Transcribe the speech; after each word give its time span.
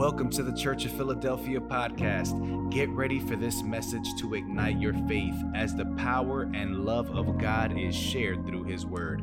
Welcome 0.00 0.30
to 0.30 0.42
the 0.42 0.56
Church 0.56 0.86
of 0.86 0.92
Philadelphia 0.92 1.60
podcast. 1.60 2.70
Get 2.70 2.88
ready 2.88 3.20
for 3.20 3.36
this 3.36 3.62
message 3.62 4.14
to 4.16 4.32
ignite 4.32 4.80
your 4.80 4.94
faith 5.06 5.34
as 5.54 5.74
the 5.74 5.84
power 5.98 6.50
and 6.54 6.86
love 6.86 7.14
of 7.14 7.36
God 7.36 7.78
is 7.78 7.94
shared 7.94 8.46
through 8.46 8.64
His 8.64 8.86
Word. 8.86 9.22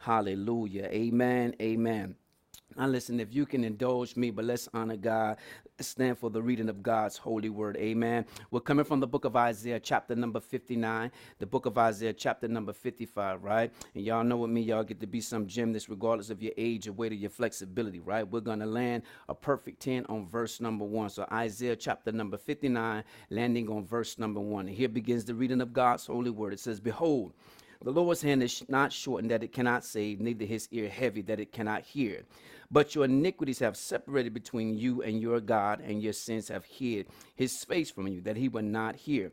Hallelujah. 0.00 0.88
Amen. 0.90 1.54
Amen. 1.62 2.16
Now, 2.76 2.88
listen, 2.88 3.20
if 3.20 3.32
you 3.32 3.46
can 3.46 3.62
indulge 3.62 4.16
me, 4.16 4.30
but 4.30 4.44
let's 4.44 4.68
honor 4.74 4.96
God. 4.96 5.36
stand 5.80 6.18
for 6.18 6.28
the 6.30 6.42
reading 6.42 6.68
of 6.68 6.82
God's 6.82 7.16
holy 7.16 7.48
word. 7.48 7.76
Amen. 7.76 8.24
We're 8.50 8.60
coming 8.60 8.84
from 8.84 8.98
the 9.00 9.06
book 9.06 9.24
of 9.24 9.36
Isaiah, 9.36 9.78
chapter 9.78 10.16
number 10.16 10.40
59, 10.40 11.10
the 11.38 11.46
book 11.46 11.66
of 11.66 11.78
Isaiah, 11.78 12.12
chapter 12.12 12.48
number 12.48 12.72
55, 12.72 13.44
right? 13.44 13.72
And 13.94 14.04
y'all 14.04 14.24
know 14.24 14.38
with 14.38 14.50
me, 14.50 14.62
y'all 14.62 14.82
get 14.82 15.00
to 15.00 15.06
be 15.06 15.20
some 15.20 15.46
gymnasts 15.46 15.88
regardless 15.88 16.30
of 16.30 16.42
your 16.42 16.52
age 16.56 16.88
or 16.88 16.92
weight 16.92 17.12
or 17.12 17.16
your 17.16 17.30
flexibility, 17.30 18.00
right? 18.00 18.28
We're 18.28 18.40
going 18.40 18.60
to 18.60 18.66
land 18.66 19.04
a 19.28 19.34
perfect 19.34 19.80
10 19.80 20.06
on 20.08 20.26
verse 20.26 20.60
number 20.60 20.84
one. 20.84 21.10
So, 21.10 21.26
Isaiah, 21.32 21.76
chapter 21.76 22.10
number 22.10 22.36
59, 22.36 23.04
landing 23.30 23.68
on 23.68 23.84
verse 23.84 24.18
number 24.18 24.40
one. 24.40 24.66
And 24.66 24.76
here 24.76 24.88
begins 24.88 25.24
the 25.24 25.34
reading 25.34 25.60
of 25.60 25.72
God's 25.72 26.06
holy 26.06 26.30
word. 26.30 26.52
It 26.52 26.60
says, 26.60 26.80
Behold, 26.80 27.34
the 27.82 27.92
Lord's 27.92 28.22
hand 28.22 28.42
is 28.42 28.64
not 28.68 28.92
shortened 28.92 29.30
that 29.30 29.42
it 29.42 29.52
cannot 29.52 29.84
save, 29.84 30.20
neither 30.20 30.46
his 30.46 30.68
ear 30.70 30.88
heavy 30.88 31.20
that 31.22 31.38
it 31.38 31.52
cannot 31.52 31.82
hear. 31.82 32.24
But 32.74 32.96
your 32.96 33.04
iniquities 33.04 33.60
have 33.60 33.76
separated 33.76 34.34
between 34.34 34.76
you 34.76 35.00
and 35.00 35.20
your 35.20 35.38
God, 35.38 35.80
and 35.80 36.02
your 36.02 36.12
sins 36.12 36.48
have 36.48 36.64
hid 36.64 37.06
his 37.36 37.62
face 37.62 37.88
from 37.88 38.08
you, 38.08 38.20
that 38.22 38.36
he 38.36 38.48
will 38.48 38.64
not 38.64 38.96
hear. 38.96 39.30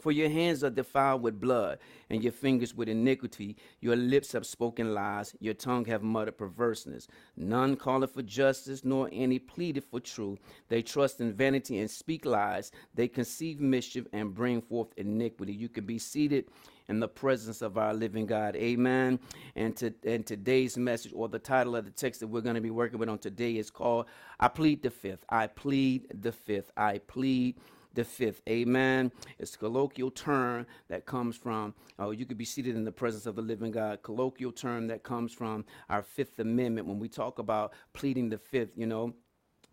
For 0.00 0.10
your 0.10 0.28
hands 0.28 0.64
are 0.64 0.70
defiled 0.70 1.22
with 1.22 1.40
blood, 1.40 1.78
and 2.10 2.20
your 2.20 2.32
fingers 2.32 2.74
with 2.74 2.88
iniquity. 2.88 3.56
Your 3.80 3.94
lips 3.94 4.32
have 4.32 4.44
spoken 4.44 4.92
lies, 4.92 5.36
your 5.38 5.54
tongue 5.54 5.84
have 5.84 6.02
muttered 6.02 6.36
perverseness. 6.36 7.06
None 7.36 7.76
calleth 7.76 8.14
for 8.14 8.22
justice, 8.22 8.84
nor 8.84 9.08
any 9.12 9.38
pleaded 9.38 9.84
for 9.84 10.00
truth. 10.00 10.40
They 10.68 10.82
trust 10.82 11.20
in 11.20 11.32
vanity 11.32 11.78
and 11.78 11.88
speak 11.88 12.26
lies. 12.26 12.72
They 12.92 13.06
conceive 13.06 13.60
mischief 13.60 14.08
and 14.12 14.34
bring 14.34 14.60
forth 14.60 14.88
iniquity. 14.96 15.52
You 15.52 15.68
can 15.68 15.86
be 15.86 16.00
seated 16.00 16.46
in 16.88 17.00
the 17.00 17.08
presence 17.08 17.62
of 17.62 17.78
our 17.78 17.94
living 17.94 18.26
God. 18.26 18.56
Amen. 18.56 19.18
And, 19.56 19.76
to, 19.76 19.94
and 20.04 20.26
today's 20.26 20.76
message, 20.76 21.12
or 21.14 21.28
the 21.28 21.38
title 21.38 21.76
of 21.76 21.84
the 21.84 21.90
text 21.90 22.20
that 22.20 22.28
we're 22.28 22.40
going 22.40 22.56
to 22.56 22.60
be 22.60 22.70
working 22.70 22.98
with 22.98 23.08
on 23.08 23.18
today, 23.18 23.56
is 23.56 23.70
called 23.70 24.06
I 24.38 24.48
Plead 24.48 24.82
the 24.82 24.90
Fifth. 24.90 25.24
I 25.28 25.46
Plead 25.46 26.06
the 26.22 26.32
Fifth. 26.32 26.70
I 26.76 26.98
Plead 26.98 27.56
the 27.94 28.04
fifth. 28.04 28.42
Amen. 28.48 29.12
It's 29.38 29.54
a 29.54 29.58
colloquial 29.58 30.10
term 30.10 30.66
that 30.88 31.06
comes 31.06 31.36
from, 31.36 31.74
oh, 31.98 32.10
you 32.10 32.26
could 32.26 32.36
be 32.36 32.44
seated 32.44 32.76
in 32.76 32.84
the 32.84 32.92
presence 32.92 33.26
of 33.26 33.36
the 33.36 33.42
living 33.42 33.70
God. 33.70 34.02
Colloquial 34.02 34.52
term 34.52 34.88
that 34.88 35.02
comes 35.02 35.32
from 35.32 35.64
our 35.88 36.02
Fifth 36.02 36.38
Amendment 36.40 36.86
when 36.88 36.98
we 36.98 37.08
talk 37.08 37.38
about 37.38 37.72
pleading 37.92 38.28
the 38.28 38.38
fifth, 38.38 38.72
you 38.76 38.86
know. 38.86 39.14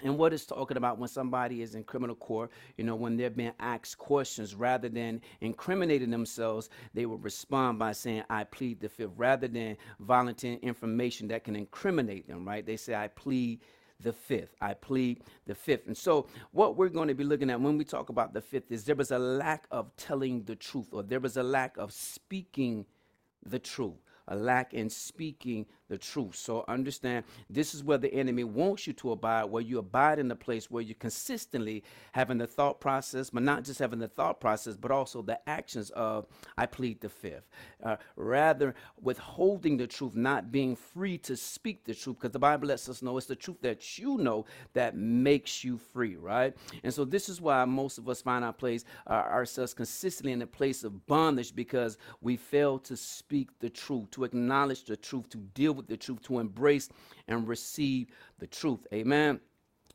And 0.04 0.18
what 0.18 0.34
it's 0.34 0.46
talking 0.46 0.78
about 0.78 0.98
when 0.98 1.10
somebody 1.10 1.62
is 1.62 1.76
in 1.76 1.84
criminal 1.84 2.16
court, 2.16 2.52
you 2.78 2.84
know, 2.84 2.96
when 2.96 3.18
they're 3.18 3.30
being 3.30 3.54
asked 3.60 3.98
questions, 3.98 4.56
rather 4.56 4.90
than 4.90 5.22
incriminating 5.42 6.10
themselves, 6.10 6.70
they 6.94 7.06
will 7.06 7.18
respond 7.18 7.80
by 7.80 7.92
saying, 7.92 8.24
I 8.30 8.44
plead 8.46 8.80
the 8.80 8.90
fifth, 8.90 9.12
rather 9.16 9.48
than 9.48 9.78
volunteering 10.00 10.60
information 10.60 11.28
that 11.30 11.44
can 11.44 11.56
incriminate 11.56 12.28
them, 12.28 12.48
right? 12.48 12.66
They 12.66 12.78
say, 12.78 12.96
I 12.96 13.08
plead 13.08 13.62
the 14.00 14.14
fifth. 14.14 14.56
I 14.62 14.74
plead 14.74 15.24
the 15.46 15.56
fifth. 15.56 15.88
And 15.88 15.98
so, 15.98 16.28
what 16.52 16.76
we're 16.76 16.90
going 16.90 17.08
to 17.08 17.14
be 17.14 17.24
looking 17.24 17.50
at 17.50 17.62
when 17.62 17.78
we 17.78 17.86
talk 17.86 18.10
about 18.10 18.34
the 18.34 18.42
fifth 18.42 18.72
is 18.72 18.84
there 18.84 18.96
was 18.96 19.12
a 19.12 19.20
lack 19.20 19.66
of 19.70 19.96
telling 19.96 20.44
the 20.44 20.56
truth, 20.56 20.88
or 20.92 21.04
there 21.04 21.20
was 21.20 21.38
a 21.38 21.44
lack 21.44 21.78
of 21.78 21.92
speaking 21.92 22.86
the 23.46 23.60
truth 23.60 24.00
a 24.28 24.36
lack 24.36 24.74
in 24.74 24.90
speaking 24.90 25.66
the 25.92 25.97
truth. 25.97 26.36
So 26.36 26.64
understand 26.70 27.25
this 27.50 27.75
is 27.75 27.84
where 27.84 27.97
the 27.97 28.11
enemy 28.14 28.45
wants 28.45 28.88
you 28.88 28.94
to 28.94 29.11
abide, 29.11 29.44
where 29.44 29.61
you 29.61 29.78
abide 29.78 30.20
in 30.20 30.30
the 30.30 30.36
place 30.38 30.72
where 30.72 30.81
you're 30.81 30.95
consistently 30.95 31.83
having 32.14 32.38
the 32.38 32.48
thought 32.48 32.80
process, 32.80 33.30
but 33.30 33.44
not 33.44 33.66
just 33.66 33.78
having 33.78 34.00
the 34.00 34.08
thought 34.08 34.39
process, 34.39 34.78
but 34.78 34.89
also 34.89 35.21
the 35.21 35.38
actions 35.49 35.89
of 35.89 36.27
I 36.58 36.66
plead 36.66 37.02
the 37.02 37.10
fifth. 37.10 37.49
Uh, 37.83 37.98
rather 38.16 38.73
withholding 39.02 39.76
the 39.76 39.86
truth, 39.86 40.16
not 40.16 40.49
being 40.49 40.77
free 40.77 41.17
to 41.17 41.36
speak 41.36 41.83
the 41.83 41.93
truth, 41.93 42.16
because 42.20 42.32
the 42.32 42.39
Bible 42.39 42.70
lets 42.70 42.87
us 42.87 43.02
know 43.02 43.17
it's 43.17 43.27
the 43.27 43.36
truth 43.36 43.61
that 43.61 43.99
you 43.99 44.17
know 44.17 44.45
that 44.71 44.95
makes 44.95 45.61
you 45.61 45.77
free, 45.77 46.16
right? 46.16 46.55
And 46.83 46.93
so 46.93 47.04
this 47.04 47.27
is 47.27 47.42
why 47.42 47.66
most 47.66 47.98
of 47.98 48.08
us 48.08 48.21
find 48.21 48.45
our 48.45 48.54
place 48.54 48.86
uh, 49.08 49.14
ourselves 49.14 49.73
consistently 49.73 50.32
in 50.32 50.42
a 50.42 50.48
place 50.48 50.86
of 50.86 51.05
bondage 51.05 51.54
because 51.54 51.98
we 52.21 52.37
fail 52.37 52.80
to 52.80 52.95
speak 52.95 53.49
the 53.60 53.70
truth, 53.70 54.10
to 54.11 54.23
acknowledge 54.23 54.86
the 54.86 54.95
truth, 54.95 55.27
to 55.32 55.37
deal 55.37 55.73
with 55.73 55.80
the 55.87 55.97
truth, 55.97 56.21
to 56.23 56.39
embrace 56.39 56.89
and 57.27 57.47
receive 57.47 58.08
the 58.39 58.47
truth. 58.47 58.86
Amen. 58.93 59.39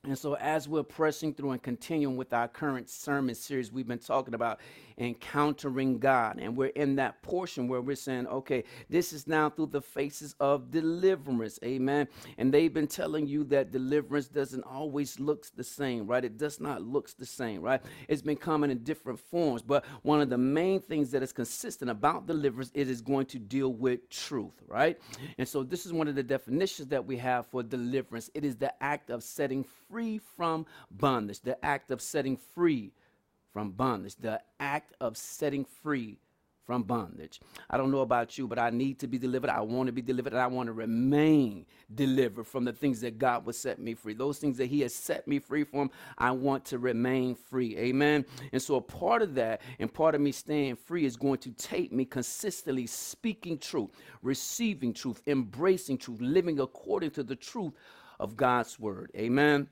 And 0.06 0.16
so, 0.16 0.34
as 0.36 0.68
we're 0.68 0.84
pressing 0.84 1.34
through 1.34 1.50
and 1.50 1.62
continuing 1.62 2.16
with 2.16 2.32
our 2.32 2.46
current 2.46 2.88
sermon 2.88 3.34
series, 3.34 3.72
we've 3.72 3.88
been 3.88 3.98
talking 3.98 4.34
about 4.34 4.60
encountering 4.98 5.98
God. 5.98 6.38
And 6.40 6.56
we're 6.56 6.68
in 6.68 6.96
that 6.96 7.20
portion 7.22 7.68
where 7.68 7.80
we're 7.80 7.96
saying, 7.96 8.26
okay, 8.28 8.64
this 8.88 9.12
is 9.12 9.26
now 9.26 9.50
through 9.50 9.66
the 9.66 9.80
faces 9.82 10.34
of 10.40 10.70
deliverance. 10.70 11.58
Amen. 11.64 12.08
And 12.38 12.54
they've 12.54 12.72
been 12.72 12.86
telling 12.86 13.26
you 13.26 13.44
that 13.44 13.72
deliverance 13.72 14.28
doesn't 14.28 14.62
always 14.62 15.18
look 15.20 15.46
the 15.56 15.64
same, 15.64 16.06
right? 16.06 16.24
It 16.24 16.38
does 16.38 16.60
not 16.60 16.82
look 16.82 17.10
the 17.18 17.26
same, 17.26 17.60
right? 17.60 17.82
It's 18.08 18.22
been 18.22 18.36
coming 18.36 18.70
in 18.70 18.78
different 18.84 19.18
forms. 19.18 19.62
But 19.62 19.84
one 20.02 20.20
of 20.20 20.30
the 20.30 20.38
main 20.38 20.80
things 20.80 21.10
that 21.10 21.22
is 21.22 21.32
consistent 21.32 21.90
about 21.90 22.26
deliverance, 22.26 22.70
it 22.74 22.88
is 22.88 23.00
going 23.00 23.26
to 23.26 23.38
deal 23.38 23.72
with 23.72 24.08
truth, 24.08 24.54
right? 24.66 24.98
And 25.36 25.46
so 25.46 25.62
this 25.62 25.84
is 25.84 25.92
one 25.92 26.08
of 26.08 26.14
the 26.14 26.22
definitions 26.22 26.88
that 26.88 27.04
we 27.04 27.16
have 27.18 27.46
for 27.46 27.62
deliverance. 27.62 28.30
It 28.34 28.44
is 28.44 28.56
the 28.56 28.72
act 28.82 29.10
of 29.10 29.22
setting 29.22 29.64
free 29.88 29.95
from 30.36 30.66
bondage, 30.90 31.40
the 31.40 31.62
act 31.64 31.90
of 31.90 32.00
setting 32.00 32.36
free 32.36 32.92
from 33.52 33.70
bondage, 33.70 34.16
the 34.16 34.40
act 34.60 34.94
of 35.00 35.16
setting 35.16 35.64
free 35.64 36.18
from 36.66 36.82
bondage. 36.82 37.40
I 37.70 37.76
don't 37.76 37.92
know 37.92 38.00
about 38.00 38.36
you, 38.36 38.48
but 38.48 38.58
I 38.58 38.70
need 38.70 38.98
to 38.98 39.06
be 39.06 39.18
delivered. 39.18 39.48
I 39.48 39.60
want 39.60 39.86
to 39.86 39.92
be 39.92 40.02
delivered, 40.02 40.32
and 40.32 40.42
I 40.42 40.48
want 40.48 40.66
to 40.66 40.72
remain 40.72 41.64
delivered 41.94 42.46
from 42.46 42.64
the 42.64 42.72
things 42.72 43.00
that 43.02 43.18
God 43.18 43.46
would 43.46 43.54
set 43.54 43.78
me 43.78 43.94
free. 43.94 44.14
Those 44.14 44.38
things 44.38 44.58
that 44.58 44.66
He 44.66 44.80
has 44.80 44.92
set 44.92 45.26
me 45.28 45.38
free 45.38 45.64
from, 45.64 45.90
I 46.18 46.32
want 46.32 46.64
to 46.66 46.78
remain 46.78 47.36
free. 47.36 47.76
Amen. 47.78 48.26
And 48.52 48.60
so, 48.60 48.74
a 48.74 48.80
part 48.80 49.22
of 49.22 49.34
that 49.36 49.62
and 49.78 49.92
part 49.92 50.14
of 50.14 50.20
me 50.20 50.32
staying 50.32 50.76
free 50.76 51.04
is 51.04 51.16
going 51.16 51.38
to 51.38 51.50
take 51.52 51.92
me 51.92 52.04
consistently 52.04 52.86
speaking 52.86 53.58
truth, 53.58 53.90
receiving 54.22 54.92
truth, 54.92 55.22
embracing 55.26 55.98
truth, 55.98 56.20
living 56.20 56.58
according 56.60 57.12
to 57.12 57.22
the 57.22 57.36
truth 57.36 57.72
of 58.18 58.36
God's 58.36 58.78
word. 58.78 59.10
Amen 59.16 59.68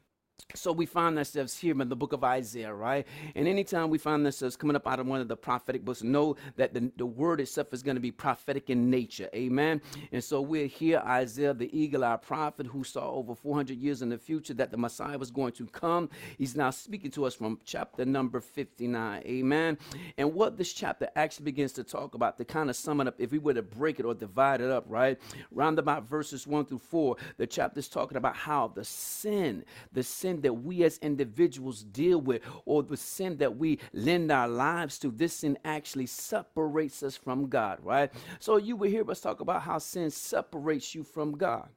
so 0.55 0.73
we 0.73 0.87
find 0.87 1.19
ourselves 1.19 1.59
here 1.59 1.81
in 1.81 1.89
the 1.89 1.97
book 1.97 2.13
of 2.13 2.23
Isaiah, 2.23 2.73
right? 2.73 3.07
And 3.35 3.49
anytime 3.49 3.91
we 3.91 3.99
find 3.99 4.25
ourselves 4.25 4.57
coming 4.57 4.77
up 4.77 4.87
out 4.87 5.01
of 5.01 5.07
one 5.07 5.21
of 5.21 5.27
the 5.27 5.37
prophetic 5.37 5.85
books, 5.85 6.03
know 6.03 6.37
that 6.57 6.75
the, 6.75 6.93
the 6.97 7.07
word 7.07 7.41
itself 7.41 7.73
is 7.73 7.83
going 7.83 7.97
to 7.97 8.01
be 8.01 8.13
prophetic 8.13 8.71
in 8.71 8.91
nature. 8.91 9.29
Amen. 9.35 9.81
And 10.13 10.23
so 10.23 10.41
we're 10.41 10.67
here, 10.67 11.03
Isaiah, 11.05 11.55
the 11.55 11.77
eagle-eyed 11.77 12.23
prophet 12.23 12.67
who 12.67 12.85
saw 12.85 13.11
over 13.13 13.35
400 13.35 13.77
years 13.79 14.03
in 14.03 14.11
the 14.11 14.19
future 14.19 14.55
that 14.55 14.71
the 14.71 14.77
Messiah 14.77 15.19
was 15.19 15.31
going 15.31 15.53
to 15.53 15.67
come. 15.67 16.09
He's 16.39 16.55
now 16.55 16.71
speaking 16.71 17.11
to 17.13 17.25
us 17.25 17.35
from 17.35 17.59
chapter 17.65 18.05
number 18.05 18.41
59. 18.41 19.23
Amen. 19.25 19.79
And 20.19 20.35
what 20.35 20.57
this 20.57 20.73
chapter 20.73 21.09
actually 21.17 21.47
begins 21.47 21.73
to 21.75 21.85
talk 21.85 22.15
about, 22.15 22.39
to 22.39 22.45
kind 22.45 22.71
of 22.71 22.77
sum 22.77 23.01
it 23.01 23.09
up, 23.09 23.15
if 23.19 23.33
we 23.33 23.39
were 23.39 23.55
to 23.55 23.63
break 23.63 23.99
it 23.99 24.05
or 24.05 24.15
divide 24.15 24.61
it 24.61 24.71
up, 24.71 24.85
right? 24.89 25.19
Round 25.51 25.79
about 25.79 26.09
verses 26.09 26.47
1 26.47 26.67
through 26.67 26.79
4, 26.79 27.17
the 27.39 27.47
chapter 27.47 27.81
is 27.81 27.89
talking 27.89 28.17
about 28.17 28.37
how 28.37 28.69
the 28.69 28.85
sin, 28.85 29.65
the 29.93 30.03
sin 30.03 30.24
sin 30.25 30.41
that 30.41 30.55
we 30.55 30.83
as 30.85 30.97
individuals 30.99 31.83
deal 31.83 32.19
with 32.19 32.41
or 32.65 32.83
the 32.83 32.97
sin 32.97 33.37
that 33.37 33.59
we 33.59 33.79
lend 33.93 34.33
our 34.33 34.49
lives 34.49 34.99
to, 34.99 35.11
this 35.11 35.35
sin 35.35 35.59
actually 35.67 36.07
separates 36.07 37.03
us 37.03 37.15
from 37.15 37.49
God, 37.49 37.79
right? 37.83 38.11
So 38.39 38.57
you 38.57 38.75
will 38.75 38.89
hear 38.89 39.09
us 39.11 39.21
talk 39.21 39.41
about 39.41 39.61
how 39.63 39.79
sin 39.79 40.11
separates 40.11 40.95
you 40.95 41.05
from 41.05 41.33
God 41.37 41.69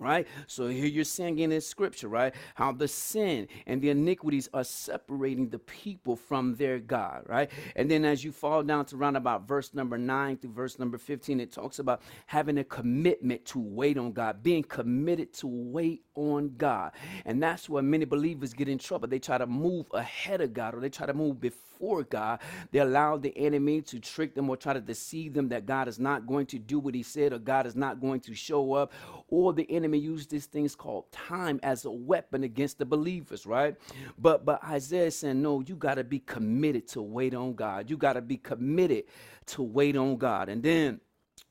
right? 0.00 0.26
So 0.46 0.66
here 0.68 0.86
you're 0.86 1.04
seeing 1.04 1.38
in 1.38 1.50
this 1.50 1.66
scripture, 1.66 2.08
right? 2.08 2.34
How 2.54 2.72
the 2.72 2.88
sin 2.88 3.46
and 3.66 3.80
the 3.80 3.90
iniquities 3.90 4.48
are 4.52 4.64
separating 4.64 5.50
the 5.50 5.58
people 5.58 6.16
from 6.16 6.56
their 6.56 6.78
God, 6.78 7.22
right? 7.26 7.50
And 7.76 7.90
then 7.90 8.04
as 8.04 8.24
you 8.24 8.32
fall 8.32 8.62
down 8.62 8.86
to 8.86 8.96
around 8.96 9.16
about 9.16 9.46
verse 9.46 9.74
number 9.74 9.98
9 9.98 10.38
through 10.38 10.52
verse 10.52 10.78
number 10.78 10.98
15, 10.98 11.38
it 11.40 11.52
talks 11.52 11.78
about 11.78 12.02
having 12.26 12.58
a 12.58 12.64
commitment 12.64 13.44
to 13.46 13.60
wait 13.60 13.98
on 13.98 14.12
God, 14.12 14.42
being 14.42 14.62
committed 14.64 15.32
to 15.34 15.46
wait 15.46 16.02
on 16.14 16.54
God. 16.56 16.92
And 17.26 17.42
that's 17.42 17.68
where 17.68 17.82
many 17.82 18.06
believers 18.06 18.54
get 18.54 18.68
in 18.68 18.78
trouble. 18.78 19.08
They 19.08 19.18
try 19.18 19.38
to 19.38 19.46
move 19.46 19.86
ahead 19.92 20.40
of 20.40 20.52
God 20.54 20.74
or 20.74 20.80
they 20.80 20.90
try 20.90 21.06
to 21.06 21.14
move 21.14 21.40
before 21.40 21.69
God. 22.08 22.40
They 22.70 22.78
allow 22.80 23.16
the 23.16 23.36
enemy 23.36 23.82
to 23.82 24.00
trick 24.00 24.34
them 24.34 24.48
or 24.48 24.56
try 24.56 24.72
to 24.72 24.80
deceive 24.80 25.34
them 25.34 25.48
that 25.48 25.66
God 25.66 25.88
is 25.88 25.98
not 25.98 26.26
going 26.26 26.46
to 26.46 26.58
do 26.58 26.78
what 26.78 26.94
he 26.94 27.02
said 27.02 27.32
or 27.32 27.38
God 27.38 27.66
is 27.66 27.76
not 27.76 28.00
going 28.00 28.20
to 28.20 28.34
show 28.34 28.72
up 28.74 28.92
or 29.28 29.52
the 29.52 29.70
enemy 29.70 29.98
used 29.98 30.30
these 30.30 30.46
things 30.46 30.74
called 30.74 31.10
time 31.12 31.60
as 31.62 31.84
a 31.84 31.90
weapon 31.90 32.44
against 32.44 32.78
the 32.78 32.86
believers, 32.86 33.46
right? 33.46 33.76
But 34.18 34.44
but 34.44 34.62
Isaiah 34.64 35.06
is 35.06 35.16
saying, 35.16 35.42
no, 35.42 35.60
you 35.60 35.76
got 35.76 35.94
to 35.94 36.04
be 36.04 36.20
committed 36.20 36.88
to 36.88 37.02
wait 37.02 37.34
on 37.34 37.54
God. 37.54 37.90
You 37.90 37.96
got 37.96 38.14
to 38.14 38.22
be 38.22 38.36
committed 38.36 39.04
to 39.46 39.62
wait 39.62 39.96
on 39.96 40.16
God. 40.16 40.48
And 40.48 40.62
then 40.62 41.00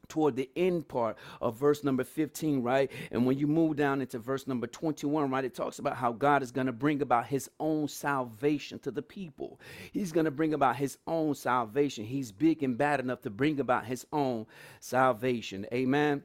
toward 0.09 0.35
the 0.35 0.49
end 0.55 0.87
part 0.87 1.17
of 1.39 1.57
verse 1.57 1.83
number 1.83 2.03
15, 2.03 2.61
right? 2.61 2.91
And 3.11 3.25
when 3.25 3.37
you 3.37 3.47
move 3.47 3.77
down 3.77 4.01
into 4.01 4.19
verse 4.19 4.47
number 4.47 4.67
21, 4.67 5.29
right, 5.29 5.45
it 5.45 5.55
talks 5.55 5.79
about 5.79 5.95
how 5.95 6.11
God 6.11 6.43
is 6.43 6.51
going 6.51 6.67
to 6.67 6.73
bring 6.73 7.01
about 7.01 7.27
his 7.27 7.49
own 7.59 7.87
salvation 7.87 8.79
to 8.79 8.91
the 8.91 9.01
people. 9.01 9.59
He's 9.91 10.11
going 10.11 10.25
to 10.25 10.31
bring 10.31 10.53
about 10.53 10.75
his 10.75 10.97
own 11.07 11.35
salvation. 11.35 12.03
He's 12.05 12.31
big 12.31 12.63
and 12.63 12.77
bad 12.77 12.99
enough 12.99 13.21
to 13.21 13.29
bring 13.29 13.59
about 13.59 13.85
his 13.85 14.05
own 14.11 14.45
salvation. 14.79 15.65
Amen. 15.73 16.23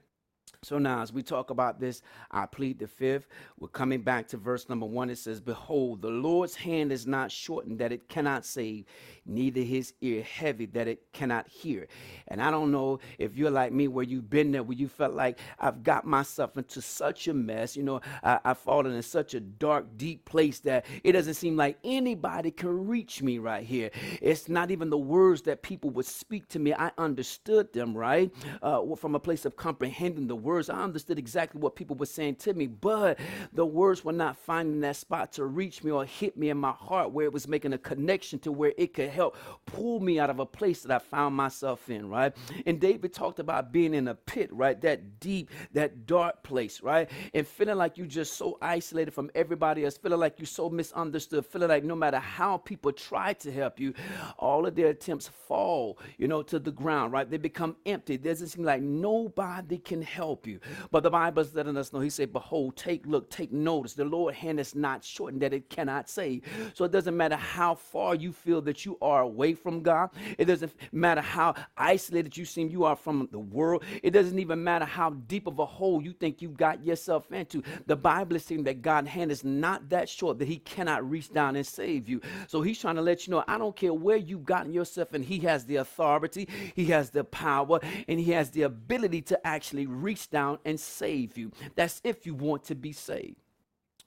So 0.65 0.79
now, 0.79 1.03
as 1.03 1.13
we 1.13 1.23
talk 1.23 1.51
about 1.51 1.79
this, 1.79 2.01
I 2.31 2.47
plead 2.47 2.79
the 2.79 2.87
fifth. 2.87 3.29
We're 3.59 3.69
coming 3.69 4.01
back 4.01 4.29
to 4.29 4.39
verse 4.39 4.69
number 4.69 4.87
one. 4.87 5.11
It 5.11 5.19
says, 5.19 5.41
Behold, 5.41 6.01
the 6.01 6.09
Lord's 6.09 6.55
hand 6.55 6.91
is 6.91 7.07
not 7.07 7.31
shortened 7.31 7.79
that 7.81 7.93
it 7.93 8.09
cannot 8.09 8.47
save, 8.47 8.87
neither 9.27 9.61
his 9.61 9.93
ear 10.01 10.23
heavy 10.23 10.67
that 10.67 10.89
it 10.89 11.03
cannot 11.13 11.49
hear. 11.49 11.87
And 12.29 12.43
I 12.43 12.51
don't 12.51 12.71
know 12.71 13.01
if 13.19 13.37
you're 13.37 13.51
like 13.51 13.73
me, 13.73 13.89
where 13.89 14.05
you've 14.05 14.31
been 14.31 14.53
there, 14.53 14.63
where 14.63 14.77
you 14.77 14.89
felt 14.89 15.15
like 15.15 15.39
I've 15.59 15.83
got 15.83 16.07
myself 16.07 16.57
into 16.57 16.81
such 16.83 17.29
a 17.29 17.35
mess. 17.35 17.77
You 17.77 17.83
know, 17.83 18.01
I, 18.23 18.39
I've 18.45 18.59
fallen 18.59 18.93
in 18.93 19.03
such 19.03 19.35
a 19.35 19.41
dark, 19.41 19.87
deep 19.97 20.25
place 20.25 20.61
that 20.61 20.87
it 21.03 21.13
doesn't 21.13 21.35
seem 21.35 21.57
like 21.57 21.79
anybody 21.85 22.51
can 22.51 22.87
reach 22.87 23.23
me 23.23 23.39
right 23.39 23.65
here. 23.65 23.91
It's 24.21 24.49
not 24.49 24.71
even 24.71 24.91
the 24.91 24.99
words 24.99 25.43
that 25.43 25.63
people 25.63 25.91
would 25.91 26.07
speak 26.07 26.49
to 26.49 26.59
me. 26.59 26.75
I 26.75 26.91
understood 26.99 27.73
them, 27.73 27.97
right? 27.97 28.33
Uh, 28.63 28.95
from 28.97 29.15
a 29.15 29.21
place 29.21 29.45
of 29.45 29.57
comprehending 29.57 30.27
the 30.27 30.37
words, 30.37 30.69
I 30.71 30.83
understood 30.83 31.19
exactly 31.19 31.61
what 31.61 31.77
people 31.77 31.97
were 31.97 32.07
saying 32.07 32.37
to 32.37 32.55
me, 32.55 32.67
but 32.67 33.19
the 33.53 33.67
words 33.67 34.05
were 34.05 34.13
not 34.13 34.37
finding 34.37 34.81
that 34.81 34.97
spot 34.97 35.33
to 35.33 35.45
reach 35.45 35.83
me 35.83 35.91
or 35.91 36.05
hit 36.05 36.37
me 36.37 36.51
in 36.51 36.59
my 36.59 36.73
heart 36.73 37.13
where 37.13 37.27
it 37.27 37.33
was 37.33 37.49
making 37.49 37.73
a 37.73 37.79
connection 37.79 38.39
to 38.41 38.53
where 38.53 38.73
it 38.77 38.95
could 38.95 39.11
help 39.15 39.37
pull 39.67 40.01
me 40.01 40.19
out 40.19 40.31
of 40.31 40.41
a 40.41 40.47
place 40.47 40.83
that 40.83 40.93
I 40.93 40.99
found 40.99 41.35
myself 41.35 41.89
in, 41.91 42.09
right? 42.09 42.35
And 42.67 42.81
David 42.81 43.13
talked 43.15 43.39
about 43.39 43.73
being 43.73 43.95
in 43.95 44.09
a 44.09 44.15
pit, 44.15 44.51
right? 44.53 44.81
That 44.81 45.21
deep, 45.21 45.51
that 45.73 46.07
dark 46.07 46.43
place, 46.43 46.83
right? 46.83 47.11
And 47.33 47.47
feeling 47.47 47.77
like 47.77 47.99
you 47.99 48.07
just 48.07 48.35
so 48.35 48.59
isolated 48.61 49.13
from 49.13 49.31
everybody 49.35 49.85
else, 49.85 49.97
feeling 49.97 50.21
like 50.21 50.39
you're 50.39 50.47
so 50.47 50.69
misunderstood, 50.71 51.47
feeling 51.47 51.69
like 51.69 51.85
no 51.85 51.97
matter 51.97 52.19
how 52.19 52.59
people 52.59 52.93
try 52.93 53.33
to 53.35 53.53
help 53.53 53.81
you, 53.81 53.95
all 54.39 54.67
of 54.67 54.75
their 54.75 54.89
attempts 54.89 55.29
fall, 55.29 55.99
you 56.19 56.29
know, 56.29 56.43
to 56.43 56.59
the 56.59 56.73
ground, 56.73 57.13
right? 57.13 57.31
They 57.31 57.37
become 57.39 57.77
empty. 57.87 58.15
It 58.15 58.23
doesn't 58.23 58.49
seem 58.49 58.65
like 58.65 58.83
nobody 58.83 59.79
can 59.79 60.03
help 60.03 60.47
you. 60.47 60.61
But 60.91 61.03
the 61.03 61.11
Bible 61.11 61.43
is 61.43 61.55
letting 61.55 61.77
us 61.77 61.93
know, 61.93 62.01
He 62.01 62.11
said, 62.11 62.33
Behold, 62.33 62.77
take, 62.77 63.07
look, 63.07 63.31
take 63.31 63.53
notice. 63.53 63.95
The 63.95 64.05
Lord 64.05 64.35
hand 64.35 64.61
is 64.61 64.75
not 64.75 65.05
shortened 65.05 65.43
that 65.43 65.53
it 65.53 65.71
cannot 65.71 66.09
save. 66.09 66.43
So 66.75 66.85
it 66.85 66.93
doesn't 66.93 67.17
matter 67.17 67.37
how 67.37 67.75
far 67.75 68.15
you 68.15 68.33
feel 68.33 68.61
that 68.63 68.85
you 68.85 68.99
are 69.05 69.23
away 69.23 69.55
from 69.55 69.83
God. 69.83 70.11
It 70.39 70.47
doesn't 70.47 70.73
matter 70.93 71.21
how 71.21 71.55
isolated 71.77 72.37
you 72.37 72.45
seem 72.45 72.71
you 72.71 72.85
are 72.85 72.97
from 72.97 73.29
the 73.31 73.39
world. 73.39 73.85
It 74.03 74.11
doesn't 74.11 74.39
even 74.39 74.65
matter 74.65 74.87
how 74.87 75.11
deep 75.11 75.47
of 75.47 75.59
a 75.59 75.67
hole 75.67 76.03
you 76.03 76.13
think 76.13 76.41
you've 76.41 76.57
got 76.57 76.85
yourself 76.85 77.31
into. 77.31 77.63
The 77.87 77.97
Bible 77.97 78.37
is 78.37 78.45
saying 78.45 78.65
that 78.65 78.83
God's 78.83 79.09
hand 79.09 79.31
is 79.31 79.45
not 79.45 79.89
that 79.91 80.09
short 80.09 80.39
that 80.39 80.49
He 80.49 80.57
cannot 80.57 81.09
reach 81.09 81.33
down 81.33 81.57
and 81.57 81.67
save 81.67 82.09
you. 82.09 82.21
So 82.49 82.63
He's 82.63 82.81
trying 82.81 82.97
to 82.97 83.03
let 83.03 83.27
you 83.27 83.33
know, 83.33 83.45
I 83.47 83.59
don't 83.59 83.77
care 83.77 83.93
where 83.93 84.17
you've 84.17 84.45
gotten 84.45 84.73
yourself, 84.73 85.13
and 85.13 85.25
He 85.25 85.39
has 85.41 85.65
the 85.67 85.77
authority, 85.77 86.49
He 86.75 86.87
has 86.87 87.11
the 87.11 87.25
power, 87.25 87.81
and 88.09 88.19
He 88.19 88.33
has 88.33 88.51
the 88.51 88.63
ability 88.63 89.23
to 89.23 89.47
actually 89.47 89.87
reach 89.87 90.31
down 90.31 90.59
and 90.65 90.81
save 90.81 91.37
you. 91.37 91.53
That's 91.75 92.01
if 92.05 92.27
you 92.27 92.35
want 92.35 92.65
to 92.65 92.75
be 92.75 92.93
saved. 92.93 93.44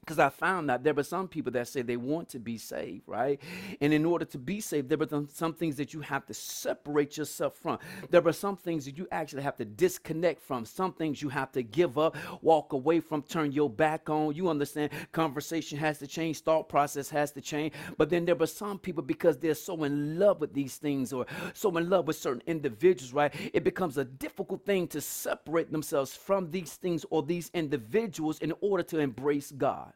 Because 0.07 0.19
I 0.19 0.29
found 0.29 0.69
that 0.69 0.85
there 0.85 0.93
were 0.93 1.03
some 1.03 1.27
people 1.27 1.51
that 1.51 1.67
say 1.67 1.81
they 1.81 1.97
want 1.97 2.29
to 2.29 2.39
be 2.39 2.57
saved, 2.57 3.01
right? 3.07 3.41
And 3.81 3.91
in 3.91 4.05
order 4.05 4.23
to 4.23 4.37
be 4.37 4.61
saved, 4.61 4.87
there 4.87 4.97
were 4.97 5.27
some 5.33 5.53
things 5.53 5.75
that 5.75 5.93
you 5.93 5.99
have 5.99 6.25
to 6.27 6.33
separate 6.33 7.17
yourself 7.17 7.57
from. 7.57 7.77
There 8.09 8.21
were 8.21 8.31
some 8.31 8.55
things 8.55 8.85
that 8.85 8.97
you 8.97 9.05
actually 9.11 9.41
have 9.41 9.57
to 9.57 9.65
disconnect 9.65 10.41
from. 10.41 10.63
Some 10.63 10.93
things 10.93 11.21
you 11.21 11.27
have 11.27 11.51
to 11.51 11.61
give 11.61 11.97
up, 11.97 12.15
walk 12.41 12.71
away 12.71 13.01
from, 13.01 13.21
turn 13.21 13.51
your 13.51 13.69
back 13.69 14.09
on. 14.09 14.33
You 14.33 14.47
understand? 14.47 14.91
Conversation 15.11 15.77
has 15.77 15.99
to 15.99 16.07
change, 16.07 16.39
thought 16.39 16.69
process 16.69 17.09
has 17.09 17.33
to 17.33 17.41
change. 17.41 17.73
But 17.97 18.09
then 18.09 18.23
there 18.23 18.35
were 18.35 18.47
some 18.47 18.79
people 18.79 19.03
because 19.03 19.37
they're 19.37 19.55
so 19.55 19.83
in 19.83 20.17
love 20.17 20.39
with 20.39 20.53
these 20.53 20.77
things 20.77 21.11
or 21.11 21.25
so 21.53 21.75
in 21.75 21.89
love 21.89 22.07
with 22.07 22.15
certain 22.15 22.43
individuals, 22.47 23.11
right? 23.11 23.35
It 23.53 23.65
becomes 23.65 23.97
a 23.97 24.05
difficult 24.05 24.65
thing 24.65 24.87
to 24.87 25.01
separate 25.01 25.69
themselves 25.69 26.15
from 26.15 26.49
these 26.49 26.75
things 26.75 27.05
or 27.09 27.23
these 27.23 27.51
individuals 27.53 28.39
in 28.39 28.53
order 28.61 28.83
to 28.83 28.99
embrace 28.99 29.51
God. 29.51 29.91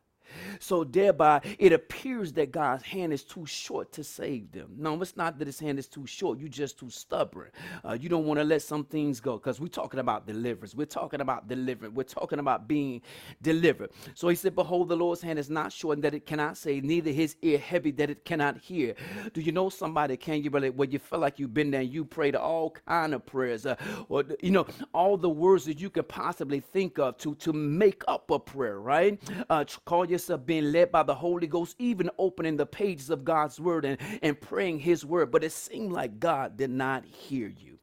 So 0.60 0.84
thereby 0.84 1.42
it 1.60 1.74
appears 1.74 2.34
that 2.34 2.52
God's 2.52 2.84
hand 2.84 3.14
is 3.14 3.24
too 3.24 3.46
short 3.46 3.92
to 3.94 4.04
save 4.04 4.52
them. 4.52 4.70
No, 4.78 5.02
it's 5.02 5.18
not 5.18 5.40
that 5.40 5.48
his 5.48 5.60
hand 5.60 5.80
is 5.80 5.88
too 5.88 6.06
short. 6.06 6.40
You're 6.40 6.50
just 6.50 6.80
too 6.80 6.90
stubborn. 6.90 7.50
Uh, 7.84 7.98
you 8.00 8.10
don't 8.10 8.26
want 8.26 8.40
to 8.40 8.44
let 8.44 8.62
some 8.62 8.84
things 8.86 9.20
go 9.20 9.38
because 9.38 9.60
we're 9.60 9.68
talking 9.68 10.00
about 10.00 10.28
deliverance. 10.28 10.76
We're 10.76 10.86
talking 10.86 11.22
about 11.22 11.48
deliverance. 11.48 11.96
We're 11.96 12.04
talking 12.04 12.40
about 12.40 12.68
being 12.68 13.02
delivered. 13.42 13.92
So 14.14 14.28
he 14.30 14.36
said, 14.36 14.56
Behold, 14.56 14.90
the 14.90 14.96
Lord's 14.96 15.22
hand 15.22 15.40
is 15.40 15.50
not 15.50 15.72
short 15.72 16.02
that 16.02 16.14
it 16.14 16.26
cannot 16.26 16.58
save, 16.58 16.84
neither 16.84 17.12
his 17.12 17.36
ear 17.42 17.58
heavy 17.58 17.92
that 17.92 18.10
it 18.10 18.26
cannot 18.26 18.58
hear. 18.58 18.96
Do 19.34 19.42
you 19.42 19.52
know 19.52 19.70
somebody, 19.70 20.18
can 20.18 20.44
you 20.44 20.50
relate, 20.50 20.76
where 20.76 20.88
you 20.88 21.00
feel 21.00 21.20
like 21.20 21.40
you've 21.40 21.54
been 21.54 21.72
there 21.72 21.82
and 21.82 21.92
you 21.92 22.06
prayed 22.06 22.36
all 22.36 22.72
kind 22.88 23.14
of 23.14 23.26
prayers 23.26 23.66
uh, 23.66 23.76
or, 24.10 24.24
you 24.42 24.52
know, 24.52 24.66
all 24.94 25.18
the 25.18 25.30
words 25.30 25.66
that 25.66 25.80
you 25.80 25.90
could 25.90 26.08
possibly 26.08 26.60
think 26.60 27.00
of 27.00 27.18
to, 27.18 27.36
to 27.36 27.54
make 27.54 28.04
up 28.08 28.30
a 28.32 28.40
prayer, 28.40 28.80
right? 28.80 29.20
Uh, 29.50 29.66
call 29.86 30.10
of 30.30 30.46
being 30.46 30.72
led 30.72 30.92
by 30.92 31.04
the 31.04 31.16
Holy 31.16 31.48
Ghost, 31.48 31.76
even 31.80 32.10
opening 32.18 32.58
the 32.58 32.66
pages 32.66 33.10
of 33.10 33.26
God's 33.26 33.60
word 33.60 33.86
and, 33.86 33.98
and 34.22 34.40
praying 34.40 34.80
his 34.80 35.06
word. 35.06 35.32
But 35.32 35.44
it 35.44 35.52
seemed 35.52 35.92
like 35.92 36.20
God 36.20 36.58
did 36.58 36.70
not 36.70 37.06
hear 37.06 37.48
you. 37.48 37.78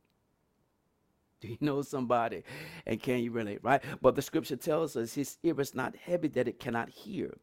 Do 1.40 1.48
you 1.48 1.58
know 1.60 1.82
somebody? 1.82 2.42
And 2.86 3.00
can 3.00 3.20
you 3.20 3.30
relate, 3.30 3.60
right? 3.62 3.82
But 4.02 4.16
the 4.16 4.22
scripture 4.22 4.56
tells 4.56 4.96
us 4.96 5.14
his 5.14 5.38
ear 5.42 5.60
is 5.60 5.74
not 5.74 5.94
heavy 5.96 6.28
that 6.28 6.48
it 6.48 6.58
cannot 6.58 6.88
hear. 6.88 7.34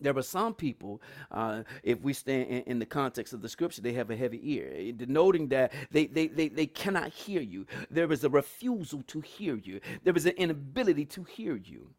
There 0.00 0.16
are 0.16 0.22
some 0.22 0.54
people, 0.54 1.02
uh, 1.30 1.64
if 1.82 2.00
we 2.02 2.12
stand 2.12 2.48
in, 2.48 2.62
in, 2.62 2.78
the 2.78 2.86
context 2.86 3.32
of 3.32 3.42
the 3.42 3.48
scripture, 3.48 3.82
they 3.82 3.92
have 3.94 4.10
a 4.10 4.16
heavy 4.16 4.40
ear, 4.54 4.92
denoting 4.92 5.48
that 5.48 5.72
they, 5.90 6.06
they, 6.06 6.28
they, 6.28 6.48
they 6.48 6.66
cannot 6.66 7.08
hear 7.08 7.40
you. 7.40 7.66
There 7.90 8.10
is 8.12 8.22
a 8.22 8.28
refusal 8.28 9.02
to 9.08 9.20
hear 9.20 9.56
you, 9.56 9.80
there 10.04 10.16
is 10.16 10.26
an 10.26 10.34
inability 10.36 11.04
to 11.06 11.24
hear 11.24 11.56
you. 11.56 11.90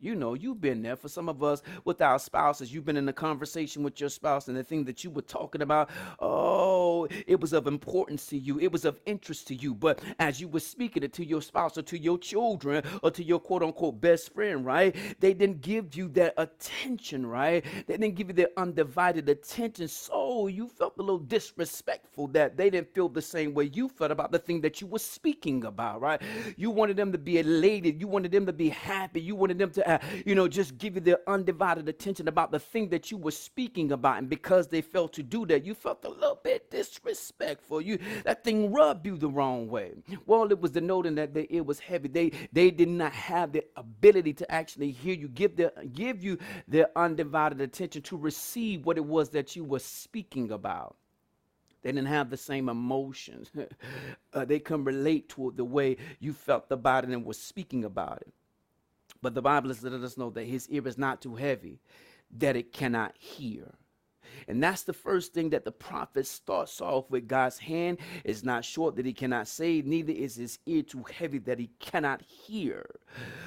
You 0.00 0.14
know, 0.14 0.34
you've 0.34 0.60
been 0.60 0.82
there. 0.82 0.94
For 0.96 1.08
some 1.08 1.28
of 1.28 1.42
us 1.42 1.62
with 1.84 2.00
our 2.00 2.18
spouses, 2.18 2.72
you've 2.72 2.84
been 2.84 2.96
in 2.96 3.08
a 3.08 3.12
conversation 3.12 3.82
with 3.82 4.00
your 4.00 4.10
spouse, 4.10 4.46
and 4.46 4.56
the 4.56 4.62
thing 4.62 4.84
that 4.84 5.02
you 5.02 5.10
were 5.10 5.22
talking 5.22 5.60
about, 5.60 5.90
oh, 6.20 6.87
it 7.26 7.40
was 7.40 7.52
of 7.52 7.66
importance 7.66 8.26
to 8.26 8.38
you, 8.38 8.58
it 8.60 8.72
was 8.72 8.84
of 8.84 9.00
interest 9.06 9.46
to 9.48 9.54
you. 9.54 9.74
But 9.74 10.00
as 10.18 10.40
you 10.40 10.48
were 10.48 10.60
speaking 10.60 11.02
it 11.02 11.12
to 11.14 11.24
your 11.24 11.42
spouse 11.42 11.78
or 11.78 11.82
to 11.82 11.98
your 11.98 12.18
children 12.18 12.82
or 13.02 13.10
to 13.10 13.22
your 13.24 13.38
quote 13.40 13.62
unquote 13.62 14.00
best 14.00 14.32
friend, 14.34 14.64
right? 14.64 14.94
They 15.20 15.34
didn't 15.34 15.60
give 15.60 15.94
you 15.94 16.08
that 16.08 16.34
attention, 16.36 17.26
right? 17.26 17.64
They 17.86 17.96
didn't 17.96 18.14
give 18.14 18.28
you 18.28 18.34
their 18.34 18.50
undivided 18.56 19.28
attention. 19.28 19.88
So 19.88 20.46
you 20.46 20.68
felt 20.68 20.94
a 20.98 21.02
little 21.02 21.18
disrespectful 21.18 22.28
that 22.28 22.56
they 22.56 22.70
didn't 22.70 22.94
feel 22.94 23.08
the 23.08 23.22
same 23.22 23.54
way 23.54 23.70
you 23.72 23.88
felt 23.88 24.10
about 24.10 24.32
the 24.32 24.38
thing 24.38 24.60
that 24.62 24.80
you 24.80 24.86
were 24.86 24.98
speaking 24.98 25.64
about, 25.64 26.00
right? 26.00 26.20
You 26.56 26.70
wanted 26.70 26.96
them 26.96 27.12
to 27.12 27.18
be 27.18 27.38
elated, 27.38 28.00
you 28.00 28.08
wanted 28.08 28.32
them 28.32 28.46
to 28.46 28.52
be 28.52 28.68
happy, 28.68 29.20
you 29.20 29.34
wanted 29.34 29.58
them 29.58 29.70
to 29.70 29.88
uh, 29.88 29.98
you 30.24 30.34
know, 30.34 30.48
just 30.48 30.78
give 30.78 30.94
you 30.94 31.00
their 31.00 31.18
undivided 31.26 31.88
attention 31.88 32.28
about 32.28 32.50
the 32.50 32.58
thing 32.58 32.88
that 32.90 33.10
you 33.10 33.16
were 33.16 33.30
speaking 33.30 33.92
about. 33.92 34.18
And 34.18 34.28
because 34.28 34.68
they 34.68 34.82
failed 34.82 35.12
to 35.14 35.22
do 35.22 35.46
that, 35.46 35.64
you 35.64 35.74
felt 35.74 36.04
a 36.04 36.08
little 36.08 36.40
bit 36.42 36.70
disrespectful. 36.70 36.97
Respect 37.04 37.62
for 37.62 37.80
you 37.80 37.98
that 38.24 38.44
thing 38.44 38.72
rubbed 38.72 39.06
you 39.06 39.16
the 39.16 39.28
wrong 39.28 39.68
way. 39.68 39.92
Well, 40.26 40.50
it 40.50 40.60
was 40.60 40.72
denoting 40.72 41.14
that 41.16 41.34
they, 41.34 41.46
it 41.50 41.64
was 41.64 41.78
heavy. 41.80 42.08
They 42.08 42.32
they 42.52 42.70
did 42.70 42.88
not 42.88 43.12
have 43.12 43.52
the 43.52 43.64
ability 43.76 44.34
to 44.34 44.50
actually 44.50 44.90
hear 44.90 45.14
you, 45.14 45.28
give 45.28 45.56
their 45.56 45.72
give 45.92 46.22
you 46.22 46.38
their 46.66 46.88
undivided 46.96 47.60
attention 47.60 48.02
to 48.02 48.16
receive 48.16 48.84
what 48.84 48.96
it 48.96 49.04
was 49.04 49.30
that 49.30 49.56
you 49.56 49.64
were 49.64 49.78
speaking 49.78 50.50
about. 50.50 50.96
They 51.82 51.92
didn't 51.92 52.08
have 52.08 52.30
the 52.30 52.36
same 52.36 52.68
emotions. 52.68 53.50
uh, 54.32 54.44
they 54.44 54.58
can 54.58 54.84
relate 54.84 55.28
to 55.30 55.52
the 55.56 55.64
way 55.64 55.96
you 56.18 56.32
felt 56.32 56.66
about 56.70 57.04
it 57.04 57.10
and 57.10 57.24
was 57.24 57.40
speaking 57.40 57.84
about 57.84 58.18
it. 58.22 58.32
But 59.22 59.34
the 59.34 59.42
Bible 59.42 59.70
is 59.70 59.82
letting 59.82 60.04
us 60.04 60.16
know 60.16 60.30
that 60.30 60.44
his 60.44 60.68
ear 60.68 60.86
is 60.86 60.98
not 60.98 61.22
too 61.22 61.36
heavy, 61.36 61.80
that 62.38 62.56
it 62.56 62.72
cannot 62.72 63.16
hear. 63.18 63.74
And 64.46 64.62
that's 64.62 64.82
the 64.82 64.92
first 64.92 65.34
thing 65.34 65.50
that 65.50 65.64
the 65.64 65.72
prophet 65.72 66.26
starts 66.26 66.80
off 66.80 67.10
with. 67.10 67.28
God's 67.28 67.58
hand 67.58 67.98
is 68.24 68.44
not 68.44 68.64
short 68.64 68.96
that 68.96 69.06
he 69.06 69.12
cannot 69.12 69.48
save, 69.48 69.86
neither 69.86 70.12
is 70.12 70.36
his 70.36 70.58
ear 70.66 70.82
too 70.82 71.04
heavy 71.12 71.38
that 71.38 71.58
he 71.58 71.70
cannot 71.78 72.22
hear. 72.22 72.86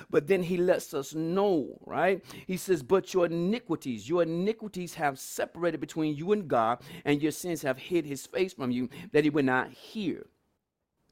But 0.09 0.27
then 0.27 0.43
he 0.43 0.57
lets 0.57 0.93
us 0.93 1.13
know, 1.13 1.77
right? 1.85 2.23
He 2.47 2.57
says, 2.57 2.83
But 2.83 3.13
your 3.13 3.25
iniquities, 3.27 4.09
your 4.09 4.23
iniquities 4.23 4.95
have 4.95 5.19
separated 5.19 5.79
between 5.79 6.15
you 6.15 6.31
and 6.31 6.47
God, 6.47 6.81
and 7.05 7.21
your 7.21 7.31
sins 7.31 7.61
have 7.61 7.77
hid 7.77 8.05
his 8.05 8.25
face 8.25 8.53
from 8.53 8.71
you 8.71 8.89
that 9.11 9.23
he 9.23 9.29
would 9.29 9.45
not 9.45 9.69
hear. 9.71 10.27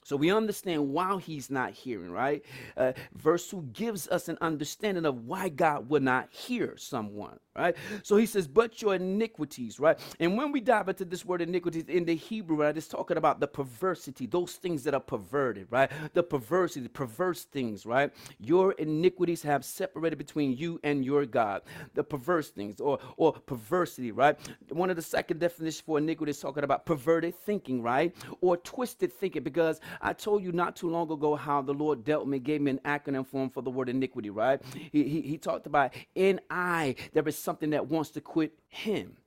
So 0.10 0.16
we 0.16 0.32
understand 0.32 0.90
why 0.90 1.20
he's 1.20 1.52
not 1.52 1.70
hearing, 1.70 2.10
right? 2.10 2.44
Uh, 2.76 2.94
verse 3.14 3.48
2 3.52 3.70
gives 3.74 4.08
us 4.08 4.28
an 4.28 4.40
understanding 4.42 5.06
of 5.06 5.28
why 5.28 5.50
God 5.50 5.88
would 5.88 6.02
not 6.02 6.30
hear 6.32 6.76
someone, 6.78 7.38
right? 7.56 7.76
So 8.02 8.18
he 8.18 8.26
says, 8.26 8.48
but 8.48 8.82
your 8.82 8.96
iniquities, 8.96 9.80
right? 9.80 10.00
And 10.20 10.36
when 10.36 10.52
we 10.52 10.62
dive 10.62 10.90
into 10.90 11.06
this 11.06 11.26
word 11.26 11.44
iniquities 11.44 11.84
in 11.88 12.06
the 12.06 12.16
Hebrew, 12.16 12.58
right, 12.58 12.76
it's 12.76 12.88
talking 12.88 13.18
about 13.18 13.40
the 13.40 13.46
perversity, 13.48 14.26
those 14.26 14.54
things 14.54 14.84
that 14.86 14.96
are 14.96 15.00
perverted, 15.00 15.68
right? 15.70 15.92
The 16.16 16.24
perversity, 16.24 16.82
the 16.82 16.90
perverse 16.90 17.44
things, 17.44 17.86
right? 17.86 18.12
Your 18.40 18.72
iniquities 18.72 19.44
have 19.44 19.64
separated 19.64 20.16
between 20.16 20.58
you 20.58 20.80
and 20.84 21.06
your 21.06 21.28
God. 21.28 21.62
The 21.94 22.04
perverse 22.04 22.50
things 22.50 22.82
or, 22.82 22.98
or 23.16 23.34
perversity, 23.34 24.12
right? 24.12 24.40
One 24.72 24.90
of 24.90 24.96
the 24.96 25.04
second 25.04 25.40
definitions 25.40 25.82
for 25.82 26.00
iniquity 26.00 26.32
is 26.32 26.40
talking 26.40 26.64
about 26.64 26.88
perverted 26.88 27.36
thinking, 27.36 27.84
right? 27.84 28.16
Or 28.42 28.58
twisted 28.58 29.14
thinking, 29.14 29.44
because 29.44 29.80
I 30.02 30.14
told 30.14 30.44
you 30.44 30.52
not 30.52 30.76
too 30.76 30.90
long 30.90 31.12
ago 31.12 31.36
how 31.36 31.62
the 31.62 31.74
Lord 31.74 32.04
dealt 32.04 32.28
me, 32.28 32.40
gave 32.40 32.62
me 32.62 32.72
an 32.72 32.80
acronym 32.86 33.28
form 33.28 33.50
for 33.50 33.62
the 33.62 33.70
word 33.70 33.90
iniquity, 33.90 34.30
right? 34.30 34.62
He, 34.92 35.04
he, 35.04 35.22
he 35.22 35.38
talked 35.38 35.68
about 35.68 35.94
in 36.16 36.40
I, 36.50 36.96
there 37.14 37.28
is 37.28 37.38
something 37.38 37.72
that 37.72 37.88
wants 37.88 38.12
to 38.12 38.22
quit 38.22 38.54
him. 38.70 39.18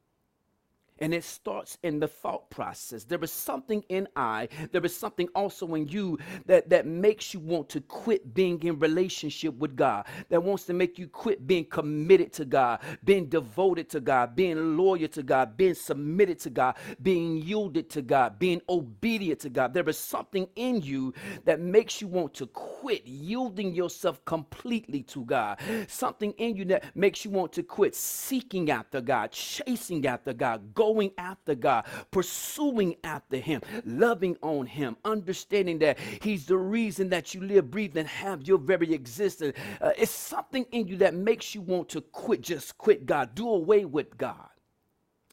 And 1.03 1.13
it 1.13 1.25
starts 1.25 1.79
in 1.83 2.01
the 2.01 2.09
thought 2.09 2.49
process. 2.51 3.05
There 3.05 3.23
is 3.25 3.33
something 3.33 3.85
in 3.91 4.09
I, 4.17 4.49
there 4.71 4.85
is 4.87 4.97
something 4.97 5.29
also 5.35 5.75
in 5.75 5.89
you 5.89 6.19
that, 6.47 6.71
that 6.71 6.87
makes 6.87 7.35
you 7.35 7.41
want 7.41 7.69
to 7.71 7.81
quit 7.81 8.33
being 8.35 8.63
in 8.63 8.79
relationship 8.79 9.55
with 9.57 9.77
God, 9.77 10.07
that 10.31 10.43
wants 10.43 10.65
to 10.67 10.73
make 10.73 10.99
you 10.99 11.09
quit 11.09 11.47
being 11.47 11.65
committed 11.65 12.33
to 12.35 12.45
God, 12.45 12.81
being 13.05 13.27
devoted 13.27 13.91
to 13.91 14.01
God, 14.01 14.37
being 14.37 14.77
loyal 14.77 15.09
to 15.09 15.25
God, 15.25 15.57
being 15.57 15.75
submitted 15.75 16.39
to 16.41 16.51
God, 16.51 16.77
being 17.03 17.37
yielded 17.39 17.91
to 17.91 18.03
God, 18.03 18.39
being 18.39 18.63
obedient 18.69 19.41
to 19.41 19.51
God. 19.51 19.75
There 19.75 19.89
is 19.89 19.99
something 19.99 20.49
in 20.55 20.83
you 20.83 21.13
that 21.45 21.61
makes 21.61 22.01
you 22.01 22.07
want 22.07 22.35
to 22.35 22.47
quit 22.47 23.05
yielding 23.07 23.75
yourself 23.75 24.25
completely 24.25 25.03
to 25.05 25.25
God. 25.25 25.59
Something 25.89 26.33
in 26.39 26.55
you 26.57 26.65
that 26.67 26.95
makes 26.95 27.25
you 27.25 27.33
want 27.33 27.53
to 27.55 27.65
quit 27.65 27.97
seeking 27.97 28.71
after 28.71 29.01
God, 29.01 29.33
chasing 29.33 30.07
after 30.07 30.33
God, 30.33 30.75
going 30.75 30.92
going 30.93 31.13
after 31.19 31.55
God, 31.55 31.87
pursuing 32.11 32.97
after 33.05 33.39
Him, 33.39 33.63
loving 33.85 34.37
on 34.43 34.67
Him, 34.67 34.97
understanding 35.05 35.79
that 35.81 35.99
He's 36.21 36.47
the 36.47 36.57
reason 36.57 37.09
that 37.11 37.35
you 37.35 37.41
live, 37.43 37.71
breathe, 37.71 37.97
and 37.97 38.09
have 38.09 38.47
your 38.47 38.59
very 38.59 38.93
existence. 38.93 39.57
Uh, 39.81 39.93
it's 39.97 40.11
something 40.11 40.67
in 40.73 40.87
you 40.87 40.97
that 40.99 41.15
makes 41.15 41.55
you 41.55 41.63
want 41.63 41.89
to 41.91 42.01
quit, 42.01 42.43
just 42.43 42.77
quit 42.79 43.07
God, 43.07 43.35
do 43.35 43.49
away 43.49 43.85
with 43.85 44.17
God. 44.19 44.52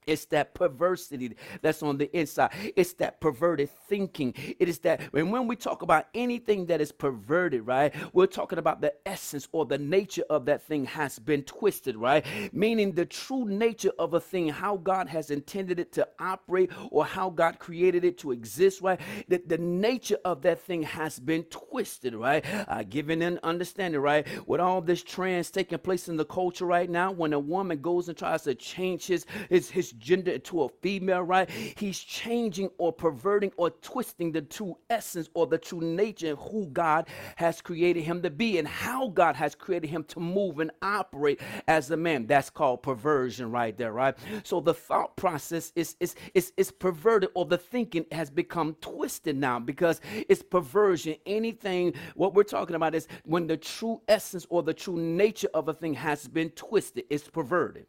It's 0.10 0.26
that 0.26 0.54
perversity 0.54 1.36
that's 1.62 1.84
on 1.84 1.98
the 1.98 2.16
inside. 2.18 2.52
It's 2.76 2.94
that 2.94 3.22
perverted 3.22 3.70
thinking. 3.88 4.34
It 4.60 4.68
is 4.70 4.80
that, 4.80 5.02
and 5.14 5.32
when 5.32 5.48
we 5.48 5.56
talk 5.56 5.82
about 5.82 6.08
anything 6.14 6.66
that 6.68 6.82
is 6.82 6.92
perverted, 6.92 7.66
right, 7.66 7.94
we're 8.14 8.26
talking 8.28 8.60
about 8.60 8.82
the 8.82 8.94
essence 9.06 9.48
or 9.52 9.66
the 9.66 9.78
nature 9.78 10.24
of 10.30 10.46
that 10.46 10.64
thing 10.64 10.86
has 10.86 11.20
been 11.20 11.44
twisted, 11.44 11.96
right? 11.96 12.26
Meaning 12.54 12.94
the 12.94 13.06
true 13.06 13.46
nature 13.46 13.92
of 14.00 14.14
a 14.14 14.20
thing, 14.20 14.50
how 14.50 14.78
God 14.78 15.08
has 15.10 15.32
intended 15.32 15.80
it 15.80 15.92
to 15.94 16.08
operate 16.20 16.72
or 16.92 17.06
how 17.06 17.30
God 17.30 17.60
created 17.60 18.04
it 18.04 18.18
to 18.20 18.32
exist, 18.32 18.82
right? 18.82 19.00
That 19.28 19.48
the 19.50 19.58
nature 19.58 20.18
of 20.26 20.42
that 20.44 20.62
thing 20.62 20.84
has 20.84 21.20
been 21.20 21.44
twisted, 21.46 22.16
right? 22.16 22.44
Uh, 22.68 22.84
giving 22.84 23.22
an 23.22 23.40
understanding, 23.44 24.02
right? 24.02 24.28
With 24.48 24.62
all 24.62 24.82
this 24.82 25.04
trans 25.04 25.52
taking 25.52 25.78
place 25.80 26.08
in 26.10 26.18
the 26.18 26.26
culture 26.26 26.66
right 26.66 26.90
now, 26.90 27.12
when 27.12 27.34
a 27.34 27.40
woman 27.40 27.82
goes 27.82 28.10
and 28.10 28.18
tries 28.18 28.44
to 28.44 28.56
change 28.56 29.08
his 29.08 29.26
his 29.50 29.70
his 29.70 29.92
gender 30.00 30.40
to 30.40 30.64
a 30.64 30.70
female, 30.82 31.22
right? 31.24 31.50
He's 31.50 32.00
changing 32.00 32.70
or 32.78 32.94
perverting 32.94 33.52
or 33.58 33.70
twisting 33.70 34.32
the 34.32 34.42
true 34.42 34.78
essence 34.90 35.30
or 35.34 35.48
the 35.48 35.58
true 35.58 35.82
nature 35.82 36.36
who 36.36 36.68
God 36.68 37.08
has 37.36 37.62
created 37.62 38.04
him 38.04 38.22
to 38.24 38.30
be 38.30 38.58
and 38.58 38.68
how 38.68 39.10
God 39.10 39.36
has 39.36 39.56
created 39.56 39.90
him 39.90 40.04
to 40.06 40.20
move 40.20 40.60
and 40.60 40.72
operate 40.82 41.42
as 41.68 41.92
a 41.92 41.98
man. 41.98 42.28
That's 42.28 42.50
called 42.50 42.84
perversion 42.84 43.52
right 43.52 43.78
there, 43.78 43.94
right? 43.94 44.16
So 44.44 44.60
the 44.62 44.74
thought 44.74 45.16
process 45.18 45.72
is 45.76 45.96
is 46.00 46.16
is, 46.34 46.54
is 46.58 46.72
perverted 46.72 47.30
or 47.36 47.46
the 47.46 47.58
thinking 47.58 48.06
has 48.12 48.30
become 48.30 48.76
twisted 48.82 49.38
now 49.38 49.60
because 49.60 50.02
it's 50.30 50.44
perversion. 50.44 51.16
Anything 51.26 51.94
what 52.16 52.34
we're 52.34 52.44
talking 52.44 52.76
about 52.76 52.96
is 52.96 53.08
when 53.26 53.48
the 53.48 53.58
true 53.58 54.02
essence 54.08 54.46
or 54.50 54.64
the 54.64 54.74
true 54.74 54.98
nature 54.98 55.50
of 55.54 55.68
a 55.70 55.74
thing 55.74 55.94
has 55.96 56.28
been 56.28 56.50
twisted, 56.52 57.06
it's 57.10 57.28
perverted. 57.28 57.86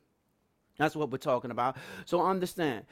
That's 0.79 0.97
what 0.97 1.11
we're 1.11 1.19
talking 1.19 1.51
about. 1.51 1.77
So 2.05 2.25
understand 2.25 2.85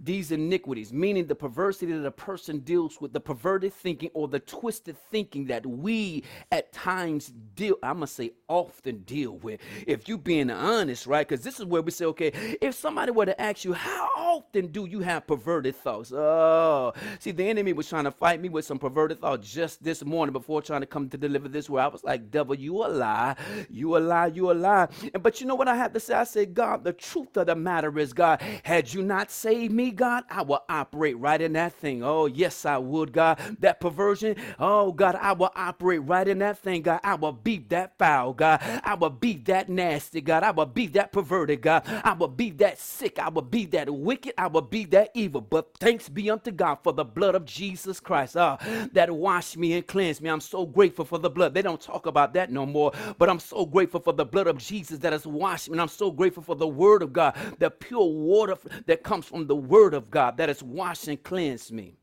these 0.00 0.32
iniquities, 0.32 0.92
meaning 0.92 1.26
the 1.26 1.34
perversity 1.34 1.92
that 1.92 2.04
a 2.04 2.10
person 2.10 2.58
deals 2.60 3.00
with, 3.00 3.12
the 3.12 3.20
perverted 3.20 3.72
thinking 3.72 4.10
or 4.12 4.28
the 4.28 4.40
twisted 4.40 4.96
thinking 5.10 5.46
that 5.46 5.64
we 5.64 6.24
at 6.50 6.72
times 6.72 7.32
deal, 7.54 7.76
I'm 7.82 7.94
gonna 7.94 8.06
say 8.06 8.32
often 8.48 8.98
deal 9.02 9.32
with. 9.38 9.60
If 9.86 10.08
you 10.08 10.18
being 10.18 10.50
honest, 10.50 11.06
right? 11.06 11.26
Because 11.26 11.44
this 11.44 11.58
is 11.58 11.64
where 11.64 11.80
we 11.80 11.90
say, 11.90 12.04
okay, 12.06 12.58
if 12.60 12.74
somebody 12.74 13.12
were 13.12 13.26
to 13.26 13.40
ask 13.40 13.64
you, 13.64 13.72
how 13.72 14.08
often 14.16 14.66
do 14.68 14.86
you 14.86 15.00
have 15.00 15.26
perverted 15.26 15.76
thoughts? 15.76 16.12
Oh, 16.12 16.92
see, 17.20 17.30
the 17.30 17.48
enemy 17.48 17.72
was 17.72 17.88
trying 17.88 18.04
to 18.04 18.10
fight 18.10 18.40
me 18.40 18.48
with 18.48 18.64
some 18.64 18.78
perverted 18.78 19.20
thoughts 19.20 19.50
just 19.50 19.82
this 19.82 20.04
morning 20.04 20.32
before 20.32 20.60
trying 20.60 20.80
to 20.80 20.86
come 20.86 21.08
to 21.10 21.16
deliver 21.16 21.48
this 21.48 21.70
where 21.70 21.84
I 21.84 21.88
was 21.88 22.02
like, 22.02 22.30
devil, 22.30 22.54
you 22.54 22.84
a 22.84 22.88
lie, 22.88 23.36
you 23.70 23.96
a 23.96 23.98
lie, 23.98 24.26
you 24.26 24.50
a 24.50 24.54
lie. 24.54 24.88
And 25.14 25.22
but 25.22 25.40
you 25.40 25.46
know 25.46 25.54
what 25.54 25.68
I 25.68 25.76
have 25.76 25.92
to 25.92 26.00
say? 26.00 26.14
I 26.14 26.24
said, 26.24 26.52
God, 26.52 26.84
the 26.84 26.92
truth 26.92 27.36
of 27.36 27.46
the 27.46 27.54
matter 27.54 27.96
is, 27.98 28.12
God, 28.12 28.42
had 28.64 28.92
you 28.92 29.02
not 29.02 29.30
saved 29.30 29.72
me, 29.72 29.83
God, 29.90 30.24
I 30.30 30.42
will 30.42 30.62
operate 30.68 31.18
right 31.18 31.40
in 31.40 31.54
that 31.54 31.74
thing. 31.74 32.02
Oh, 32.04 32.26
yes, 32.26 32.64
I 32.66 32.78
would, 32.78 33.12
God. 33.12 33.38
That 33.60 33.80
perversion, 33.80 34.36
oh, 34.58 34.92
God, 34.92 35.16
I 35.20 35.32
will 35.32 35.52
operate 35.56 36.02
right 36.04 36.26
in 36.28 36.38
that 36.40 36.58
thing, 36.58 36.82
God. 36.82 37.00
I 37.04 37.14
will 37.14 37.32
beat 37.32 37.68
that 37.70 37.98
foul, 37.98 38.32
God. 38.34 38.60
I 38.84 38.94
will 38.94 39.10
beat 39.10 39.46
that 39.46 39.68
nasty, 39.68 40.20
God. 40.20 40.42
I 40.42 40.50
will 40.50 40.66
beat 40.66 40.94
that 40.94 41.12
perverted, 41.12 41.62
God. 41.62 41.84
I 42.04 42.12
will 42.14 42.28
beat 42.28 42.58
that 42.58 42.78
sick. 42.78 43.18
I 43.18 43.28
will 43.28 43.42
beat 43.42 43.72
that 43.72 43.90
wicked. 43.90 44.34
I 44.38 44.46
will 44.48 44.62
beat 44.62 44.90
that 44.92 45.10
evil. 45.14 45.40
But 45.40 45.76
thanks 45.78 46.08
be 46.08 46.30
unto 46.30 46.50
God 46.50 46.76
for 46.82 46.92
the 46.92 47.04
blood 47.04 47.34
of 47.34 47.44
Jesus 47.44 48.00
Christ 48.00 48.36
uh, 48.36 48.56
that 48.92 49.10
washed 49.10 49.56
me 49.56 49.74
and 49.74 49.86
cleansed 49.86 50.20
me. 50.22 50.30
I'm 50.30 50.40
so 50.40 50.66
grateful 50.66 51.04
for 51.04 51.18
the 51.18 51.30
blood. 51.30 51.54
They 51.54 51.62
don't 51.62 51.80
talk 51.80 52.06
about 52.06 52.32
that 52.34 52.50
no 52.50 52.66
more, 52.66 52.92
but 53.18 53.28
I'm 53.28 53.40
so 53.40 53.66
grateful 53.66 54.00
for 54.00 54.12
the 54.12 54.24
blood 54.24 54.46
of 54.46 54.58
Jesus 54.58 54.98
that 55.00 55.12
has 55.12 55.26
washed 55.26 55.68
me. 55.68 55.74
And 55.74 55.80
I'm 55.82 55.88
so 55.88 56.10
grateful 56.10 56.42
for 56.42 56.54
the 56.56 56.66
word 56.68 57.02
of 57.02 57.12
God, 57.12 57.36
the 57.58 57.70
pure 57.70 58.04
water 58.06 58.56
that 58.86 59.02
comes 59.02 59.24
from 59.26 59.46
the 59.46 59.56
word 59.56 59.73
of 59.74 60.10
God 60.10 60.36
that 60.36 60.48
has 60.48 60.62
washed 60.62 61.08
and 61.08 61.20
cleansed 61.20 61.72
me. 61.72 61.96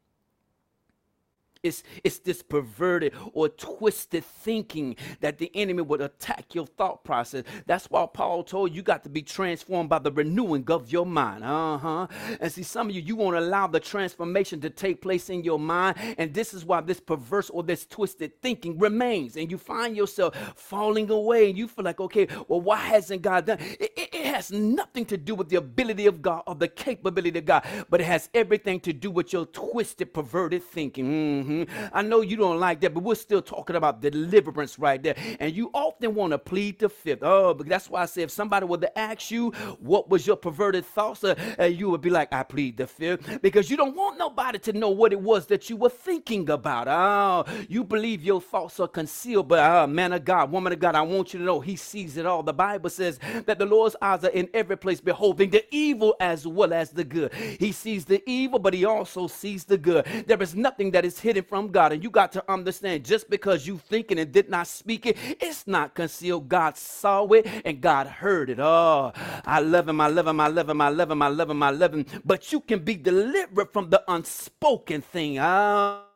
It's, 1.64 1.84
it's 2.04 2.18
this 2.18 2.42
perverted 2.42 3.14
or 3.34 3.48
twisted 3.48 4.26
thinking 4.26 4.96
that 5.20 5.38
the 5.38 5.52
enemy 5.54 5.84
would 5.84 6.02
attack 6.02 6.56
your 6.56 6.66
thought 6.66 7.04
process. 7.04 7.44
That's 7.68 7.86
why 7.86 8.08
Paul 8.12 8.44
told 8.44 8.72
you, 8.72 8.78
you 8.78 8.82
got 8.82 9.04
to 9.04 9.10
be 9.10 9.22
transformed 9.22 9.88
by 9.88 10.00
the 10.00 10.12
renewing 10.12 10.66
of 10.72 10.92
your 10.92 11.06
mind. 11.06 11.44
Uh 11.44 11.78
huh. 11.78 12.08
And 12.40 12.52
see, 12.52 12.64
some 12.64 12.90
of 12.90 12.96
you, 12.96 13.02
you 13.04 13.16
won't 13.16 13.36
allow 13.36 13.68
the 13.68 13.80
transformation 13.80 14.60
to 14.62 14.72
take 14.72 15.04
place 15.04 15.30
in 15.30 15.44
your 15.44 15.60
mind. 15.60 15.98
And 16.18 16.34
this 16.34 16.56
is 16.56 16.66
why 16.66 16.82
this 16.82 17.00
perverse 17.00 17.52
or 17.52 17.62
this 17.62 17.86
twisted 17.86 18.42
thinking 18.42 18.80
remains. 18.80 19.38
And 19.38 19.52
you 19.52 19.60
find 19.60 19.96
yourself 19.96 20.36
falling 20.56 21.12
away. 21.12 21.50
And 21.50 21.58
you 21.60 21.68
feel 21.68 21.86
like, 21.86 22.00
okay, 22.00 22.28
well, 22.48 22.62
why 22.62 22.78
hasn't 22.78 23.22
God 23.22 23.46
done? 23.46 23.60
It, 23.80 23.91
it, 24.22 24.28
has 24.28 24.52
nothing 24.52 25.06
to 25.06 25.18
do 25.18 25.36
with 25.36 25.50
the 25.50 25.58
ability 25.58 26.08
of 26.08 26.22
God 26.22 26.44
or 26.48 26.56
the 26.56 26.68
capability 26.68 27.40
of 27.40 27.46
God, 27.46 27.66
but 27.90 28.02
it 28.02 28.06
has 28.06 28.30
everything 28.34 28.80
to 28.82 28.94
do 28.94 29.12
with 29.12 29.34
your 29.34 29.46
twisted, 29.46 30.14
perverted 30.14 30.64
thinking. 30.64 31.06
Mm-hmm. 31.06 31.90
I 31.94 32.02
know 32.02 32.22
you 32.22 32.38
don't 32.38 32.60
like 32.60 32.82
that, 32.82 32.94
but 32.94 33.04
we're 33.04 33.16
still 33.16 33.42
talking 33.42 33.76
about 33.76 34.02
deliverance 34.02 34.80
right 34.80 35.02
there. 35.02 35.16
And 35.40 35.54
you 35.56 35.70
often 35.74 36.16
want 36.16 36.32
to 36.32 36.38
plead 36.38 36.80
the 36.80 36.90
fifth. 36.90 37.24
Oh, 37.24 37.54
but 37.54 37.68
that's 37.68 37.90
why 37.90 38.04
I 38.04 38.06
say 38.06 38.22
if 38.22 38.32
somebody 38.32 38.66
were 38.66 38.78
to 38.78 39.00
ask 39.00 39.32
you 39.32 39.52
what 39.80 40.10
was 40.10 40.26
your 40.28 40.36
perverted 40.36 40.86
thoughts, 40.86 41.24
uh, 41.24 41.36
uh, 41.60 41.66
you 41.66 41.90
would 41.90 42.02
be 42.02 42.10
like, 42.10 42.34
I 42.34 42.44
plead 42.44 42.78
the 42.78 42.88
fifth. 42.88 43.42
Because 43.42 43.70
you 43.70 43.78
don't 43.78 43.96
want 43.96 44.18
nobody 44.18 44.60
to 44.60 44.74
know 44.74 44.90
what 44.90 45.12
it 45.12 45.22
was 45.22 45.48
that 45.48 45.70
you 45.70 45.78
were 45.78 45.90
thinking 45.90 46.50
about. 46.50 46.88
Oh, 46.88 47.46
you 47.70 47.84
believe 47.84 48.24
your 48.24 48.42
thoughts 48.42 48.80
are 48.80 48.88
concealed, 48.88 49.48
but 49.48 49.60
uh, 49.60 49.88
man 49.88 50.14
of 50.14 50.26
God, 50.26 50.52
woman 50.52 50.74
of 50.74 50.80
God, 50.80 50.96
I 50.96 51.02
want 51.02 51.34
you 51.34 51.40
to 51.40 51.46
know 51.46 51.60
he 51.60 51.76
sees 51.76 52.18
it 52.18 52.26
all. 52.26 52.44
The 52.44 52.54
Bible 52.54 52.90
says 52.90 53.20
that 53.46 53.60
the 53.60 53.66
Lord's 53.66 53.96
eyes 54.02 54.11
in 54.34 54.50
every 54.54 54.78
place, 54.78 55.02
beholding 55.02 55.50
the 55.50 55.66
evil 55.72 56.16
as 56.20 56.46
well 56.48 56.74
as 56.74 56.92
the 56.92 57.04
good. 57.04 57.34
He 57.34 57.72
sees 57.72 58.06
the 58.06 58.22
evil, 58.30 58.60
but 58.60 58.74
he 58.74 58.86
also 58.86 59.28
sees 59.28 59.64
the 59.64 59.78
good. 59.78 60.06
There 60.28 60.42
is 60.42 60.56
nothing 60.56 60.92
that 60.92 61.06
is 61.06 61.20
hidden 61.20 61.44
from 61.44 61.70
God. 61.72 61.94
And 61.94 62.04
you 62.04 62.10
got 62.10 62.32
to 62.34 62.52
understand 62.52 63.06
just 63.06 63.30
because 63.30 63.66
you 63.66 63.78
think 63.78 64.12
it 64.12 64.20
and 64.20 64.32
did 64.32 64.50
not 64.50 64.68
speak 64.68 65.06
it, 65.06 65.18
it's 65.40 65.68
not 65.68 65.94
concealed. 65.94 66.50
God 66.50 66.78
saw 66.78 67.26
it 67.28 67.48
and 67.66 67.82
God 67.82 68.08
heard 68.08 68.50
it. 68.50 68.60
Oh, 68.60 69.12
I 69.46 69.60
love 69.60 69.88
him, 69.88 70.02
I 70.02 70.08
love 70.08 70.28
him, 70.28 70.40
I 70.40 70.48
love 70.48 70.70
him, 70.70 70.82
I 70.82 70.90
love 70.90 71.12
him, 71.12 71.22
I 71.22 71.28
love 71.28 71.50
him, 71.50 71.64
I 71.64 71.70
love 71.70 71.94
him. 71.94 72.06
But 72.26 72.52
you 72.52 72.60
can 72.60 72.80
be 72.80 72.96
delivered 72.96 73.72
from 73.72 73.90
the 73.90 74.04
unspoken 74.08 75.02
thing. 75.02 75.40
Oh. 75.40 76.11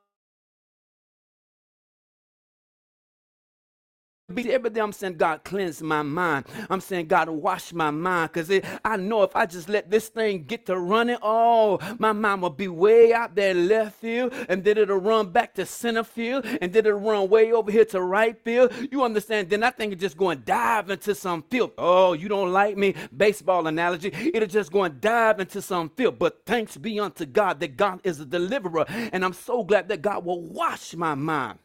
Be 4.33 4.51
every 4.51 4.71
day 4.71 4.81
I'm 4.81 4.91
saying, 4.91 5.17
God, 5.17 5.43
cleanse 5.43 5.83
my 5.83 6.01
mind. 6.01 6.45
I'm 6.69 6.81
saying, 6.81 7.07
God, 7.07 7.29
wash 7.29 7.71
my 7.73 7.91
mind. 7.91 8.31
Because 8.33 8.61
I 8.83 8.97
know 8.97 9.21
if 9.21 9.35
I 9.35 9.45
just 9.45 9.69
let 9.69 9.91
this 9.91 10.09
thing 10.09 10.43
get 10.43 10.65
to 10.65 10.77
running, 10.79 11.17
oh, 11.21 11.79
my 11.99 12.11
mind 12.11 12.41
will 12.41 12.49
be 12.49 12.67
way 12.67 13.13
out 13.13 13.35
there 13.35 13.53
left 13.53 13.97
field. 13.97 14.33
And 14.49 14.63
then 14.63 14.77
it'll 14.77 14.97
run 14.97 15.29
back 15.29 15.53
to 15.55 15.65
center 15.65 16.03
field. 16.03 16.45
And 16.45 16.73
then 16.73 16.85
it'll 16.85 16.99
run 16.99 17.29
way 17.29 17.51
over 17.51 17.71
here 17.71 17.85
to 17.85 18.01
right 18.01 18.35
field. 18.43 18.73
You 18.91 19.03
understand? 19.03 19.49
Then 19.49 19.63
I 19.63 19.69
think 19.69 19.93
it's 19.93 20.01
just 20.01 20.17
going 20.17 20.39
to 20.39 20.43
dive 20.43 20.89
into 20.89 21.13
some 21.13 21.43
field. 21.43 21.71
Oh, 21.77 22.13
you 22.13 22.27
don't 22.27 22.51
like 22.51 22.77
me? 22.77 22.95
Baseball 23.15 23.67
analogy. 23.67 24.11
It'll 24.33 24.47
just 24.47 24.71
go 24.71 24.83
and 24.83 24.99
dive 24.99 25.39
into 25.39 25.61
some 25.61 25.89
field. 25.91 26.17
But 26.17 26.41
thanks 26.45 26.77
be 26.77 26.99
unto 26.99 27.27
God 27.27 27.59
that 27.59 27.77
God 27.77 28.01
is 28.03 28.19
a 28.19 28.25
deliverer. 28.25 28.85
And 28.87 29.23
I'm 29.23 29.33
so 29.33 29.63
glad 29.63 29.87
that 29.89 30.01
God 30.01 30.25
will 30.25 30.41
wash 30.41 30.95
my 30.95 31.13
mind. 31.13 31.59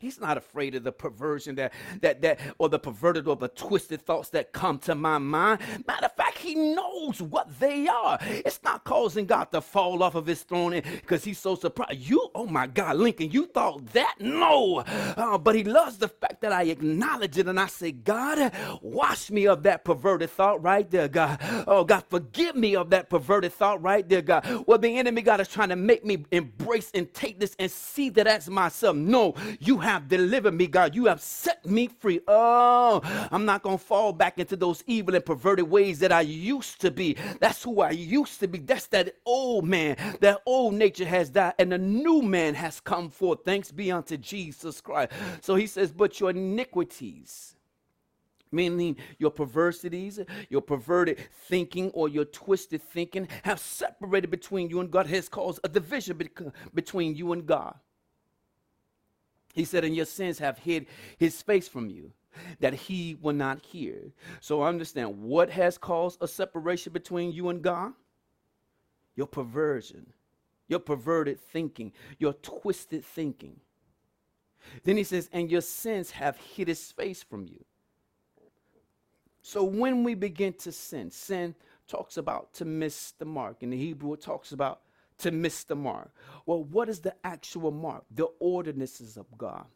He's 0.00 0.20
not 0.20 0.38
afraid 0.38 0.74
of 0.74 0.84
the 0.84 0.92
perversion 0.92 1.56
that 1.56 1.72
that 2.02 2.22
that 2.22 2.40
or 2.58 2.68
the 2.68 2.78
perverted 2.78 3.28
or 3.28 3.36
the 3.36 3.48
twisted 3.48 4.02
thoughts 4.02 4.30
that 4.30 4.52
come 4.52 4.78
to 4.80 4.94
my 4.94 5.18
mind. 5.18 5.60
Matter 5.86 6.06
of 6.06 6.16
fact, 6.16 6.38
he 6.38 6.54
knows 6.54 7.22
what 7.22 7.48
they 7.60 7.86
are. 7.88 8.18
It's 8.22 8.62
not 8.62 8.84
causing 8.84 9.26
God 9.26 9.46
to 9.52 9.60
fall 9.60 10.02
off 10.02 10.14
of 10.14 10.26
his 10.26 10.42
throne 10.42 10.72
because 10.82 11.24
he's 11.24 11.38
so 11.38 11.54
surprised. 11.54 12.00
You, 12.00 12.30
oh 12.34 12.46
my 12.46 12.66
God, 12.66 12.96
Lincoln, 12.96 13.30
you 13.30 13.46
thought 13.46 13.86
that? 13.92 14.16
No. 14.20 14.78
Uh, 15.16 15.38
but 15.38 15.54
he 15.54 15.64
loves 15.64 15.98
the 15.98 16.08
fact 16.08 16.40
that 16.40 16.52
I 16.52 16.64
acknowledge 16.64 17.38
it 17.38 17.48
and 17.48 17.58
I 17.60 17.66
say, 17.66 17.92
God, 17.92 18.52
wash 18.82 19.30
me 19.30 19.46
of 19.46 19.62
that 19.64 19.84
perverted 19.84 20.30
thought 20.30 20.62
right 20.62 20.88
there, 20.90 21.08
God. 21.08 21.38
Oh 21.66 21.84
God, 21.84 22.04
forgive 22.08 22.56
me 22.56 22.76
of 22.76 22.90
that 22.90 23.08
perverted 23.10 23.52
thought 23.52 23.82
right 23.82 24.08
there, 24.08 24.22
God. 24.22 24.64
Well, 24.66 24.78
the 24.78 24.98
enemy 24.98 25.22
God 25.22 25.40
is 25.40 25.48
trying 25.48 25.68
to 25.70 25.76
make 25.76 26.04
me 26.04 26.24
embrace 26.30 26.90
and 26.94 27.12
take 27.12 27.38
this 27.38 27.54
and 27.58 27.70
see 27.70 28.08
that 28.10 28.26
as 28.26 28.48
myself. 28.48 28.96
No, 28.96 29.34
you 29.60 29.78
have 29.78 29.89
have 29.90 30.08
delivered 30.08 30.54
me, 30.54 30.66
God. 30.66 30.94
You 30.94 31.06
have 31.06 31.20
set 31.20 31.66
me 31.66 31.88
free. 31.88 32.20
Oh, 32.28 33.00
I'm 33.30 33.44
not 33.44 33.62
going 33.62 33.78
to 33.78 33.84
fall 33.84 34.12
back 34.12 34.38
into 34.38 34.56
those 34.56 34.84
evil 34.86 35.14
and 35.14 35.24
perverted 35.24 35.68
ways 35.68 35.98
that 35.98 36.12
I 36.12 36.20
used 36.22 36.80
to 36.82 36.90
be. 36.90 37.16
That's 37.40 37.62
who 37.62 37.80
I 37.80 37.90
used 37.90 38.40
to 38.40 38.48
be. 38.48 38.58
That's 38.58 38.86
that 38.88 39.16
old 39.26 39.66
man. 39.66 39.96
That 40.20 40.40
old 40.46 40.74
nature 40.74 41.04
has 41.06 41.30
died, 41.30 41.54
and 41.58 41.72
a 41.72 41.78
new 41.78 42.22
man 42.22 42.54
has 42.54 42.80
come 42.80 43.10
forth. 43.10 43.40
Thanks 43.44 43.72
be 43.72 43.90
unto 43.90 44.16
Jesus 44.16 44.80
Christ. 44.80 45.12
So 45.40 45.56
he 45.56 45.66
says, 45.66 45.90
But 45.90 46.20
your 46.20 46.30
iniquities, 46.30 47.56
meaning 48.52 48.96
your 49.18 49.30
perversities, 49.30 50.20
your 50.48 50.62
perverted 50.62 51.18
thinking, 51.48 51.90
or 51.90 52.08
your 52.08 52.26
twisted 52.26 52.82
thinking, 52.82 53.28
have 53.42 53.58
separated 53.58 54.30
between 54.30 54.70
you 54.70 54.80
and 54.80 54.90
God, 54.90 55.06
has 55.08 55.28
caused 55.28 55.60
a 55.64 55.68
division 55.68 56.20
between 56.74 57.16
you 57.16 57.32
and 57.32 57.44
God. 57.46 57.74
He 59.54 59.64
said, 59.64 59.84
And 59.84 59.96
your 59.96 60.06
sins 60.06 60.38
have 60.38 60.58
hid 60.58 60.86
his 61.18 61.42
face 61.42 61.68
from 61.68 61.90
you, 61.90 62.12
that 62.60 62.74
he 62.74 63.16
will 63.20 63.34
not 63.34 63.64
hear. 63.64 64.12
So 64.40 64.62
understand 64.62 65.22
what 65.22 65.50
has 65.50 65.78
caused 65.78 66.22
a 66.22 66.28
separation 66.28 66.92
between 66.92 67.32
you 67.32 67.48
and 67.48 67.62
God? 67.62 67.92
Your 69.16 69.26
perversion, 69.26 70.12
your 70.68 70.78
perverted 70.78 71.40
thinking, 71.40 71.92
your 72.18 72.32
twisted 72.34 73.04
thinking. 73.04 73.60
Then 74.84 74.96
he 74.96 75.04
says, 75.04 75.28
And 75.32 75.50
your 75.50 75.60
sins 75.62 76.12
have 76.12 76.36
hid 76.36 76.68
his 76.68 76.92
face 76.92 77.22
from 77.22 77.46
you. 77.46 77.64
So 79.42 79.64
when 79.64 80.04
we 80.04 80.14
begin 80.14 80.52
to 80.54 80.72
sin, 80.72 81.10
sin 81.10 81.54
talks 81.88 82.16
about 82.16 82.52
to 82.54 82.64
miss 82.64 83.12
the 83.12 83.24
mark. 83.24 83.62
In 83.62 83.70
the 83.70 83.76
Hebrew, 83.76 84.12
it 84.12 84.20
talks 84.20 84.52
about 84.52 84.82
to 85.20 85.30
miss 85.30 85.64
the 85.64 85.76
mark. 85.76 86.12
Well, 86.46 86.64
what 86.64 86.88
is 86.88 87.00
the 87.00 87.14
actual 87.24 87.70
mark? 87.70 88.04
The 88.10 88.28
ordinances 88.40 89.16
of 89.16 89.26
God 89.38 89.66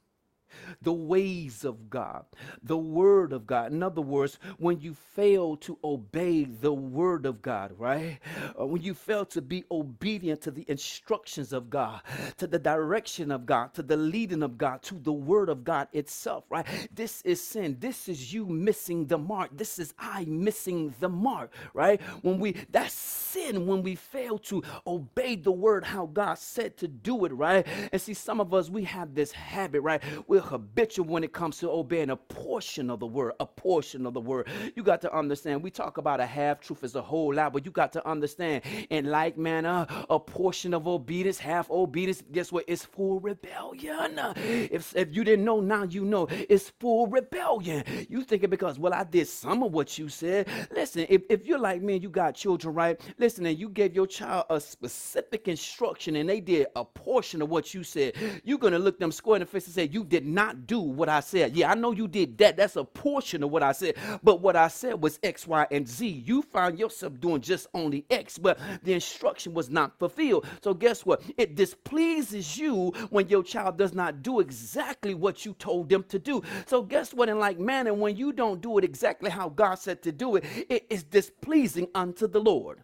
the 0.82 0.92
ways 0.92 1.64
of 1.64 1.90
God, 1.90 2.24
the 2.62 2.76
word 2.76 3.32
of 3.32 3.46
God. 3.46 3.72
In 3.72 3.82
other 3.82 4.02
words, 4.02 4.38
when 4.58 4.80
you 4.80 4.94
fail 4.94 5.56
to 5.58 5.78
obey 5.84 6.44
the 6.44 6.72
word 6.72 7.26
of 7.26 7.42
God, 7.42 7.72
right? 7.78 8.18
Uh, 8.58 8.66
when 8.66 8.82
you 8.82 8.94
fail 8.94 9.24
to 9.26 9.42
be 9.42 9.64
obedient 9.70 10.40
to 10.42 10.50
the 10.50 10.64
instructions 10.68 11.52
of 11.52 11.70
God, 11.70 12.00
to 12.38 12.46
the 12.46 12.58
direction 12.58 13.30
of 13.30 13.46
God, 13.46 13.74
to 13.74 13.82
the 13.82 13.96
leading 13.96 14.42
of 14.42 14.58
God, 14.58 14.82
to 14.84 14.94
the 14.94 15.12
word 15.12 15.48
of 15.48 15.64
God 15.64 15.88
itself, 15.92 16.44
right? 16.50 16.66
This 16.94 17.22
is 17.22 17.42
sin. 17.42 17.76
This 17.80 18.08
is 18.08 18.32
you 18.32 18.46
missing 18.46 19.06
the 19.06 19.18
mark. 19.18 19.50
This 19.56 19.78
is 19.78 19.94
I 19.98 20.24
missing 20.26 20.94
the 21.00 21.08
mark, 21.08 21.52
right? 21.74 22.00
When 22.22 22.38
we, 22.38 22.56
that's 22.70 22.94
sin 22.94 23.66
when 23.66 23.82
we 23.82 23.94
fail 23.94 24.38
to 24.38 24.62
obey 24.86 25.36
the 25.36 25.52
word 25.52 25.84
how 25.84 26.06
God 26.06 26.38
said 26.38 26.76
to 26.78 26.88
do 26.88 27.24
it, 27.24 27.32
right? 27.32 27.66
And 27.92 28.00
see, 28.00 28.14
some 28.14 28.40
of 28.40 28.54
us, 28.54 28.70
we 28.70 28.84
have 28.84 29.14
this 29.14 29.32
habit, 29.32 29.80
right? 29.80 30.02
We're 30.26 30.40
habitual 30.44 31.06
when 31.06 31.24
it 31.24 31.32
comes 31.32 31.58
to 31.58 31.70
obeying 31.70 32.10
a 32.10 32.16
portion 32.16 32.90
of 32.90 33.00
the 33.00 33.06
word, 33.06 33.32
a 33.40 33.46
portion 33.46 34.06
of 34.06 34.14
the 34.14 34.20
word. 34.20 34.48
You 34.76 34.82
got 34.82 35.00
to 35.02 35.16
understand, 35.16 35.62
we 35.62 35.70
talk 35.70 35.98
about 35.98 36.20
a 36.20 36.26
half 36.26 36.60
truth 36.60 36.84
as 36.84 36.94
a 36.94 37.02
whole 37.02 37.34
lot, 37.34 37.52
but 37.52 37.64
you 37.64 37.70
got 37.70 37.92
to 37.94 38.06
understand, 38.08 38.62
in 38.90 39.06
like 39.06 39.38
manner, 39.38 39.86
a 40.10 40.20
portion 40.20 40.74
of 40.74 40.86
obedience, 40.86 41.38
half 41.38 41.70
obedience, 41.70 42.22
guess 42.30 42.52
what? 42.52 42.64
It's 42.68 42.84
full 42.84 43.20
rebellion. 43.20 44.20
If, 44.36 44.94
if 44.96 45.14
you 45.14 45.24
didn't 45.24 45.44
know, 45.44 45.60
now 45.60 45.84
you 45.84 46.04
know. 46.04 46.28
It's 46.30 46.70
full 46.80 47.06
rebellion. 47.06 47.84
You 48.08 48.22
thinking 48.22 48.50
because, 48.50 48.78
well, 48.78 48.94
I 48.94 49.04
did 49.04 49.28
some 49.28 49.62
of 49.62 49.72
what 49.72 49.98
you 49.98 50.08
said. 50.08 50.48
Listen, 50.74 51.06
if, 51.08 51.22
if 51.30 51.46
you're 51.46 51.58
like 51.58 51.82
me 51.82 51.94
and 51.94 52.02
you 52.02 52.10
got 52.10 52.34
children, 52.34 52.74
right? 52.74 53.00
Listen, 53.18 53.46
and 53.46 53.58
you 53.58 53.68
gave 53.68 53.94
your 53.94 54.06
child 54.06 54.44
a 54.50 54.60
specific 54.60 55.48
instruction 55.48 56.16
and 56.16 56.28
they 56.28 56.40
did 56.40 56.66
a 56.76 56.84
portion 56.84 57.42
of 57.42 57.48
what 57.48 57.74
you 57.74 57.82
said, 57.82 58.14
you're 58.44 58.58
going 58.58 58.72
to 58.72 58.78
look 58.78 58.98
them 58.98 59.12
square 59.12 59.36
in 59.36 59.40
the 59.40 59.46
face 59.46 59.66
and 59.66 59.74
say, 59.74 59.88
you 59.90 60.04
did 60.04 60.24
not 60.34 60.66
do 60.66 60.80
what 60.80 61.08
I 61.08 61.20
said. 61.20 61.56
Yeah, 61.56 61.70
I 61.70 61.74
know 61.74 61.92
you 61.92 62.08
did 62.08 62.36
that. 62.38 62.56
That's 62.56 62.76
a 62.76 62.84
portion 62.84 63.42
of 63.42 63.50
what 63.50 63.62
I 63.62 63.72
said. 63.72 63.96
But 64.22 64.40
what 64.40 64.56
I 64.56 64.68
said 64.68 65.00
was 65.00 65.18
X, 65.22 65.46
Y, 65.46 65.66
and 65.70 65.88
Z. 65.88 66.06
You 66.06 66.42
find 66.42 66.78
yourself 66.78 67.20
doing 67.20 67.40
just 67.40 67.66
only 67.72 68.04
X, 68.10 68.38
but 68.38 68.58
the 68.82 68.92
instruction 68.92 69.54
was 69.54 69.70
not 69.70 69.98
fulfilled. 69.98 70.46
So 70.62 70.74
guess 70.74 71.06
what? 71.06 71.22
It 71.38 71.54
displeases 71.54 72.58
you 72.58 72.92
when 73.10 73.28
your 73.28 73.42
child 73.42 73.78
does 73.78 73.94
not 73.94 74.22
do 74.22 74.40
exactly 74.40 75.14
what 75.14 75.44
you 75.46 75.54
told 75.54 75.88
them 75.88 76.04
to 76.08 76.18
do. 76.18 76.42
So 76.66 76.82
guess 76.82 77.14
what? 77.14 77.28
In 77.28 77.38
like 77.38 77.58
manner, 77.58 77.94
when 77.94 78.16
you 78.16 78.32
don't 78.32 78.60
do 78.60 78.78
it 78.78 78.84
exactly 78.84 79.30
how 79.30 79.48
God 79.48 79.76
said 79.76 80.02
to 80.02 80.12
do 80.12 80.36
it, 80.36 80.44
it 80.68 80.86
is 80.90 81.04
displeasing 81.04 81.88
unto 81.94 82.26
the 82.26 82.40
Lord. 82.40 82.80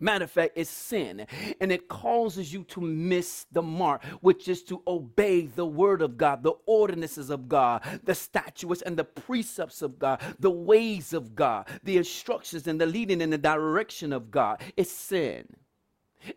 Matter 0.00 0.24
of 0.24 0.30
fact, 0.30 0.52
it's 0.56 0.70
sin. 0.70 1.26
And 1.60 1.70
it 1.70 1.88
causes 1.88 2.52
you 2.52 2.64
to 2.64 2.80
miss 2.80 3.46
the 3.52 3.62
mark, 3.62 4.02
which 4.22 4.48
is 4.48 4.62
to 4.64 4.82
obey 4.86 5.46
the 5.46 5.66
word 5.66 6.02
of 6.02 6.16
God, 6.16 6.42
the 6.42 6.54
ordinances 6.66 7.30
of 7.30 7.48
God, 7.48 7.82
the 8.04 8.14
statutes 8.14 8.82
and 8.82 8.96
the 8.96 9.04
precepts 9.04 9.82
of 9.82 9.98
God, 9.98 10.20
the 10.38 10.50
ways 10.50 11.12
of 11.12 11.34
God, 11.34 11.68
the 11.84 11.98
instructions 11.98 12.66
and 12.66 12.80
the 12.80 12.86
leading 12.86 13.20
in 13.20 13.30
the 13.30 13.38
direction 13.38 14.12
of 14.12 14.30
God. 14.30 14.60
It's 14.76 14.90
sin. 14.90 15.46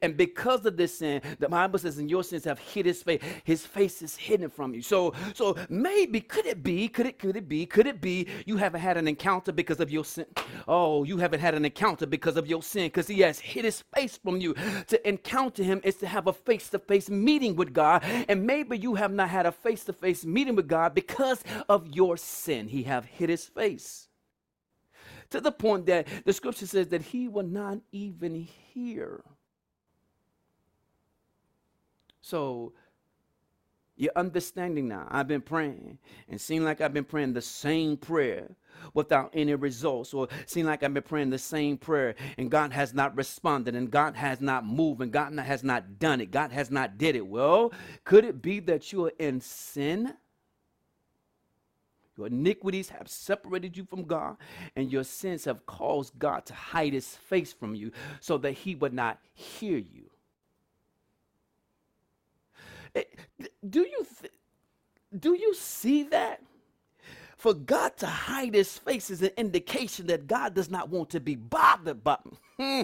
And 0.01 0.15
because 0.17 0.65
of 0.65 0.77
this 0.77 0.99
sin, 0.99 1.21
the 1.39 1.49
Bible 1.49 1.79
says, 1.79 1.99
"In 1.99 2.09
your 2.09 2.23
sins 2.23 2.45
have 2.45 2.59
hid 2.59 2.85
his 2.85 3.03
face. 3.03 3.21
His 3.43 3.65
face 3.65 4.01
is 4.01 4.15
hidden 4.15 4.49
from 4.49 4.73
you." 4.73 4.81
So, 4.81 5.13
so 5.33 5.55
maybe 5.69 6.21
could 6.21 6.45
it 6.45 6.63
be? 6.63 6.87
Could 6.87 7.05
it? 7.05 7.19
Could 7.19 7.35
it 7.35 7.47
be? 7.47 7.65
Could 7.65 7.87
it 7.87 8.01
be 8.01 8.27
you 8.45 8.57
haven't 8.57 8.81
had 8.81 8.97
an 8.97 9.07
encounter 9.07 9.51
because 9.51 9.79
of 9.79 9.91
your 9.91 10.05
sin? 10.05 10.25
Oh, 10.67 11.03
you 11.03 11.17
haven't 11.17 11.39
had 11.39 11.55
an 11.55 11.65
encounter 11.65 12.05
because 12.05 12.37
of 12.37 12.47
your 12.47 12.63
sin, 12.63 12.85
because 12.85 13.07
he 13.07 13.21
has 13.21 13.39
hid 13.39 13.65
his 13.65 13.81
face 13.95 14.17
from 14.17 14.39
you. 14.39 14.53
To 14.87 15.07
encounter 15.07 15.63
him 15.63 15.81
is 15.83 15.95
to 15.97 16.07
have 16.07 16.27
a 16.27 16.33
face-to-face 16.33 17.09
meeting 17.09 17.55
with 17.55 17.73
God, 17.73 18.03
and 18.03 18.45
maybe 18.45 18.77
you 18.77 18.95
have 18.95 19.11
not 19.11 19.29
had 19.29 19.45
a 19.45 19.51
face-to-face 19.51 20.25
meeting 20.25 20.55
with 20.55 20.67
God 20.67 20.93
because 20.93 21.43
of 21.67 21.87
your 21.87 22.17
sin. 22.17 22.67
He 22.67 22.83
have 22.83 23.05
hid 23.05 23.29
his 23.29 23.45
face 23.45 24.07
to 25.29 25.41
the 25.41 25.51
point 25.51 25.85
that 25.87 26.07
the 26.25 26.33
scripture 26.33 26.67
says 26.67 26.87
that 26.89 27.01
he 27.01 27.27
will 27.27 27.45
not 27.45 27.79
even 27.91 28.35
hear 28.35 29.23
so 32.23 32.71
you're 33.97 34.13
understanding 34.15 34.87
now. 34.87 35.07
I've 35.11 35.27
been 35.27 35.41
praying 35.41 35.99
and 36.29 36.39
seem 36.39 36.63
like 36.63 36.79
I've 36.79 36.93
been 36.93 37.03
praying 37.03 37.33
the 37.33 37.41
same 37.41 37.97
prayer 37.97 38.49
without 38.93 39.29
any 39.33 39.53
results, 39.53 40.13
or 40.13 40.29
seem 40.45 40.65
like 40.65 40.83
I've 40.83 40.93
been 40.93 41.03
praying 41.03 41.29
the 41.29 41.37
same 41.37 41.77
prayer 41.77 42.15
and 42.37 42.49
God 42.49 42.71
has 42.71 42.93
not 42.93 43.15
responded, 43.15 43.75
and 43.75 43.91
God 43.91 44.15
has 44.15 44.41
not 44.41 44.65
moved, 44.65 45.01
and 45.01 45.11
God 45.11 45.37
has 45.37 45.63
not 45.63 45.99
done 45.99 46.21
it. 46.21 46.31
God 46.31 46.51
has 46.51 46.71
not 46.71 46.97
did 46.97 47.15
it. 47.15 47.27
Well, 47.27 47.71
could 48.05 48.25
it 48.25 48.41
be 48.41 48.59
that 48.61 48.91
you 48.91 49.05
are 49.05 49.13
in 49.19 49.41
sin? 49.41 50.13
Your 52.17 52.27
iniquities 52.27 52.89
have 52.89 53.09
separated 53.09 53.75
you 53.75 53.85
from 53.85 54.05
God, 54.05 54.37
and 54.75 54.91
your 54.91 55.03
sins 55.03 55.43
have 55.45 55.65
caused 55.65 56.17
God 56.17 56.45
to 56.45 56.53
hide 56.53 56.93
his 56.93 57.15
face 57.15 57.51
from 57.51 57.75
you 57.75 57.91
so 58.21 58.37
that 58.37 58.53
he 58.53 58.75
would 58.75 58.93
not 58.93 59.19
hear 59.33 59.77
you. 59.77 60.09
Do 63.69 63.81
you 63.81 64.05
th- 64.21 64.33
do 65.19 65.35
you 65.35 65.53
see 65.55 66.03
that? 66.05 66.41
For 67.37 67.53
God 67.53 67.97
to 67.97 68.07
hide 68.07 68.55
his 68.55 68.77
face 68.79 69.09
is 69.11 69.21
an 69.21 69.31
indication 69.37 70.07
that 70.07 70.27
God 70.27 70.55
does 70.55 70.69
not 70.71 70.89
want 70.89 71.09
to 71.11 71.19
be 71.21 71.35
bothered 71.35 72.03
by. 72.03 72.17
Hmm. 72.63 72.83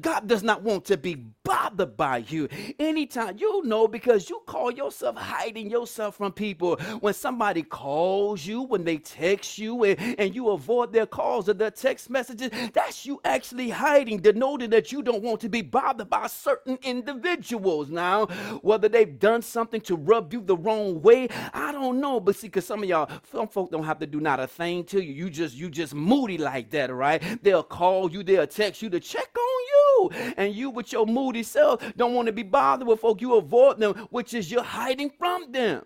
God 0.00 0.26
does 0.26 0.42
not 0.42 0.62
want 0.62 0.84
to 0.86 0.96
be 0.96 1.14
bothered 1.44 1.96
by 1.96 2.18
you. 2.18 2.48
Anytime 2.78 3.36
you 3.38 3.62
know 3.64 3.88
because 3.88 4.28
you 4.28 4.42
call 4.46 4.70
yourself 4.70 5.16
hiding 5.16 5.70
yourself 5.70 6.16
from 6.16 6.32
people. 6.32 6.76
When 7.00 7.14
somebody 7.14 7.62
calls 7.62 8.46
you, 8.46 8.62
when 8.62 8.84
they 8.84 8.98
text 8.98 9.58
you, 9.58 9.84
and, 9.84 10.20
and 10.20 10.34
you 10.34 10.50
avoid 10.50 10.92
their 10.92 11.06
calls 11.06 11.48
or 11.48 11.54
their 11.54 11.70
text 11.70 12.10
messages, 12.10 12.50
that's 12.72 13.06
you 13.06 13.20
actually 13.24 13.70
hiding, 13.70 14.18
denoting 14.20 14.70
that 14.70 14.92
you 14.92 15.02
don't 15.02 15.22
want 15.22 15.40
to 15.40 15.48
be 15.48 15.62
bothered 15.62 16.10
by 16.10 16.26
certain 16.26 16.78
individuals. 16.82 17.90
Now, 17.90 18.26
whether 18.62 18.88
they've 18.88 19.18
done 19.18 19.42
something 19.42 19.80
to 19.82 19.96
rub 19.96 20.32
you 20.32 20.40
the 20.42 20.56
wrong 20.56 21.02
way, 21.02 21.28
I 21.52 21.72
don't 21.72 22.00
know. 22.00 22.20
But 22.20 22.36
see, 22.36 22.48
because 22.48 22.66
some 22.66 22.82
of 22.82 22.88
y'all, 22.88 23.10
some 23.30 23.48
folk 23.48 23.70
don't 23.70 23.84
have 23.84 23.98
to 24.00 24.06
do 24.06 24.20
not 24.20 24.40
a 24.40 24.46
thing 24.46 24.84
to 24.84 25.02
you. 25.02 25.12
You 25.12 25.30
just 25.30 25.56
you 25.56 25.70
just 25.70 25.94
moody 25.94 26.38
like 26.38 26.70
that, 26.70 26.92
right? 26.92 27.22
They'll 27.42 27.62
call 27.62 28.10
you, 28.10 28.22
they'll 28.22 28.46
text 28.46 28.61
you 28.82 28.90
to 28.90 29.00
check 29.00 29.28
on 29.36 29.62
you. 29.72 30.32
And 30.36 30.54
you 30.54 30.70
with 30.70 30.92
your 30.92 31.06
moody 31.06 31.42
self 31.42 31.82
don't 31.96 32.14
want 32.14 32.26
to 32.26 32.32
be 32.32 32.42
bothered 32.42 32.86
with 32.86 33.00
folk. 33.00 33.20
You 33.20 33.36
avoid 33.36 33.78
them, 33.78 33.94
which 34.10 34.34
is 34.34 34.50
you're 34.50 34.62
hiding 34.62 35.10
from 35.10 35.52
them. 35.52 35.84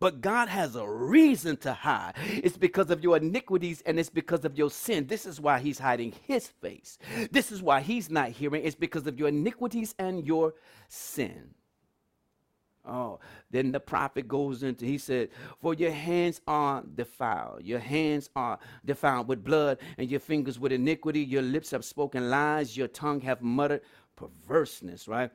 But 0.00 0.20
God 0.20 0.48
has 0.48 0.76
a 0.76 0.88
reason 0.88 1.56
to 1.58 1.72
hide. 1.72 2.14
It's 2.18 2.56
because 2.56 2.90
of 2.90 3.02
your 3.02 3.16
iniquities 3.16 3.82
and 3.84 3.98
it's 3.98 4.10
because 4.10 4.44
of 4.44 4.56
your 4.56 4.70
sin. 4.70 5.06
This 5.06 5.26
is 5.26 5.40
why 5.40 5.58
He's 5.58 5.78
hiding 5.78 6.12
His 6.22 6.46
face. 6.46 6.98
This 7.32 7.50
is 7.50 7.62
why 7.62 7.80
He's 7.80 8.08
not 8.08 8.28
hearing. 8.30 8.64
It's 8.64 8.76
because 8.76 9.06
of 9.06 9.18
your 9.18 9.28
iniquities 9.28 9.94
and 9.98 10.24
your 10.24 10.54
sin. 10.88 11.50
Oh, 12.88 13.20
then 13.50 13.72
the 13.72 13.80
prophet 13.80 14.28
goes 14.28 14.62
into, 14.62 14.84
he 14.84 14.98
said, 14.98 15.28
For 15.60 15.74
your 15.74 15.90
hands 15.90 16.40
are 16.46 16.82
defiled. 16.94 17.62
Your 17.64 17.78
hands 17.78 18.30
are 18.34 18.58
defiled 18.84 19.28
with 19.28 19.44
blood, 19.44 19.78
and 19.98 20.10
your 20.10 20.20
fingers 20.20 20.58
with 20.58 20.72
iniquity. 20.72 21.20
Your 21.20 21.42
lips 21.42 21.70
have 21.70 21.84
spoken 21.84 22.30
lies. 22.30 22.76
Your 22.76 22.88
tongue 22.88 23.20
have 23.22 23.42
muttered 23.42 23.82
perverseness, 24.16 25.08
right? 25.08 25.30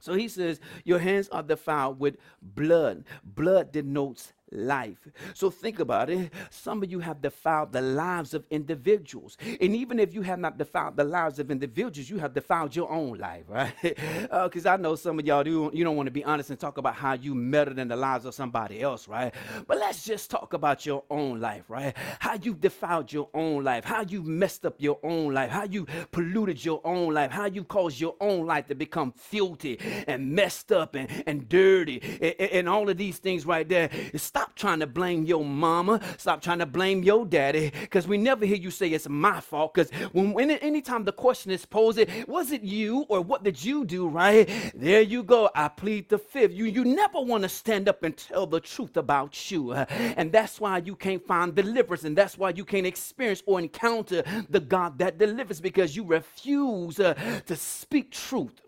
So 0.00 0.14
he 0.14 0.28
says, 0.28 0.60
Your 0.84 0.98
hands 0.98 1.28
are 1.30 1.42
defiled 1.42 1.98
with 1.98 2.16
blood. 2.42 3.04
Blood 3.24 3.72
denotes 3.72 4.32
life. 4.50 5.08
So 5.34 5.50
think 5.50 5.80
about 5.80 6.10
it. 6.10 6.30
Some 6.50 6.82
of 6.82 6.90
you 6.90 7.00
have 7.00 7.20
defiled 7.20 7.72
the 7.72 7.80
lives 7.80 8.34
of 8.34 8.44
individuals. 8.50 9.36
And 9.60 9.74
even 9.74 9.98
if 9.98 10.14
you 10.14 10.22
have 10.22 10.38
not 10.38 10.58
defiled 10.58 10.96
the 10.96 11.04
lives 11.04 11.38
of 11.38 11.50
individuals, 11.50 12.08
you 12.08 12.18
have 12.18 12.34
defiled 12.34 12.74
your 12.74 12.90
own 12.90 13.18
life, 13.18 13.44
right? 13.48 13.72
Because 13.82 14.66
uh, 14.66 14.70
I 14.70 14.76
know 14.76 14.94
some 14.94 15.18
of 15.18 15.26
y'all 15.26 15.44
do, 15.44 15.70
you 15.72 15.84
don't 15.84 15.96
want 15.96 16.06
to 16.06 16.12
be 16.12 16.24
honest 16.24 16.50
and 16.50 16.58
talk 16.58 16.78
about 16.78 16.94
how 16.94 17.14
you 17.14 17.34
meddled 17.34 17.78
in 17.78 17.88
the 17.88 17.96
lives 17.96 18.24
of 18.24 18.34
somebody 18.34 18.80
else, 18.80 19.08
right? 19.08 19.34
But 19.66 19.78
let's 19.78 20.04
just 20.04 20.30
talk 20.30 20.52
about 20.52 20.86
your 20.86 21.04
own 21.10 21.40
life, 21.40 21.64
right? 21.68 21.96
How 22.18 22.34
you 22.34 22.54
defiled 22.54 23.12
your 23.12 23.28
own 23.34 23.64
life, 23.64 23.84
how 23.84 24.02
you 24.02 24.22
messed 24.22 24.66
up 24.66 24.76
your 24.78 24.98
own 25.02 25.34
life, 25.34 25.50
how 25.50 25.64
you 25.64 25.86
polluted 26.12 26.64
your 26.64 26.80
own 26.84 27.12
life, 27.14 27.30
how 27.30 27.46
you 27.46 27.64
caused 27.64 28.00
your 28.00 28.14
own 28.20 28.46
life 28.46 28.66
to 28.68 28.74
become 28.74 29.12
filthy 29.12 29.78
and 30.06 30.32
messed 30.32 30.72
up 30.72 30.94
and, 30.94 31.10
and 31.26 31.48
dirty 31.48 32.00
and, 32.20 32.50
and 32.50 32.68
all 32.68 32.88
of 32.88 32.96
these 32.96 33.18
things 33.18 33.46
right 33.46 33.68
there. 33.68 33.90
Stop 34.14 34.33
Stop 34.36 34.56
trying 34.56 34.80
to 34.80 34.88
blame 34.88 35.24
your 35.26 35.44
mama. 35.44 36.00
Stop 36.18 36.42
trying 36.42 36.58
to 36.58 36.66
blame 36.66 37.04
your 37.04 37.24
daddy. 37.24 37.70
Because 37.82 38.08
we 38.08 38.18
never 38.18 38.44
hear 38.44 38.56
you 38.56 38.72
say 38.72 38.88
it's 38.88 39.08
my 39.08 39.38
fault. 39.38 39.74
Because 39.74 39.92
when, 40.10 40.32
when 40.32 40.50
anytime 40.50 41.04
the 41.04 41.12
question 41.12 41.52
is 41.52 41.64
posed, 41.64 41.98
it 41.98 42.28
was 42.28 42.50
it 42.50 42.62
you 42.62 43.06
or 43.08 43.20
what 43.20 43.44
did 43.44 43.64
you 43.64 43.84
do, 43.84 44.08
right? 44.08 44.50
There 44.74 45.02
you 45.02 45.22
go. 45.22 45.50
I 45.54 45.68
plead 45.68 46.08
the 46.08 46.18
fifth. 46.18 46.52
You 46.52 46.64
you 46.64 46.84
never 46.84 47.20
want 47.20 47.44
to 47.44 47.48
stand 47.48 47.88
up 47.88 48.02
and 48.02 48.16
tell 48.16 48.44
the 48.44 48.58
truth 48.58 48.96
about 48.96 49.52
you. 49.52 49.72
And 49.72 50.32
that's 50.32 50.60
why 50.60 50.78
you 50.78 50.96
can't 50.96 51.24
find 51.24 51.54
deliverance. 51.54 52.02
And 52.02 52.18
that's 52.18 52.36
why 52.36 52.50
you 52.50 52.64
can't 52.64 52.86
experience 52.88 53.40
or 53.46 53.60
encounter 53.60 54.24
the 54.50 54.58
God 54.58 54.98
that 54.98 55.16
delivers 55.16 55.60
because 55.60 55.94
you 55.94 56.02
refuse 56.04 56.98
uh, 56.98 57.14
to 57.46 57.54
speak 57.54 58.10
truth. 58.10 58.60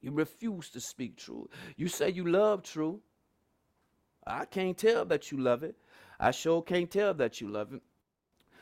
You 0.00 0.12
refuse 0.12 0.70
to 0.70 0.80
speak 0.80 1.16
truth. 1.16 1.48
You 1.76 1.88
say 1.88 2.10
you 2.10 2.24
love 2.28 2.62
truth. 2.62 3.00
I 4.26 4.44
can't 4.44 4.76
tell 4.76 5.04
that 5.06 5.30
you 5.30 5.38
love 5.38 5.62
it. 5.62 5.76
I 6.18 6.30
sure 6.30 6.62
can't 6.62 6.90
tell 6.90 7.14
that 7.14 7.40
you 7.40 7.48
love 7.48 7.72
it. 7.72 7.82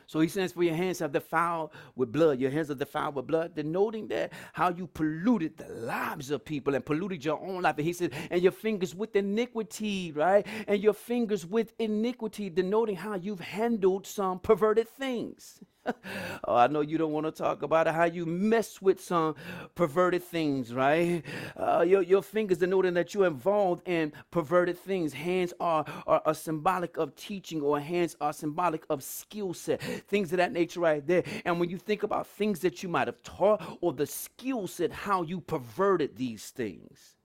So 0.06 0.20
he 0.20 0.28
says, 0.28 0.52
For 0.52 0.62
your 0.62 0.74
hands 0.74 0.98
have 0.98 1.12
defiled 1.12 1.70
with 1.96 2.12
blood. 2.12 2.38
Your 2.38 2.50
hands 2.50 2.70
are 2.70 2.74
defiled 2.74 3.14
with 3.14 3.26
blood, 3.26 3.54
denoting 3.54 4.08
that 4.08 4.32
how 4.52 4.70
you 4.70 4.86
polluted 4.86 5.56
the 5.56 5.68
lives 5.68 6.30
of 6.30 6.44
people 6.44 6.74
and 6.74 6.84
polluted 6.84 7.24
your 7.24 7.40
own 7.40 7.62
life. 7.62 7.76
And 7.78 7.86
he 7.86 7.92
said, 7.92 8.12
And 8.30 8.42
your 8.42 8.52
fingers 8.52 8.94
with 8.94 9.16
iniquity, 9.16 10.12
right? 10.12 10.46
And 10.68 10.82
your 10.82 10.92
fingers 10.92 11.46
with 11.46 11.72
iniquity, 11.78 12.50
denoting 12.50 12.96
how 12.96 13.14
you've 13.14 13.40
handled 13.40 14.06
some 14.06 14.40
perverted 14.40 14.88
things. 14.88 15.60
oh, 16.44 16.56
I 16.56 16.66
know 16.66 16.80
you 16.80 16.98
don't 16.98 17.12
want 17.12 17.26
to 17.26 17.32
talk 17.32 17.62
about 17.62 17.86
it, 17.86 17.94
how 17.94 18.04
you 18.04 18.26
mess 18.26 18.80
with 18.80 19.02
some 19.02 19.34
perverted 19.74 20.22
things, 20.22 20.72
right? 20.72 21.22
Uh, 21.56 21.84
your, 21.86 22.02
your 22.02 22.22
fingers 22.22 22.58
denoting 22.58 22.94
that 22.94 23.14
you're 23.14 23.26
involved 23.26 23.86
in 23.88 24.12
perverted 24.30 24.78
things. 24.78 25.12
Hands 25.12 25.52
are, 25.60 25.84
are, 26.06 26.22
are 26.24 26.34
symbolic 26.34 26.96
of 26.96 27.14
teaching, 27.16 27.60
or 27.60 27.80
hands 27.80 28.16
are 28.20 28.32
symbolic 28.32 28.84
of 28.88 29.02
skill 29.02 29.54
set, 29.54 29.80
things 29.82 30.32
of 30.32 30.38
that 30.38 30.52
nature 30.52 30.80
right 30.80 31.06
there. 31.06 31.24
And 31.44 31.60
when 31.60 31.70
you 31.70 31.78
think 31.78 32.02
about 32.02 32.26
things 32.26 32.60
that 32.60 32.82
you 32.82 32.88
might 32.88 33.08
have 33.08 33.22
taught, 33.22 33.78
or 33.80 33.92
the 33.92 34.06
skill 34.06 34.66
set, 34.66 34.92
how 34.92 35.22
you 35.22 35.40
perverted 35.40 36.16
these 36.16 36.50
things. 36.50 37.16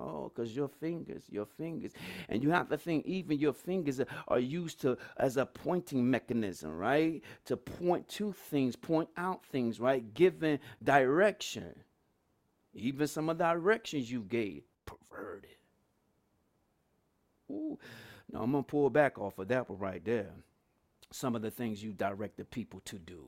Oh, 0.00 0.30
because 0.32 0.54
your 0.54 0.68
fingers, 0.68 1.24
your 1.28 1.46
fingers. 1.46 1.92
And 2.28 2.42
you 2.42 2.50
have 2.50 2.68
to 2.68 2.78
think 2.78 3.04
even 3.06 3.38
your 3.38 3.52
fingers 3.52 4.00
are 4.28 4.38
used 4.38 4.80
to 4.82 4.96
as 5.16 5.36
a 5.36 5.44
pointing 5.44 6.08
mechanism, 6.08 6.76
right? 6.76 7.22
To 7.46 7.56
point 7.56 8.08
to 8.10 8.32
things, 8.32 8.76
point 8.76 9.08
out 9.16 9.44
things, 9.46 9.80
right? 9.80 10.14
Giving 10.14 10.60
direction. 10.82 11.74
Even 12.74 13.08
some 13.08 13.28
of 13.28 13.38
the 13.38 13.44
directions 13.44 14.10
you 14.10 14.22
gave, 14.22 14.62
perverted. 14.86 15.50
Ooh. 17.50 17.78
Now 18.32 18.42
I'm 18.42 18.52
gonna 18.52 18.62
pull 18.62 18.90
back 18.90 19.18
off 19.18 19.38
of 19.38 19.48
that 19.48 19.68
one 19.68 19.78
right 19.78 20.04
there. 20.04 20.30
Some 21.10 21.34
of 21.34 21.42
the 21.42 21.50
things 21.50 21.82
you 21.82 21.92
direct 21.92 22.36
the 22.36 22.44
people 22.44 22.80
to 22.84 22.98
do 22.98 23.24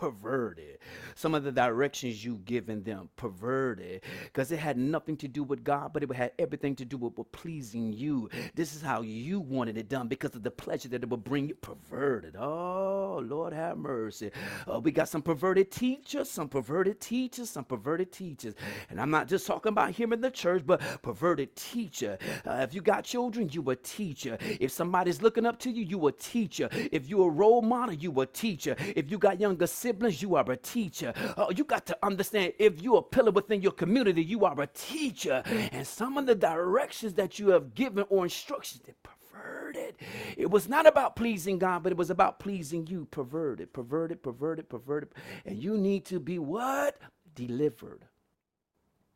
perverted. 0.00 0.78
Some 1.14 1.34
of 1.34 1.44
the 1.44 1.52
directions 1.52 2.24
you 2.24 2.36
given 2.46 2.82
them 2.82 3.10
perverted 3.16 4.02
because 4.24 4.50
it 4.50 4.58
had 4.58 4.78
nothing 4.78 5.14
to 5.18 5.28
do 5.28 5.44
with 5.44 5.62
God, 5.62 5.92
but 5.92 6.02
it 6.02 6.10
had 6.10 6.32
everything 6.38 6.74
to 6.76 6.86
do 6.86 6.96
with, 6.96 7.18
with 7.18 7.30
pleasing 7.32 7.92
you. 7.92 8.30
This 8.54 8.74
is 8.74 8.80
how 8.80 9.02
you 9.02 9.40
wanted 9.40 9.76
it 9.76 9.90
done 9.90 10.08
because 10.08 10.34
of 10.34 10.42
the 10.42 10.50
pleasure 10.50 10.88
that 10.88 11.02
it 11.02 11.10
would 11.10 11.22
bring 11.22 11.48
you 11.48 11.54
perverted. 11.54 12.34
Oh, 12.34 13.22
Lord 13.22 13.52
have 13.52 13.76
mercy. 13.76 14.30
Uh, 14.66 14.80
we 14.80 14.90
got 14.90 15.10
some 15.10 15.20
perverted 15.20 15.70
teachers, 15.70 16.30
some 16.30 16.48
perverted 16.48 16.98
teachers, 16.98 17.50
some 17.50 17.64
perverted 17.64 18.10
teachers. 18.10 18.54
And 18.88 18.98
I'm 18.98 19.10
not 19.10 19.28
just 19.28 19.46
talking 19.46 19.68
about 19.68 19.90
here 19.90 20.10
in 20.14 20.22
the 20.22 20.30
church, 20.30 20.62
but 20.64 20.80
perverted 21.02 21.54
teacher. 21.56 22.16
Uh, 22.46 22.60
if 22.62 22.72
you 22.72 22.80
got 22.80 23.04
children, 23.04 23.50
you 23.52 23.68
a 23.68 23.76
teacher. 23.76 24.38
If 24.40 24.70
somebody's 24.70 25.20
looking 25.20 25.44
up 25.44 25.58
to 25.58 25.70
you, 25.70 25.84
you 25.84 26.06
a 26.06 26.12
teacher. 26.12 26.70
If 26.72 27.10
you 27.10 27.22
a 27.22 27.28
role 27.28 27.60
model, 27.60 27.94
you 27.94 28.18
a 28.22 28.24
teacher. 28.24 28.76
If 28.96 29.10
you 29.10 29.18
got 29.18 29.38
younger 29.38 29.66
siblings, 29.66 29.89
siblings, 29.90 30.22
you 30.22 30.36
are 30.36 30.50
a 30.50 30.56
teacher. 30.56 31.12
Oh, 31.36 31.50
you 31.50 31.64
got 31.64 31.86
to 31.86 31.98
understand 32.02 32.52
if 32.58 32.80
you're 32.80 32.98
a 32.98 33.02
pillar 33.02 33.32
within 33.32 33.60
your 33.60 33.72
community, 33.72 34.22
you 34.22 34.44
are 34.44 34.60
a 34.60 34.66
teacher. 34.68 35.42
And 35.72 35.86
some 35.86 36.16
of 36.16 36.26
the 36.26 36.34
directions 36.34 37.14
that 37.14 37.38
you 37.38 37.48
have 37.50 37.74
given 37.74 38.04
or 38.08 38.24
instructions, 38.24 38.82
they 38.86 38.94
perverted. 39.02 39.96
It 40.36 40.50
was 40.50 40.68
not 40.68 40.86
about 40.86 41.16
pleasing 41.16 41.58
God, 41.58 41.82
but 41.82 41.92
it 41.92 41.98
was 41.98 42.10
about 42.10 42.38
pleasing 42.38 42.86
you. 42.86 43.06
Perverted, 43.10 43.72
perverted, 43.72 44.22
perverted, 44.22 44.68
perverted. 44.68 45.10
And 45.44 45.58
you 45.58 45.76
need 45.76 46.04
to 46.06 46.20
be 46.20 46.38
what? 46.38 46.98
Delivered. 47.34 48.04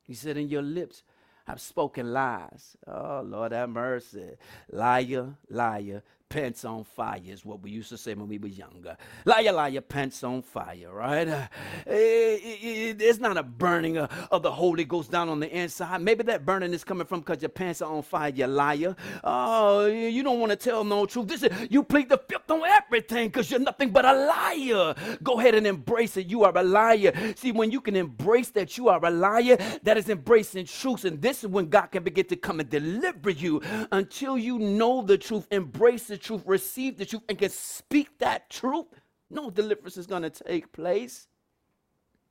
He 0.02 0.14
said, 0.14 0.37
In 0.37 0.48
your 0.48 0.62
lips 0.62 1.02
I've 1.46 1.60
spoken 1.60 2.12
lies. 2.12 2.76
Oh, 2.87 3.22
Lord 3.24 3.52
have 3.52 3.68
mercy. 3.68 4.30
Liar, 4.70 5.34
liar, 5.50 6.02
pants 6.28 6.64
on 6.64 6.82
fire 6.84 7.20
is 7.24 7.44
what 7.44 7.62
we 7.62 7.70
used 7.70 7.88
to 7.88 7.96
say 7.96 8.14
when 8.14 8.26
we 8.28 8.38
were 8.38 8.48
younger. 8.48 8.96
Liar, 9.24 9.52
liar, 9.52 9.80
pants 9.80 10.24
on 10.24 10.42
fire, 10.42 10.92
right? 10.92 11.28
Uh, 11.28 11.46
it, 11.87 11.92
it, 11.92 13.02
it's 13.02 13.18
not 13.18 13.37
a 13.37 13.42
burning 13.42 13.98
of, 13.98 14.10
of, 14.30 14.42
the 14.42 14.50
Holy 14.50 14.84
Ghost 14.84 15.10
down 15.10 15.28
on 15.28 15.38
the 15.38 15.48
inside. 15.48 16.02
Maybe 16.02 16.24
that 16.24 16.44
burning 16.44 16.72
is 16.72 16.82
coming 16.82 17.06
from 17.06 17.20
because 17.20 17.40
your 17.40 17.50
pants 17.50 17.82
are 17.82 17.92
on 17.92 18.02
fire, 18.02 18.32
you 18.34 18.46
liar. 18.46 18.96
Oh, 19.22 19.87
you 19.87 20.22
don't 20.22 20.40
want 20.40 20.50
to 20.50 20.56
tell 20.56 20.82
no 20.82 21.06
truth. 21.06 21.28
This 21.28 21.44
is, 21.44 21.50
you 21.70 21.84
plead 21.84 22.08
the 22.08 22.18
fifth 22.18 22.50
on 22.50 22.62
everything 22.64 23.28
because 23.28 23.50
you're 23.50 23.60
nothing 23.60 23.90
but 23.90 24.04
a 24.04 24.12
liar. 24.12 24.94
Go 25.22 25.38
ahead 25.38 25.54
and 25.54 25.66
embrace 25.66 26.16
it. 26.16 26.26
You 26.26 26.44
are 26.44 26.56
a 26.56 26.62
liar. 26.62 27.12
See, 27.37 27.52
when 27.52 27.70
you 27.70 27.80
can 27.80 27.96
embrace 27.96 28.50
that 28.50 28.76
you 28.76 28.88
are 28.88 29.04
a 29.04 29.10
liar, 29.10 29.56
that 29.84 29.96
is 29.96 30.08
embracing 30.08 30.66
truth. 30.66 31.04
And 31.04 31.22
this 31.22 31.44
is 31.44 31.50
when 31.50 31.68
God 31.68 31.87
can 31.87 32.02
begin 32.02 32.26
to 32.26 32.37
come 32.37 32.60
and 32.60 32.68
deliver 32.68 33.30
you 33.30 33.62
until 33.92 34.37
you 34.37 34.58
know 34.58 35.02
the 35.02 35.16
truth, 35.16 35.46
embrace 35.50 36.08
the 36.08 36.18
truth, 36.24 36.42
receive 36.46 36.96
the 36.98 37.06
truth, 37.06 37.22
and 37.28 37.38
can 37.38 37.50
speak 37.50 38.18
that 38.18 38.50
truth, 38.50 38.87
no 39.30 39.50
deliverance 39.50 39.96
is 39.96 40.06
going 40.06 40.22
to 40.22 40.30
take 40.30 40.72
place. 40.72 41.28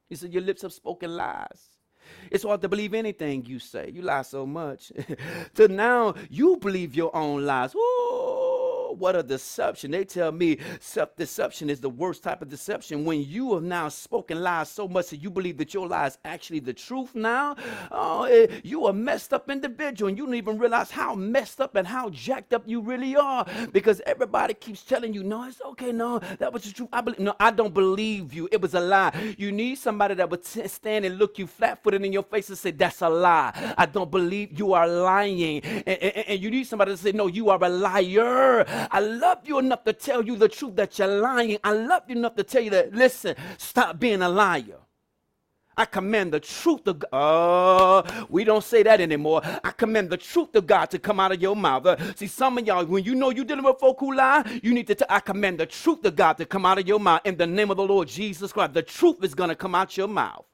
He 0.09 0.15
said, 0.15 0.33
Your 0.33 0.43
lips 0.43 0.63
have 0.63 0.73
spoken 0.73 1.15
lies. 1.15 1.69
It's 2.29 2.43
hard 2.43 2.61
to 2.61 2.69
believe 2.69 2.93
anything 2.93 3.45
you 3.45 3.59
say. 3.59 3.89
You 3.93 4.01
lie 4.01 4.23
so 4.23 4.45
much. 4.45 4.91
to 5.55 5.67
now, 5.69 6.15
you 6.29 6.57
believe 6.57 6.95
your 6.95 7.15
own 7.15 7.45
lies. 7.45 7.73
Ooh, 7.75 8.52
What 8.93 9.15
a 9.15 9.23
deception. 9.23 9.91
They 9.91 10.05
tell 10.05 10.31
me 10.31 10.57
self 10.79 11.15
deception 11.15 11.69
is 11.69 11.79
the 11.81 11.89
worst 11.89 12.23
type 12.23 12.41
of 12.41 12.49
deception. 12.49 13.05
When 13.05 13.23
you 13.23 13.53
have 13.55 13.63
now 13.63 13.89
spoken 13.89 14.41
lies 14.41 14.69
so 14.69 14.87
much 14.87 15.09
that 15.09 15.17
you 15.17 15.29
believe 15.29 15.57
that 15.57 15.73
your 15.73 15.87
lie 15.87 16.07
is 16.07 16.17
actually 16.25 16.59
the 16.59 16.73
truth 16.73 17.15
now, 17.15 17.55
oh, 17.91 18.23
eh, 18.23 18.47
you 18.63 18.87
a 18.87 18.93
messed 18.93 19.33
up 19.33 19.49
individual 19.49 20.09
and 20.09 20.17
you 20.17 20.25
don't 20.25 20.35
even 20.35 20.57
realize 20.57 20.91
how 20.91 21.15
messed 21.15 21.59
up 21.61 21.75
and 21.75 21.87
how 21.87 22.09
jacked 22.09 22.53
up 22.53 22.63
you 22.65 22.81
really 22.81 23.15
are 23.15 23.45
because 23.71 24.01
everybody 24.05 24.53
keeps 24.53 24.83
telling 24.83 25.13
you, 25.13 25.23
no, 25.23 25.43
it's 25.45 25.61
okay, 25.61 25.91
no, 25.91 26.19
that 26.39 26.51
was 26.53 26.63
the 26.63 26.71
truth. 26.71 26.89
I 26.93 27.01
believe, 27.01 27.19
no, 27.19 27.35
I 27.39 27.51
don't 27.51 27.73
believe 27.73 28.33
you. 28.33 28.47
It 28.51 28.61
was 28.61 28.73
a 28.73 28.79
lie. 28.79 29.35
You 29.37 29.51
need 29.51 29.75
somebody 29.75 30.15
that 30.15 30.29
would 30.29 30.43
t- 30.43 30.67
stand 30.67 31.05
and 31.05 31.17
look 31.17 31.37
you 31.37 31.47
flat 31.47 31.83
footed 31.83 32.03
in 32.03 32.13
your 32.13 32.23
face 32.23 32.49
and 32.49 32.57
say, 32.57 32.71
that's 32.71 33.01
a 33.01 33.09
lie. 33.09 33.73
I 33.77 33.85
don't 33.85 34.11
believe 34.11 34.57
you 34.57 34.73
are 34.73 34.87
lying. 34.87 35.63
And, 35.63 35.87
and, 35.87 36.17
and 36.27 36.39
you 36.41 36.51
need 36.51 36.65
somebody 36.65 36.91
to 36.91 36.97
say, 36.97 37.11
no, 37.11 37.27
you 37.27 37.49
are 37.49 37.63
a 37.63 37.69
liar. 37.69 38.65
I 38.91 38.99
love 38.99 39.39
you 39.45 39.59
enough 39.59 39.83
to 39.85 39.93
tell 39.93 40.23
you 40.23 40.35
the 40.35 40.49
truth 40.49 40.75
that 40.77 40.97
you're 40.99 41.07
lying. 41.07 41.57
I 41.63 41.73
love 41.73 42.03
you 42.07 42.17
enough 42.17 42.35
to 42.35 42.43
tell 42.43 42.61
you 42.61 42.71
that, 42.71 42.93
listen, 42.93 43.35
stop 43.57 43.99
being 43.99 44.21
a 44.21 44.29
liar. 44.29 44.79
I 45.77 45.85
command 45.85 46.33
the 46.33 46.39
truth 46.39 46.87
of 46.87 46.99
God. 46.99 47.09
Uh, 47.13 48.25
we 48.29 48.43
don't 48.43 48.63
say 48.63 48.83
that 48.83 49.01
anymore. 49.01 49.41
I 49.63 49.71
command 49.71 50.09
the 50.11 50.17
truth 50.17 50.55
of 50.55 50.67
God 50.67 50.87
to 50.91 50.99
come 50.99 51.19
out 51.19 51.31
of 51.31 51.41
your 51.41 51.55
mouth. 51.55 51.85
Uh, 51.85 52.13
see, 52.15 52.27
some 52.27 52.57
of 52.59 52.67
y'all, 52.67 52.85
when 52.85 53.03
you 53.03 53.15
know 53.15 53.31
you're 53.31 53.45
dealing 53.45 53.63
with 53.65 53.79
folk 53.79 53.99
who 53.99 54.15
lie, 54.15 54.43
you 54.63 54.73
need 54.73 54.87
to. 54.87 54.95
T- 54.95 55.05
I 55.09 55.19
command 55.19 55.59
the 55.59 55.65
truth 55.65 56.05
of 56.05 56.15
God 56.15 56.33
to 56.33 56.45
come 56.45 56.65
out 56.65 56.79
of 56.79 56.87
your 56.87 56.99
mouth 56.99 57.21
in 57.25 57.37
the 57.37 57.47
name 57.47 57.71
of 57.71 57.77
the 57.77 57.83
Lord 57.83 58.07
Jesus 58.07 58.53
Christ. 58.53 58.73
The 58.73 58.83
truth 58.83 59.23
is 59.23 59.33
going 59.33 59.49
to 59.49 59.55
come 59.55 59.75
out 59.75 59.97
your 59.97 60.07
mouth. 60.07 60.45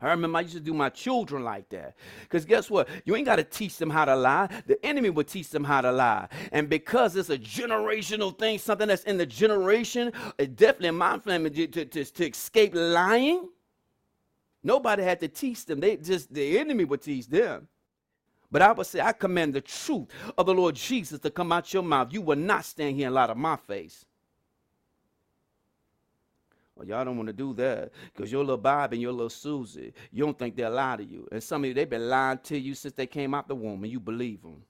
I 0.00 0.10
remember 0.10 0.38
I 0.38 0.42
used 0.42 0.54
to 0.54 0.60
do 0.60 0.74
my 0.74 0.90
children 0.90 1.42
like 1.42 1.68
that. 1.70 1.94
Because 2.22 2.44
guess 2.44 2.70
what? 2.70 2.88
You 3.04 3.16
ain't 3.16 3.24
got 3.24 3.36
to 3.36 3.44
teach 3.44 3.78
them 3.78 3.88
how 3.88 4.04
to 4.04 4.14
lie. 4.14 4.48
The 4.66 4.84
enemy 4.84 5.08
will 5.08 5.24
teach 5.24 5.48
them 5.48 5.64
how 5.64 5.80
to 5.80 5.90
lie. 5.90 6.28
And 6.52 6.68
because 6.68 7.16
it's 7.16 7.30
a 7.30 7.38
generational 7.38 8.36
thing, 8.38 8.58
something 8.58 8.88
that's 8.88 9.04
in 9.04 9.16
the 9.16 9.24
generation, 9.24 10.12
it 10.38 10.56
definitely 10.56 10.88
in 10.88 10.96
my 10.96 11.18
family 11.18 11.50
to, 11.50 11.86
to, 11.86 12.04
to, 12.04 12.28
escape 12.28 12.72
lying. 12.74 13.48
Nobody 14.62 15.02
had 15.02 15.20
to 15.20 15.28
teach 15.28 15.64
them. 15.64 15.80
They 15.80 15.96
just 15.96 16.32
the 16.32 16.58
enemy 16.58 16.84
would 16.84 17.00
teach 17.00 17.26
them. 17.26 17.68
But 18.50 18.62
I 18.62 18.72
would 18.72 18.86
say, 18.86 19.00
I 19.00 19.12
command 19.12 19.54
the 19.54 19.60
truth 19.60 20.08
of 20.36 20.46
the 20.46 20.54
Lord 20.54 20.74
Jesus 20.74 21.20
to 21.20 21.30
come 21.30 21.52
out 21.52 21.72
your 21.72 21.82
mouth. 21.82 22.12
You 22.12 22.20
will 22.20 22.36
not 22.36 22.64
stand 22.64 22.96
here 22.96 23.06
and 23.06 23.14
lie 23.14 23.26
to 23.26 23.34
my 23.34 23.56
face. 23.56 24.04
Y'all 26.84 27.04
don't 27.04 27.16
want 27.16 27.28
to 27.28 27.32
do 27.32 27.54
that 27.54 27.90
because 28.14 28.30
your 28.30 28.42
little 28.42 28.58
Bob 28.58 28.92
and 28.92 29.00
your 29.00 29.12
little 29.12 29.30
Susie, 29.30 29.94
you 30.12 30.24
don't 30.24 30.38
think 30.38 30.56
they'll 30.56 30.70
lie 30.70 30.96
to 30.96 31.04
you. 31.04 31.26
And 31.32 31.42
some 31.42 31.64
of 31.64 31.68
you, 31.68 31.74
they've 31.74 31.88
been 31.88 32.08
lying 32.08 32.38
to 32.44 32.58
you 32.58 32.74
since 32.74 32.94
they 32.94 33.06
came 33.06 33.34
out 33.34 33.48
the 33.48 33.54
womb 33.54 33.82
and 33.82 33.92
you 33.92 33.98
believe 33.98 34.42
them. 34.42 34.62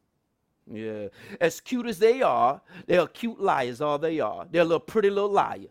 Yeah. 0.71 1.09
As 1.41 1.61
cute 1.61 1.87
as 1.87 1.99
they 1.99 2.23
are, 2.23 2.61
they're 2.87 3.07
cute 3.07 3.41
liars, 3.41 3.81
all 3.81 3.99
they 3.99 4.21
are. 4.21 4.47
They're 4.51 4.63
a 4.63 4.65
little 4.65 4.81
pretty 4.81 5.11
little 5.11 5.31
liar. 5.31 5.67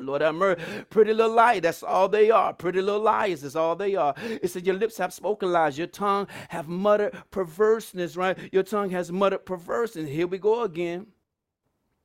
Lord 0.00 0.22
have 0.22 0.34
mercy. 0.34 0.62
Pretty 0.88 1.12
little 1.12 1.34
liar, 1.34 1.60
that's 1.60 1.82
all 1.82 2.08
they 2.08 2.30
are. 2.30 2.52
Pretty 2.52 2.80
little 2.80 3.02
liars 3.02 3.42
is 3.44 3.56
all 3.56 3.76
they 3.76 3.96
are. 3.96 4.14
It 4.18 4.50
said 4.50 4.66
your 4.66 4.76
lips 4.76 4.96
have 4.98 5.12
spoken 5.12 5.52
lies. 5.52 5.76
Your 5.76 5.86
tongue 5.86 6.26
have 6.48 6.68
muttered 6.68 7.14
perverseness, 7.30 8.16
right? 8.16 8.38
Your 8.52 8.62
tongue 8.62 8.90
has 8.90 9.12
muttered 9.12 9.44
perverseness. 9.44 10.08
Here 10.08 10.26
we 10.26 10.38
go 10.38 10.62
again 10.62 11.06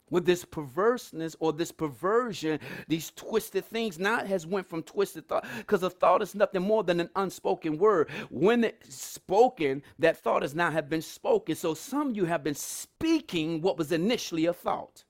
with 0.09 0.25
this 0.25 0.45
perverseness 0.45 1.35
or 1.39 1.53
this 1.53 1.71
perversion 1.71 2.59
these 2.87 3.11
twisted 3.11 3.65
things 3.65 3.97
now 3.99 4.19
it 4.19 4.27
has 4.27 4.45
went 4.45 4.67
from 4.67 4.83
twisted 4.83 5.27
thought 5.27 5.45
because 5.57 5.83
a 5.83 5.89
thought 5.89 6.21
is 6.21 6.35
nothing 6.35 6.61
more 6.61 6.83
than 6.83 6.99
an 6.99 7.09
unspoken 7.15 7.77
word 7.77 8.09
when 8.29 8.63
it's 8.63 8.95
spoken 8.95 9.81
that 9.99 10.17
thought 10.17 10.41
has 10.41 10.55
now 10.55 10.69
have 10.69 10.89
been 10.89 11.01
spoken 11.01 11.55
so 11.55 11.73
some 11.73 12.13
you 12.13 12.25
have 12.25 12.43
been 12.43 12.55
speaking 12.55 13.61
what 13.61 13.77
was 13.77 13.91
initially 13.91 14.45
a 14.45 14.53
thought 14.53 15.03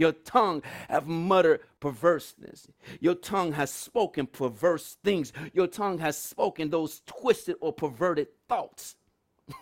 your 0.00 0.12
tongue 0.12 0.62
have 0.88 1.06
muttered 1.06 1.60
perverseness. 1.78 2.66
Your 3.00 3.14
tongue 3.14 3.52
has 3.52 3.70
spoken 3.70 4.26
perverse 4.26 4.96
things. 5.04 5.30
Your 5.52 5.66
tongue 5.66 5.98
has 5.98 6.16
spoken 6.16 6.70
those 6.70 7.02
twisted 7.04 7.56
or 7.60 7.74
perverted 7.74 8.28
thoughts. 8.48 8.96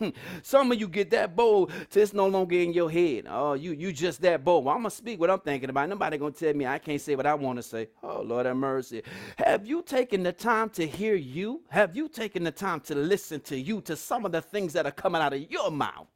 Some 0.43 0.73
of 0.73 0.81
you 0.81 0.89
get 0.89 1.11
that 1.11 1.37
bold 1.37 1.73
till 1.91 2.03
it's 2.03 2.13
no 2.13 2.27
longer 2.27 2.57
in 2.57 2.73
your 2.73 2.91
head. 2.91 3.27
Oh, 3.29 3.55
you 3.55 3.73
you 3.73 3.93
just 3.93 4.21
that 4.23 4.45
bold. 4.45 4.65
Well, 4.65 4.75
I'm 4.75 4.83
gonna 4.83 4.91
speak 4.91 5.21
what 5.21 5.31
I'm 5.31 5.41
thinking 5.41 5.71
about. 5.71 5.89
Nobody 5.89 6.19
gonna 6.19 6.33
tell 6.33 6.55
me 6.55 6.67
I 6.67 6.79
can't 6.79 7.01
say 7.01 7.17
what 7.17 7.27
I 7.27 7.35
want 7.35 7.59
to 7.59 7.63
say. 7.63 7.89
Oh 8.03 8.23
Lord 8.23 8.47
have 8.47 8.57
mercy. 8.57 9.03
Have 9.37 9.67
you 9.67 9.83
taken 9.83 10.23
the 10.23 10.33
time 10.33 10.71
to 10.71 10.87
hear 10.87 11.15
you? 11.15 11.63
Have 11.69 11.97
you 11.97 12.09
taken 12.09 12.45
the 12.45 12.53
time 12.53 12.81
to 12.81 12.95
listen 12.95 13.41
to 13.43 13.59
you 13.59 13.81
to 13.83 13.97
some 13.97 14.25
of 14.25 14.33
the 14.33 14.43
things 14.43 14.73
that 14.75 14.87
are 14.87 14.93
coming 14.93 15.23
out 15.23 15.33
of 15.33 15.51
your 15.51 15.71
mouth? 15.71 16.09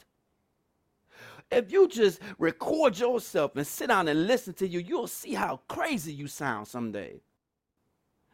If 1.51 1.71
you 1.71 1.89
just 1.89 2.21
record 2.39 2.99
yourself 2.99 3.57
and 3.57 3.67
sit 3.67 3.89
down 3.89 4.09
and 4.09 4.27
listen 4.27 4.55
to 4.55 4.67
you, 4.67 4.81
you'll 4.81 5.07
see 5.07 5.35
how 5.35 5.61
crazy 5.69 6.13
you 6.13 6.27
sound 6.27 6.67
someday. 6.67 7.21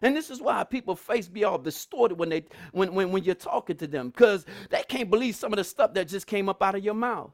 And 0.03 0.17
this 0.17 0.31
is 0.31 0.41
why 0.41 0.65
people 0.65 0.95
face 0.95 1.29
be 1.29 1.45
all 1.45 1.59
distorted 1.59 2.19
when 2.19 2.29
they 2.29 2.45
when, 2.73 2.95
when, 2.95 3.11
when 3.11 3.25
you're 3.25 3.35
talking 3.35 3.77
to 3.79 3.87
them, 3.87 4.11
because 4.11 4.47
they 4.71 4.83
can't 4.89 5.11
believe 5.11 5.35
some 5.35 5.53
of 5.53 5.57
the 5.57 5.65
stuff 5.65 5.95
that 5.95 6.09
just 6.09 6.27
came 6.27 6.49
up 6.49 6.63
out 6.63 6.77
of 6.77 6.85
your 6.85 6.95
mouth. 6.95 7.33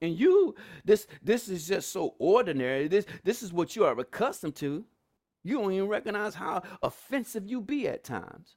And 0.00 0.18
you, 0.18 0.54
this 0.84 1.06
this 1.22 1.48
is 1.48 1.68
just 1.68 1.92
so 1.92 2.14
ordinary. 2.18 2.88
This 2.88 3.06
this 3.24 3.42
is 3.42 3.52
what 3.52 3.76
you 3.76 3.84
are 3.84 3.98
accustomed 3.98 4.56
to. 4.56 4.84
You 5.44 5.58
don't 5.58 5.72
even 5.72 5.88
recognize 5.88 6.34
how 6.34 6.62
offensive 6.82 7.46
you 7.46 7.60
be 7.60 7.88
at 7.88 8.04
times 8.04 8.56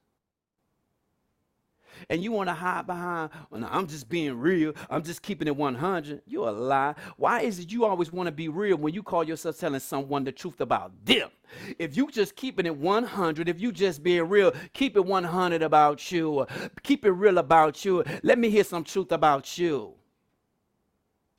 and 2.08 2.22
you 2.22 2.32
want 2.32 2.48
to 2.48 2.54
hide 2.54 2.86
behind, 2.86 3.30
oh, 3.34 3.46
well, 3.50 3.60
no, 3.60 3.68
I'm 3.70 3.86
just 3.86 4.08
being 4.08 4.38
real. 4.38 4.72
I'm 4.90 5.02
just 5.02 5.22
keeping 5.22 5.48
it 5.48 5.56
100. 5.56 6.22
You're 6.26 6.48
a 6.48 6.52
lie. 6.52 6.94
Why 7.16 7.40
is 7.40 7.58
it 7.58 7.70
you 7.70 7.84
always 7.84 8.12
want 8.12 8.26
to 8.26 8.32
be 8.32 8.48
real 8.48 8.76
when 8.76 8.94
you 8.94 9.02
call 9.02 9.24
yourself 9.24 9.58
telling 9.58 9.80
someone 9.80 10.24
the 10.24 10.32
truth 10.32 10.60
about 10.60 10.92
them? 11.04 11.30
If 11.78 11.96
you 11.96 12.10
just 12.10 12.36
keeping 12.36 12.66
it 12.66 12.76
100, 12.76 13.48
if 13.48 13.60
you 13.60 13.72
just 13.72 14.02
being 14.02 14.28
real, 14.28 14.52
keep 14.72 14.96
it 14.96 15.04
100 15.04 15.62
about 15.62 16.10
you. 16.12 16.46
Keep 16.82 17.04
it 17.04 17.12
real 17.12 17.38
about 17.38 17.84
you. 17.84 18.04
Let 18.22 18.38
me 18.38 18.50
hear 18.50 18.64
some 18.64 18.84
truth 18.84 19.12
about 19.12 19.56
you. 19.58 19.94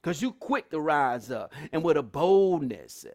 Because 0.02 0.22
you 0.22 0.32
quick 0.32 0.70
to 0.70 0.80
rise 0.80 1.32
up 1.32 1.54
and 1.72 1.84
with 1.84 1.98
a 1.98 2.04
boldness 2.04 3.06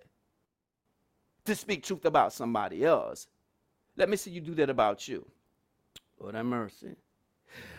to 1.44 1.54
speak 1.54 1.82
truth 1.82 2.04
about 2.04 2.32
somebody 2.32 2.84
else. 2.84 3.28
Let 3.96 4.08
me 4.08 4.16
see 4.16 4.30
you 4.30 4.40
do 4.40 4.54
that 4.56 4.70
about 4.70 5.08
you. 5.08 5.26
Lord 6.18 6.34
have 6.34 6.46
mercy. 6.46 6.94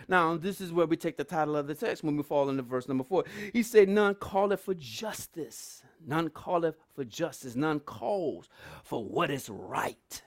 Now, 0.07 0.37
this 0.37 0.59
is 0.59 0.73
where 0.73 0.85
we 0.85 0.97
take 0.97 1.17
the 1.17 1.23
title 1.23 1.55
of 1.55 1.67
the 1.67 1.75
text 1.75 2.03
when 2.03 2.17
we 2.17 2.23
fall 2.23 2.49
into 2.49 2.63
verse 2.63 2.87
number 2.87 3.03
four. 3.03 3.23
He 3.51 3.63
said, 3.63 3.89
None 3.89 4.15
calleth 4.15 4.61
for 4.61 4.73
justice. 4.73 5.83
None 6.05 6.29
calleth 6.29 6.75
for 6.95 7.05
justice. 7.05 7.55
None 7.55 7.79
calls 7.79 8.49
for 8.83 9.03
what 9.03 9.31
is 9.31 9.49
right. 9.49 10.21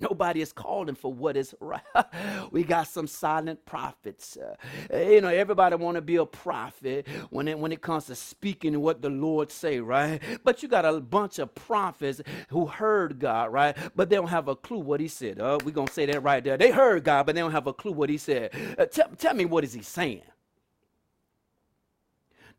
Nobody 0.00 0.42
is 0.42 0.52
calling 0.52 0.94
for 0.94 1.12
what 1.12 1.36
is 1.36 1.54
right. 1.60 1.80
we 2.52 2.64
got 2.64 2.88
some 2.88 3.06
silent 3.06 3.64
prophets. 3.66 4.36
Uh, 4.36 4.98
you 4.98 5.22
know, 5.22 5.28
everybody 5.28 5.76
want 5.76 5.96
to 5.96 6.02
be 6.02 6.16
a 6.16 6.26
prophet 6.26 7.06
when 7.30 7.48
it, 7.48 7.58
when 7.58 7.72
it 7.72 7.82
comes 7.82 8.06
to 8.06 8.14
speaking 8.16 8.80
what 8.80 9.02
the 9.02 9.10
Lord 9.10 9.50
say, 9.50 9.80
right? 9.80 10.20
But 10.44 10.62
you 10.62 10.68
got 10.68 10.84
a 10.84 11.00
bunch 11.00 11.38
of 11.38 11.54
prophets 11.54 12.20
who 12.50 12.66
heard 12.66 13.18
God, 13.20 13.52
right? 13.52 13.76
But 13.96 14.10
they 14.10 14.16
don't 14.16 14.28
have 14.28 14.48
a 14.48 14.56
clue 14.56 14.80
what 14.80 15.00
he 15.00 15.08
said. 15.08 15.40
Uh, 15.40 15.58
we're 15.64 15.72
going 15.72 15.88
to 15.88 15.94
say 15.94 16.06
that 16.06 16.22
right 16.22 16.44
there. 16.44 16.58
They 16.58 16.72
heard 16.72 17.04
God, 17.04 17.26
but 17.26 17.34
they 17.34 17.40
don't 17.40 17.52
have 17.52 17.66
a 17.68 17.72
clue 17.74 17.92
what 17.92 18.10
he 18.10 18.18
said. 18.18 18.52
Uh, 18.78 18.86
tell 18.86 19.34
me 19.34 19.46
what 19.46 19.64
is 19.64 19.72
he 19.74 19.82
saying? 19.82 20.22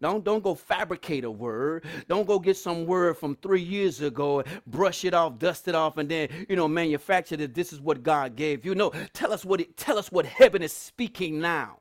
Don't, 0.01 0.23
don't 0.23 0.43
go 0.43 0.55
fabricate 0.55 1.23
a 1.23 1.31
word. 1.31 1.86
Don't 2.08 2.27
go 2.27 2.39
get 2.39 2.58
some 2.58 2.86
word 2.86 3.17
from 3.17 3.36
three 3.38 3.62
years 3.62 4.01
ago, 4.01 4.39
and 4.39 4.62
brush 4.67 5.05
it 5.05 5.13
off, 5.13 5.39
dust 5.39 5.67
it 5.67 5.75
off, 5.75 5.97
and 5.97 6.10
then, 6.10 6.29
you 6.49 6.55
know, 6.55 6.67
manufacture 6.67 7.38
that 7.38 7.53
this 7.53 7.73
is 7.73 7.79
what 7.81 8.03
God 8.03 8.36
gave 8.36 8.65
you. 8.65 8.75
No, 8.75 8.91
tell 9.13 9.31
us 9.31 9.45
what 9.45 9.62
it, 9.62 9.77
tell 9.77 9.97
us 9.97 10.12
what 10.12 10.25
heaven 10.25 10.62
is 10.62 10.73
speaking 10.73 11.39
now. 11.39 11.77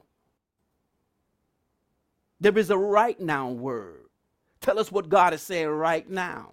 There 2.40 2.56
is 2.58 2.70
a 2.70 2.78
right 2.78 3.18
now 3.20 3.50
word. 3.50 4.06
Tell 4.60 4.78
us 4.78 4.92
what 4.92 5.08
God 5.08 5.34
is 5.34 5.42
saying 5.42 5.68
right 5.68 6.08
now. 6.08 6.52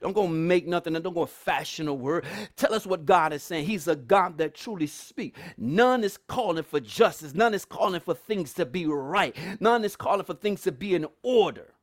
Don't 0.00 0.14
go 0.14 0.26
make 0.26 0.66
nothing 0.66 0.94
and 0.94 1.04
don't 1.04 1.14
go 1.14 1.26
fashion 1.26 1.88
a 1.88 1.94
word. 1.94 2.24
Tell 2.56 2.74
us 2.74 2.86
what 2.86 3.04
God 3.04 3.32
is 3.32 3.42
saying. 3.42 3.66
He's 3.66 3.88
a 3.88 3.96
God 3.96 4.38
that 4.38 4.54
truly 4.54 4.86
speaks. 4.86 5.38
None 5.56 6.04
is 6.04 6.18
calling 6.28 6.64
for 6.64 6.80
justice. 6.80 7.34
None 7.34 7.54
is 7.54 7.64
calling 7.64 8.00
for 8.00 8.14
things 8.14 8.52
to 8.54 8.66
be 8.66 8.86
right. 8.86 9.36
None 9.60 9.84
is 9.84 9.96
calling 9.96 10.24
for 10.24 10.34
things 10.34 10.62
to 10.62 10.72
be 10.72 10.94
in 10.94 11.06
order. 11.22 11.74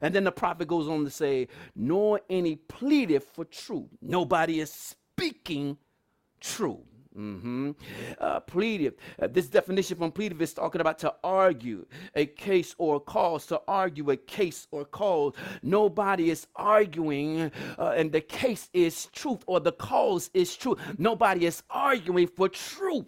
And 0.00 0.14
then 0.14 0.24
the 0.24 0.32
prophet 0.32 0.68
goes 0.68 0.88
on 0.88 1.04
to 1.04 1.10
say, 1.10 1.48
nor 1.74 2.20
any 2.28 2.56
pleaded 2.56 3.22
for 3.22 3.44
truth. 3.44 3.88
Nobody 4.02 4.60
is 4.60 4.70
speaking 4.70 5.78
truth. 6.40 6.95
Mm-hmm. 7.16 7.70
Uh, 8.20 8.40
pleaded. 8.40 8.94
Uh, 9.20 9.28
this 9.28 9.48
definition 9.48 9.96
from 9.96 10.12
pleaded 10.12 10.40
is 10.42 10.52
talking 10.52 10.80
about 10.80 10.98
to 10.98 11.14
argue 11.24 11.86
a 12.14 12.26
case 12.26 12.74
or 12.76 13.00
cause, 13.00 13.46
to 13.46 13.60
argue 13.66 14.10
a 14.10 14.16
case 14.16 14.66
or 14.70 14.84
cause. 14.84 15.32
Nobody 15.62 16.30
is 16.30 16.46
arguing, 16.54 17.50
uh, 17.78 17.94
and 17.96 18.12
the 18.12 18.20
case 18.20 18.68
is 18.74 19.06
truth 19.06 19.42
or 19.46 19.60
the 19.60 19.72
cause 19.72 20.30
is 20.34 20.54
truth. 20.54 20.78
Nobody 20.98 21.46
is 21.46 21.62
arguing 21.70 22.26
for 22.26 22.48
truth. 22.50 23.06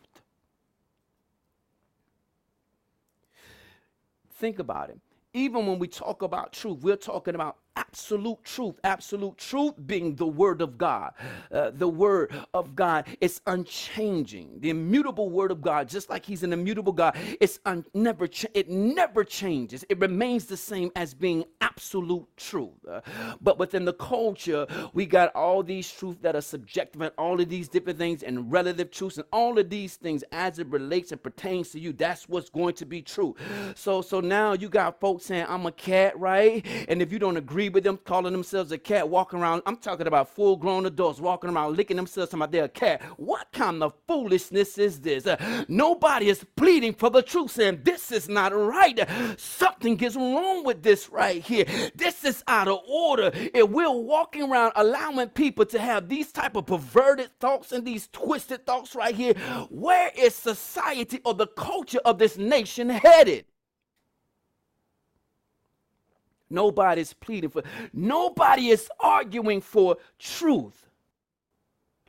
Think 4.39 4.59
about 4.59 4.91
it. 4.91 5.01
Even 5.35 5.67
when 5.67 5.79
we 5.79 5.89
talk 5.89 6.23
about 6.23 6.53
truth, 6.53 6.79
we're 6.81 6.97
talking 6.97 7.35
about 7.35 7.59
absolute 7.91 8.43
truth. 8.45 8.77
Absolute 8.85 9.37
truth 9.39 9.75
being 9.87 10.17
the 10.17 10.27
Word 10.27 10.61
of 10.63 10.79
God. 10.79 11.13
Uh, 11.53 11.71
the 11.75 11.89
Word 11.89 12.35
of 12.55 12.77
God 12.77 13.07
is 13.21 13.41
unchanging. 13.47 14.61
The 14.61 14.71
immutable 14.71 15.31
Word 15.31 15.51
of 15.51 15.63
God, 15.63 15.89
just 15.89 16.11
like 16.11 16.25
He's 16.25 16.43
an 16.43 16.53
immutable 16.53 16.93
God, 16.93 17.17
it's 17.41 17.61
un- 17.67 17.85
never 17.95 18.27
cha- 18.27 18.49
it 18.55 18.69
never 18.71 19.25
changes. 19.25 19.85
It 19.89 19.99
remains 20.01 20.47
the 20.47 20.57
same 20.57 20.91
as 20.97 21.15
being 21.15 21.45
absolute 21.61 22.27
truth. 22.37 22.71
Uh, 22.89 23.01
but 23.41 23.59
within 23.59 23.85
the 23.85 23.95
culture, 23.95 24.67
we 24.93 25.07
got 25.07 25.35
all 25.35 25.63
these 25.63 25.91
truths 25.91 26.19
that 26.23 26.37
are 26.37 26.41
subjective 26.43 27.03
and 27.03 27.13
all 27.19 27.41
of 27.41 27.49
these 27.49 27.69
different 27.69 27.99
things 27.99 28.23
and 28.23 28.51
relative 28.53 28.91
truths 28.91 29.19
and 29.19 29.27
all 29.33 29.59
of 29.59 29.71
these 29.71 29.97
things 29.97 30.25
as 30.33 30.59
it 30.59 30.67
relates 30.69 31.13
and 31.13 31.23
pertains 31.23 31.71
to 31.71 31.81
you. 31.81 31.93
That's 31.93 32.29
what's 32.29 32.51
going 32.51 32.75
to 32.75 32.87
be 32.87 33.03
true. 33.03 33.35
So 33.75 34.03
so 34.03 34.21
now 34.21 34.53
you 34.53 34.69
got 34.69 35.01
folks 35.01 35.27
saying 35.27 35.47
I'm 35.49 35.67
a 35.67 35.73
cat, 35.73 36.19
right? 36.19 36.65
And 36.89 37.03
if 37.03 37.13
you 37.13 37.19
don't 37.19 37.37
agree 37.37 37.69
with 37.69 37.78
them 37.85 37.99
calling 38.05 38.33
themselves 38.33 38.73
a 38.73 38.79
cat, 38.79 39.09
walking 39.09 39.41
around. 39.41 39.63
I'm 39.67 39.77
talking 39.77 40.07
about 40.07 40.29
full 40.29 40.57
grown 40.57 40.87
adults 40.87 41.21
walking 41.21 41.51
around 41.51 41.77
licking 41.77 41.97
themselves 41.97 42.35
about 42.35 42.53
they're 42.53 42.65
a 42.65 42.69
cat. 42.69 43.03
What 43.17 43.49
kind 43.53 43.83
of 43.83 43.95
foolishness 44.07 44.79
is 44.79 45.01
this? 45.01 45.27
Uh, 45.27 45.65
nobody 45.69 46.29
is 46.29 46.45
pleading 46.57 46.95
for 46.95 47.11
the 47.11 47.23
truth, 47.23 47.53
saying 47.53 47.81
this 47.85 48.13
is 48.13 48.29
not 48.29 48.55
right. 48.55 48.99
Something 49.39 49.99
is 50.01 50.17
wrong 50.17 50.65
with 50.65 50.83
this 50.83 51.09
right 51.11 51.43
here. 51.43 51.65
This 51.95 52.25
is 52.25 52.43
out 52.47 52.69
of 52.69 52.81
order. 52.89 53.31
If 53.35 53.69
we're 53.69 53.91
walking 53.91 54.51
around 54.51 54.73
allowing 54.77 55.29
people 55.31 55.67
to 55.67 55.79
have 55.79 56.09
these 56.09 56.33
type 56.33 56.57
of 56.57 56.67
perverted 56.67 57.31
thoughts 57.41 57.73
and 57.73 57.85
these 57.85 58.09
twisted 58.09 58.67
thoughts 58.67 58.95
right 58.95 59.15
here, 59.15 59.35
where 59.71 60.11
is 60.17 60.35
society 60.35 61.21
or 61.25 61.35
the 61.35 61.47
culture 61.47 62.01
of 62.05 62.19
this 62.19 62.37
nation 62.37 62.89
headed? 62.89 63.45
Nobody's 66.51 67.13
pleading 67.13 67.51
for, 67.51 67.63
nobody 67.93 68.69
is 68.69 68.89
arguing 69.01 69.61
for 69.61 69.97
truth. 70.19 70.88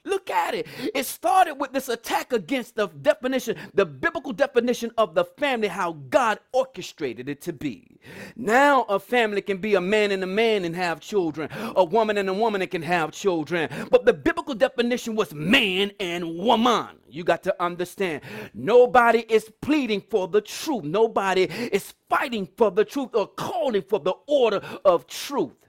Look 0.10 0.32
at 0.32 0.56
it. 0.56 0.66
It 0.96 1.06
started 1.06 1.56
with 1.56 1.72
this 1.72 1.88
attack 1.88 2.34
against 2.34 2.76
the 2.76 2.88
definition, 2.88 3.56
the 3.76 3.86
biblical 3.86 4.34
definition 4.34 4.92
of 4.98 5.14
the 5.14 5.24
family, 5.24 5.68
how 5.68 5.94
God 6.10 6.40
orchestrated 6.52 7.30
it 7.30 7.42
to 7.42 7.54
be. 7.54 8.00
Now, 8.36 8.84
a 8.84 9.00
family 9.00 9.42
can 9.42 9.58
be 9.58 9.76
a 9.76 9.82
man 9.82 10.12
and 10.12 10.24
a 10.24 10.28
man 10.28 10.66
and 10.66 10.76
have 10.76 11.00
children, 11.00 11.50
a 11.76 11.84
woman 11.84 12.18
and 12.18 12.28
a 12.28 12.34
woman 12.34 12.62
and 12.62 12.72
can 12.72 12.82
have 12.82 13.12
children. 13.12 13.70
But 13.92 14.06
the 14.06 14.14
biblical 14.14 14.56
definition 14.56 15.16
was 15.16 15.32
man 15.34 15.92
and 16.00 16.38
woman. 16.38 16.88
You 17.08 17.24
got 17.24 17.44
to 17.44 17.64
understand. 17.64 18.22
Nobody 18.56 19.26
is 19.30 19.52
pleading 19.62 20.04
for 20.10 20.28
the 20.28 20.42
truth, 20.42 20.84
nobody 20.84 21.44
is 21.44 21.94
fighting 22.10 22.48
for 22.58 22.72
the 22.72 22.86
truth 22.86 23.10
or 23.14 23.28
calling 23.28 23.84
for 23.84 24.00
the 24.00 24.14
order 24.28 24.62
of 24.84 25.06
truth. 25.06 25.69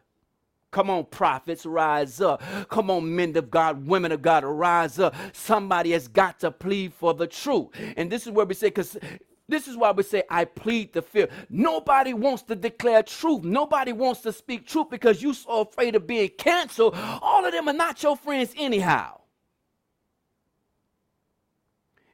Come 0.71 0.89
on, 0.91 1.07
prophets, 1.07 1.67
rise 1.67 2.21
up. 2.21 2.43
Come 2.69 2.91
on, 2.91 3.15
men 3.17 3.37
of 3.37 3.51
God, 3.51 3.87
women 3.87 4.13
of 4.13 4.23
God, 4.23 4.45
rise 4.45 4.99
up. 5.01 5.15
Somebody 5.33 5.93
has 5.93 6.07
got 6.07 6.39
to 6.41 6.51
plead 6.51 6.95
for 6.95 7.13
the 7.13 7.27
truth. 7.27 7.69
And 7.97 8.11
this 8.11 8.27
is 8.27 8.33
where 8.33 8.47
we 8.47 8.55
say, 8.55 8.69
because 8.69 8.97
this 9.49 9.67
is 9.67 9.77
why 9.77 9.91
we 9.91 10.05
say, 10.05 10.23
I 10.31 10.45
plead 10.45 10.93
the 10.93 11.03
fifth. 11.03 11.33
Nobody 11.51 12.15
wants 12.15 12.43
to 12.45 12.55
declare 12.55 13.03
truth. 13.03 13.43
Nobody 13.43 13.93
wants 13.93 14.21
to 14.23 14.33
speak 14.33 14.67
truth 14.67 14.91
because 14.91 15.21
you're 15.21 15.35
so 15.35 15.63
afraid 15.63 15.97
of 15.97 16.07
being 16.07 16.31
canceled. 16.39 16.95
All 17.21 17.45
of 17.45 17.53
them 17.53 17.69
are 17.69 17.75
not 17.75 18.03
your 18.03 18.17
friends, 18.17 18.55
anyhow. 18.57 19.21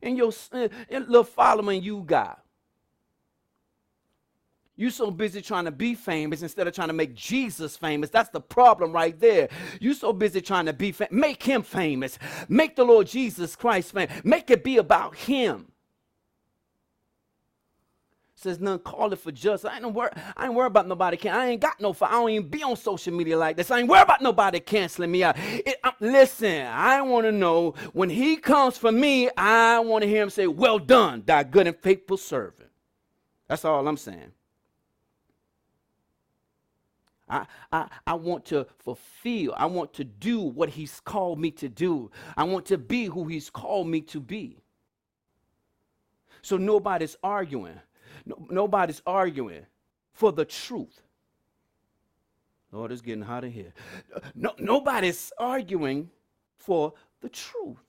And 0.03 0.17
your, 0.17 0.33
uh, 0.53 0.69
little 0.91 1.25
following 1.25 1.83
you 1.83 2.03
got. 2.07 2.43
You 4.79 4.91
so 4.91 5.11
busy 5.11 5.41
trying 5.41 5.65
to 5.65 5.71
be 5.71 5.95
famous 5.95 6.43
instead 6.43 6.67
of 6.67 6.75
trying 6.75 6.89
to 6.89 6.95
make 6.95 7.15
Jesus 7.15 7.79
famous. 7.79 8.11
That's 8.11 8.29
the 8.29 8.43
problem 8.43 8.93
right 8.93 9.19
there. 9.19 9.49
You 9.81 9.95
so 9.95 10.13
busy 10.13 10.43
trying 10.43 10.67
to 10.67 10.75
be 10.75 10.93
famous. 10.93 11.13
Make 11.13 11.43
him 11.43 11.63
famous. 11.63 12.19
Make 12.49 12.77
the 12.77 12.85
Lord 12.85 13.07
Jesus 13.07 13.57
Christ 13.57 13.93
famous. 13.93 14.23
Make 14.23 14.51
it 14.51 14.63
be 14.63 14.77
about 14.77 15.17
him. 15.17 15.73
Says 18.35 18.61
none 18.61 18.79
call 18.81 19.15
it 19.15 19.19
for 19.19 19.33
justice. 19.33 19.71
I 19.71 19.79
ain't 19.79 19.95
worry. 19.95 20.11
I 20.37 20.45
ain't 20.45 20.53
worried 20.53 20.67
about 20.67 20.87
nobody. 20.87 21.17
Can 21.17 21.35
I 21.35 21.47
ain't 21.47 21.63
got 21.63 21.81
no. 21.81 21.97
I 22.03 22.11
don't 22.11 22.29
even 22.29 22.49
be 22.51 22.63
on 22.63 22.77
social 22.77 23.15
media 23.15 23.39
like 23.39 23.57
this. 23.57 23.71
I 23.71 23.79
ain't 23.79 23.89
worried 23.89 24.03
about 24.03 24.21
nobody 24.21 24.61
canceling 24.61 25.11
me 25.11 25.25
out. 25.25 25.37
It, 25.39 25.79
listen, 26.01 26.67
I 26.67 27.01
want 27.01 27.25
to 27.25 27.33
know 27.33 27.73
when 27.95 28.11
he 28.11 28.37
comes 28.37 28.77
for 28.77 28.93
me. 28.93 29.31
I 29.39 29.79
want 29.79 30.03
to 30.03 30.09
hear 30.09 30.23
him 30.23 30.29
say, 30.29 30.47
"Well 30.47 30.79
done, 30.79 31.23
thy 31.25 31.45
good 31.45 31.67
and 31.67 31.79
faithful 31.79 32.19
servant." 32.19 32.69
That's 33.49 33.65
all 33.65 33.89
I'm 33.89 33.97
saying. 33.97 34.33
I, 37.29 37.47
I, 37.73 37.89
I 38.07 38.15
want 38.15 38.45
to 38.47 38.67
fulfill. 38.79 39.55
I 39.57 39.67
want 39.67 39.93
to 39.95 40.05
do 40.05 40.41
what 40.41 40.69
he's 40.71 41.01
called 41.01 41.41
me 41.41 41.51
to 41.53 41.69
do. 41.69 42.11
I 42.37 42.45
want 42.45 42.67
to 42.67 42.79
be 42.79 43.07
who 43.07 43.27
he's 43.27 43.51
called 43.51 43.89
me 43.89 44.01
to 44.03 44.21
be. 44.21 44.59
So 46.43 46.57
nobody's 46.57 47.17
arguing. 47.23 47.81
No, 48.25 48.47
nobody's 48.51 49.03
arguing 49.07 49.67
for 50.13 50.33
the 50.33 50.45
truth. 50.45 51.03
Lord, 52.73 52.93
it's 52.93 53.01
getting 53.01 53.23
hot 53.23 53.45
in 53.45 53.53
here. 53.53 53.73
No, 54.35 54.55
nobody's 54.59 55.33
arguing 55.39 56.11
for 56.57 56.93
the 57.21 57.29
truth. 57.29 57.86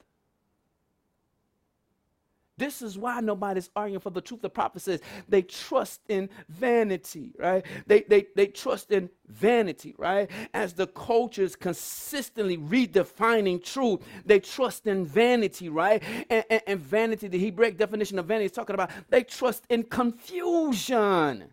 This 2.57 2.81
is 2.81 2.97
why 2.97 3.19
nobody's 3.19 3.69
arguing 3.75 3.99
for 3.99 4.09
the 4.09 4.21
truth. 4.21 4.41
The 4.41 4.49
prophet 4.49 4.81
says 4.81 5.01
they 5.29 5.43
trust 5.43 6.01
in 6.09 6.29
vanity, 6.49 7.33
right? 7.37 7.63
They, 7.85 8.01
they, 8.01 8.27
they 8.35 8.47
trust 8.47 8.91
in 8.91 9.09
vanity, 9.27 9.93
right? 9.97 10.29
As 10.53 10.73
the 10.73 10.87
culture 10.87 11.43
is 11.43 11.55
consistently 11.55 12.57
redefining 12.57 13.63
truth, 13.63 14.01
they 14.25 14.39
trust 14.39 14.87
in 14.87 15.05
vanity, 15.05 15.69
right? 15.69 16.01
And, 16.29 16.43
and, 16.49 16.61
and 16.65 16.79
vanity, 16.79 17.27
the 17.27 17.37
Hebrew 17.37 17.69
definition 17.71 18.17
of 18.17 18.25
vanity 18.25 18.45
is 18.45 18.51
talking 18.51 18.73
about 18.73 18.89
they 19.09 19.23
trust 19.23 19.65
in 19.69 19.83
confusion 19.83 21.45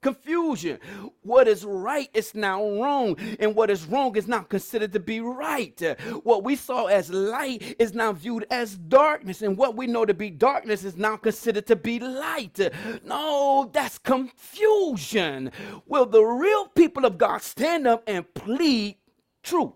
confusion. 0.00 0.78
What 1.22 1.48
is 1.48 1.64
right 1.64 2.08
is 2.14 2.34
now 2.34 2.62
wrong, 2.62 3.16
and 3.40 3.54
what 3.54 3.70
is 3.70 3.84
wrong 3.84 4.16
is 4.16 4.28
now 4.28 4.40
considered 4.40 4.92
to 4.92 5.00
be 5.00 5.20
right. 5.20 5.80
What 6.22 6.44
we 6.44 6.56
saw 6.56 6.86
as 6.86 7.10
light 7.10 7.76
is 7.78 7.94
now 7.94 8.12
viewed 8.12 8.46
as 8.50 8.76
darkness, 8.76 9.42
and 9.42 9.56
what 9.56 9.76
we 9.76 9.86
know 9.86 10.04
to 10.04 10.14
be 10.14 10.30
darkness 10.30 10.84
is 10.84 10.96
now 10.96 11.16
considered 11.16 11.66
to 11.66 11.76
be 11.76 11.98
light. 11.98 12.58
No, 13.04 13.70
that's 13.72 13.98
confusion. 13.98 15.50
Will 15.86 16.06
the 16.06 16.22
real 16.22 16.68
people 16.68 17.04
of 17.04 17.18
God 17.18 17.42
stand 17.42 17.86
up 17.86 18.04
and 18.06 18.32
plead 18.34 18.96
truth? 19.42 19.72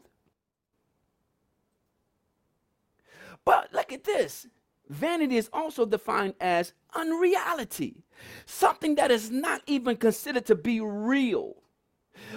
But 3.44 3.72
look 3.72 3.92
at 3.92 4.04
this 4.04 4.46
vanity 4.92 5.36
is 5.36 5.48
also 5.52 5.84
defined 5.86 6.34
as 6.40 6.72
unreality, 6.94 8.04
something 8.46 8.94
that 8.96 9.10
is 9.10 9.30
not 9.30 9.62
even 9.66 9.96
considered 9.96 10.46
to 10.46 10.54
be 10.54 10.80
real. 10.80 11.56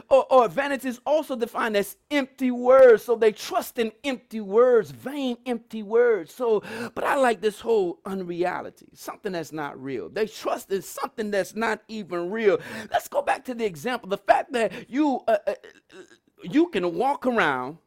Or, 0.10 0.26
or, 0.32 0.48
vanity 0.48 0.88
is 0.90 1.00
also 1.06 1.36
defined 1.36 1.76
as 1.78 1.98
empty 2.10 2.50
words. 2.52 3.04
So 3.04 3.16
they 3.16 3.32
trust 3.32 3.78
in 3.78 3.92
empty 4.04 4.40
words, 4.40 4.92
vain, 4.92 5.38
empty 5.46 5.84
words. 5.84 6.34
So, 6.34 6.64
but 6.96 7.04
I 7.04 7.16
like 7.16 7.42
this 7.42 7.60
whole 7.60 8.00
unreality, 8.06 8.88
something 8.94 9.34
that's 9.34 9.52
not 9.52 9.82
real. 9.82 10.10
They 10.10 10.28
trust 10.28 10.72
in 10.72 10.82
something 10.82 11.32
that's 11.32 11.56
not 11.56 11.82
even 11.88 12.32
real. 12.32 12.60
Let's 12.92 13.08
go 13.08 13.22
back 13.22 13.46
to 13.46 13.54
the 13.54 13.66
example 13.66 14.10
the 14.10 14.18
fact 14.18 14.54
that 14.54 14.90
you, 14.90 15.22
uh, 15.28 15.38
uh, 15.46 15.54
you 16.44 16.68
can 16.70 16.96
walk 16.96 17.26
around 17.26 17.78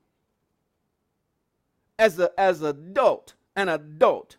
as, 1.98 2.18
a, 2.18 2.30
as 2.38 2.62
adult, 2.62 3.34
an 3.56 3.68
adult, 3.68 4.36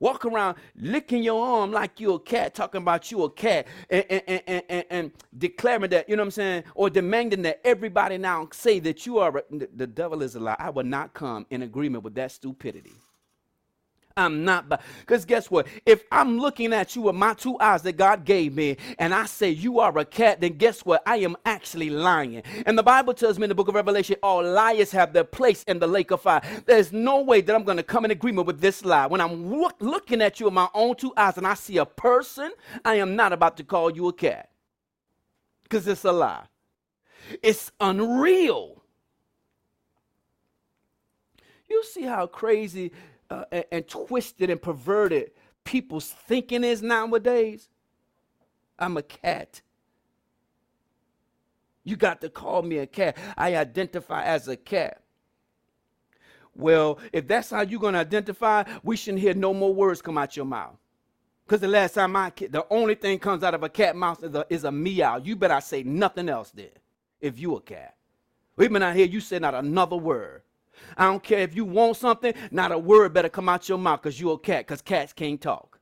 walk 0.00 0.24
around 0.24 0.56
licking 0.76 1.22
your 1.22 1.44
arm 1.44 1.70
like 1.70 2.00
you 2.00 2.14
a 2.14 2.20
cat, 2.20 2.54
talking 2.54 2.82
about 2.82 3.10
you 3.10 3.22
a 3.22 3.30
cat, 3.30 3.66
and, 3.90 4.04
and, 4.10 4.42
and, 4.46 4.62
and, 4.68 4.84
and 4.90 5.12
declaring 5.38 5.90
that, 5.90 6.08
you 6.08 6.16
know 6.16 6.22
what 6.22 6.28
I'm 6.28 6.30
saying, 6.32 6.64
or 6.74 6.90
demanding 6.90 7.42
that 7.42 7.60
everybody 7.64 8.18
now 8.18 8.48
say 8.52 8.80
that 8.80 9.06
you 9.06 9.18
are, 9.18 9.38
a, 9.38 9.42
the 9.76 9.86
devil 9.86 10.22
is 10.22 10.34
a 10.34 10.40
lie. 10.40 10.56
I 10.58 10.70
will 10.70 10.84
not 10.84 11.14
come 11.14 11.46
in 11.50 11.62
agreement 11.62 12.02
with 12.02 12.14
that 12.16 12.32
stupidity. 12.32 12.94
I'm 14.16 14.44
not, 14.44 14.68
but 14.68 14.82
because 15.00 15.24
guess 15.24 15.50
what? 15.50 15.66
If 15.86 16.04
I'm 16.10 16.38
looking 16.38 16.72
at 16.72 16.96
you 16.96 17.02
with 17.02 17.14
my 17.14 17.34
two 17.34 17.58
eyes 17.60 17.82
that 17.82 17.96
God 17.96 18.24
gave 18.24 18.54
me, 18.54 18.76
and 18.98 19.14
I 19.14 19.26
say 19.26 19.50
you 19.50 19.78
are 19.80 19.96
a 19.98 20.04
cat, 20.04 20.40
then 20.40 20.54
guess 20.54 20.84
what? 20.84 21.02
I 21.06 21.18
am 21.18 21.36
actually 21.46 21.90
lying. 21.90 22.42
And 22.66 22.76
the 22.76 22.82
Bible 22.82 23.14
tells 23.14 23.38
me 23.38 23.44
in 23.44 23.48
the 23.48 23.54
book 23.54 23.68
of 23.68 23.74
Revelation, 23.74 24.16
all 24.22 24.42
liars 24.42 24.90
have 24.92 25.12
their 25.12 25.24
place 25.24 25.62
in 25.64 25.78
the 25.78 25.86
lake 25.86 26.10
of 26.10 26.22
fire. 26.22 26.42
There's 26.66 26.92
no 26.92 27.20
way 27.22 27.40
that 27.40 27.54
I'm 27.54 27.64
going 27.64 27.76
to 27.76 27.82
come 27.82 28.04
in 28.04 28.10
agreement 28.10 28.46
with 28.46 28.60
this 28.60 28.84
lie. 28.84 29.06
When 29.06 29.20
I'm 29.20 29.50
look, 29.50 29.76
looking 29.80 30.22
at 30.22 30.40
you 30.40 30.46
with 30.46 30.54
my 30.54 30.68
own 30.74 30.96
two 30.96 31.12
eyes 31.16 31.38
and 31.38 31.46
I 31.46 31.54
see 31.54 31.78
a 31.78 31.86
person, 31.86 32.52
I 32.84 32.96
am 32.96 33.16
not 33.16 33.32
about 33.32 33.56
to 33.58 33.64
call 33.64 33.94
you 33.94 34.08
a 34.08 34.12
cat 34.12 34.50
because 35.62 35.86
it's 35.86 36.04
a 36.04 36.12
lie. 36.12 36.44
It's 37.42 37.70
unreal. 37.80 38.82
You 41.68 41.84
see 41.84 42.02
how 42.02 42.26
crazy 42.26 42.90
uh, 43.30 43.44
and, 43.70 43.86
twisted 43.86 44.50
and 44.50 44.60
perverted 44.60 45.30
people's 45.64 46.08
thinking 46.08 46.64
is 46.64 46.82
nowadays? 46.82 47.68
I'm 48.78 48.96
a 48.96 49.02
cat. 49.02 49.62
You 51.84 51.96
got 51.96 52.20
to 52.22 52.28
call 52.28 52.62
me 52.62 52.78
a 52.78 52.86
cat. 52.86 53.16
I 53.36 53.56
identify 53.56 54.24
as 54.24 54.48
a 54.48 54.56
cat. 54.56 55.02
Well, 56.54 56.98
if 57.12 57.26
that's 57.26 57.50
how 57.50 57.62
you're 57.62 57.80
going 57.80 57.94
to 57.94 58.00
identify, 58.00 58.64
we 58.82 58.96
shouldn't 58.96 59.22
hear 59.22 59.34
no 59.34 59.54
more 59.54 59.72
words 59.72 60.02
come 60.02 60.18
out 60.18 60.36
your 60.36 60.46
mouth. 60.46 60.76
Because 61.46 61.60
the 61.60 61.68
last 61.68 61.94
time 61.94 62.14
I, 62.14 62.30
the 62.36 62.66
only 62.70 62.94
thing 62.94 63.18
comes 63.18 63.42
out 63.42 63.54
of 63.54 63.62
a 63.62 63.68
cat 63.68 63.96
mouth 63.96 64.22
is 64.22 64.34
a, 64.34 64.46
is 64.48 64.64
a 64.64 64.70
meow. 64.70 65.16
You 65.16 65.36
better 65.36 65.60
say 65.60 65.82
nothing 65.82 66.28
else 66.28 66.50
then, 66.50 66.68
if 67.20 67.38
you 67.38 67.56
a 67.56 67.60
cat. 67.60 67.94
We 68.56 68.68
been 68.68 68.82
out 68.82 68.94
hear 68.94 69.06
you 69.06 69.20
say 69.20 69.38
not 69.38 69.54
another 69.54 69.96
word. 69.96 70.42
I 70.96 71.04
don't 71.04 71.22
care 71.22 71.40
if 71.40 71.54
you 71.54 71.64
want 71.64 71.96
something, 71.96 72.34
not 72.50 72.72
a 72.72 72.78
word 72.78 73.12
better 73.12 73.28
come 73.28 73.48
out 73.48 73.68
your 73.68 73.78
mouth 73.78 74.02
because 74.02 74.20
you're 74.20 74.34
a 74.34 74.38
cat, 74.38 74.66
because 74.66 74.82
cats 74.82 75.12
can't 75.12 75.40
talk. 75.40 75.78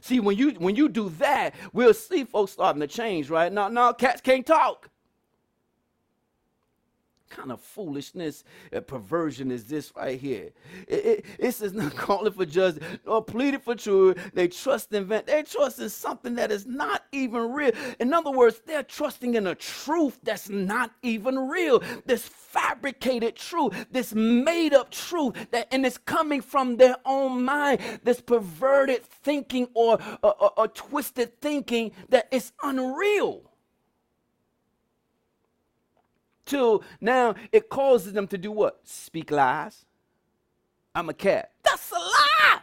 See, 0.00 0.20
when 0.20 0.36
you 0.36 0.50
when 0.52 0.76
you 0.76 0.88
do 0.88 1.08
that, 1.18 1.54
we'll 1.72 1.94
see 1.94 2.24
folks 2.24 2.52
starting 2.52 2.80
to 2.80 2.86
change, 2.86 3.28
right? 3.28 3.52
No, 3.52 3.68
no, 3.68 3.92
cats 3.92 4.20
can't 4.20 4.46
talk 4.46 4.90
kind 7.28 7.52
of 7.52 7.60
foolishness 7.60 8.44
and 8.72 8.86
perversion 8.86 9.50
is 9.50 9.64
this 9.64 9.92
right 9.96 10.18
here? 10.18 10.50
It, 10.88 11.06
it, 11.06 11.24
it 11.38 11.52
says 11.52 11.72
not 11.72 11.94
calling 11.96 12.32
for 12.32 12.46
justice 12.46 12.82
or 13.06 13.22
pleading 13.22 13.60
for 13.60 13.74
truth. 13.74 14.18
They 14.34 14.48
trust 14.48 14.92
in 14.92 15.08
they 15.08 15.42
trust 15.42 15.80
in 15.80 15.88
something 15.88 16.34
that 16.36 16.50
is 16.50 16.66
not 16.66 17.04
even 17.12 17.52
real. 17.52 17.72
In 18.00 18.12
other 18.12 18.30
words, 18.30 18.60
they're 18.66 18.82
trusting 18.82 19.34
in 19.34 19.46
a 19.46 19.54
truth 19.54 20.18
that's 20.22 20.48
not 20.48 20.92
even 21.02 21.48
real. 21.48 21.82
This 22.04 22.26
fabricated 22.26 23.36
truth, 23.36 23.86
this 23.90 24.14
made 24.14 24.74
up 24.74 24.90
truth 24.90 25.34
that 25.50 25.68
and 25.72 25.84
it's 25.84 25.98
coming 25.98 26.40
from 26.40 26.76
their 26.76 26.96
own 27.04 27.44
mind. 27.44 27.80
This 28.02 28.20
perverted 28.20 29.04
thinking 29.04 29.68
or, 29.74 29.98
or, 30.22 30.52
or 30.58 30.68
twisted 30.68 31.40
thinking 31.40 31.92
that 32.08 32.28
is 32.30 32.52
unreal 32.62 33.42
till 36.46 36.82
now 37.00 37.34
it 37.52 37.68
causes 37.68 38.12
them 38.12 38.26
to 38.28 38.38
do 38.38 38.50
what? 38.50 38.80
Speak 38.84 39.30
lies. 39.30 39.84
I'm 40.94 41.10
a 41.10 41.14
cat. 41.14 41.50
That's 41.62 41.90
a 41.90 41.96
lie. 41.96 42.60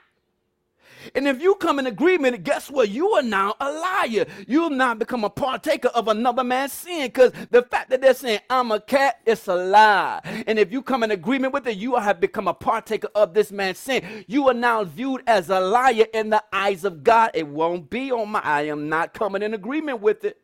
And 1.15 1.27
if 1.27 1.41
you 1.41 1.55
come 1.55 1.79
in 1.79 1.87
agreement, 1.87 2.43
guess 2.43 2.69
what? 2.69 2.89
You 2.89 3.11
are 3.11 3.21
now 3.21 3.55
a 3.59 3.71
liar. 3.71 4.25
You 4.47 4.63
have 4.63 4.71
now 4.71 4.93
become 4.93 5.23
a 5.23 5.29
partaker 5.29 5.89
of 5.89 6.07
another 6.07 6.43
man's 6.43 6.73
sin 6.73 7.07
because 7.07 7.31
the 7.51 7.61
fact 7.63 7.89
that 7.89 8.01
they're 8.01 8.13
saying, 8.13 8.39
I'm 8.49 8.71
a 8.71 8.79
cat, 8.79 9.19
it's 9.25 9.47
a 9.47 9.55
lie. 9.55 10.21
And 10.47 10.57
if 10.57 10.71
you 10.71 10.81
come 10.81 11.03
in 11.03 11.11
agreement 11.11 11.53
with 11.53 11.67
it, 11.67 11.77
you 11.77 11.95
have 11.95 12.19
become 12.19 12.47
a 12.47 12.53
partaker 12.53 13.09
of 13.15 13.33
this 13.33 13.51
man's 13.51 13.79
sin. 13.79 14.25
You 14.27 14.47
are 14.49 14.53
now 14.53 14.83
viewed 14.83 15.23
as 15.27 15.49
a 15.49 15.59
liar 15.59 16.05
in 16.13 16.29
the 16.29 16.43
eyes 16.51 16.85
of 16.85 17.03
God. 17.03 17.31
It 17.33 17.47
won't 17.47 17.89
be 17.89 18.11
on 18.11 18.29
my, 18.29 18.41
I 18.41 18.63
am 18.63 18.89
not 18.89 19.13
coming 19.13 19.41
in 19.41 19.53
agreement 19.53 20.01
with 20.01 20.23
it. 20.23 20.39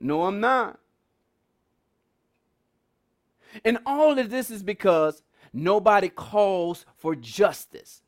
No, 0.00 0.24
I'm 0.24 0.40
not. 0.40 0.78
And 3.64 3.78
all 3.86 4.18
of 4.18 4.30
this 4.30 4.50
is 4.50 4.62
because 4.62 5.22
nobody 5.52 6.08
calls 6.08 6.86
for 6.96 7.14
justice. 7.14 8.02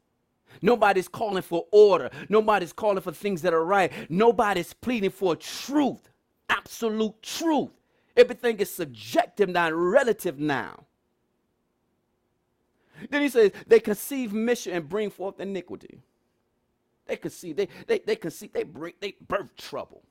Nobody's 0.62 1.09
calling 1.09 1.42
for 1.42 1.66
order. 1.72 2.11
Nobody's 2.28 2.72
calling 2.72 3.01
for 3.01 3.12
things 3.12 3.42
that 3.42 3.55
are 3.55 3.64
right. 3.64 3.92
Nobody's 4.09 4.72
pleading 4.72 5.11
for 5.11 5.36
truth, 5.36 6.09
absolute 6.49 7.20
truth. 7.22 7.70
Everything 8.16 8.59
is 8.59 8.72
subjective 8.72 9.49
now, 9.49 9.70
relative 9.70 10.38
now. 10.38 10.84
Then 13.11 13.22
he 13.22 13.28
says, 13.28 13.51
they 13.66 13.80
conceive 13.80 14.32
mission 14.32 14.72
and 14.72 14.88
bring 14.88 15.11
forth 15.11 15.40
iniquity. 15.40 15.99
They 17.07 17.16
conceive, 17.16 17.57
they, 17.57 17.68
they, 17.86 17.99
they 17.99 18.16
conceive, 18.16 18.53
they 18.53 18.62
bring, 18.62 18.95
they 19.01 19.16
birth 19.26 19.55
trouble. 19.57 20.03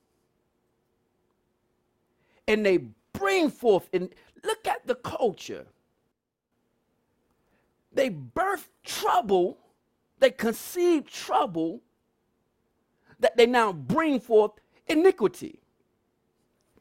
And 2.47 2.65
they 2.65 2.79
bring 3.14 3.49
forth, 3.49 3.89
and 3.93 4.09
Look 4.43 4.68
at 4.68 4.86
the 4.86 4.95
culture. 4.95 5.66
They 7.93 8.09
birth 8.09 8.70
trouble, 8.84 9.57
they 10.20 10.32
conceive 10.32 11.09
trouble 11.09 11.82
that 13.20 13.38
they 13.38 13.45
now 13.45 13.72
bring 13.72 14.20
forth 14.20 14.51
iniquity. 14.88 15.59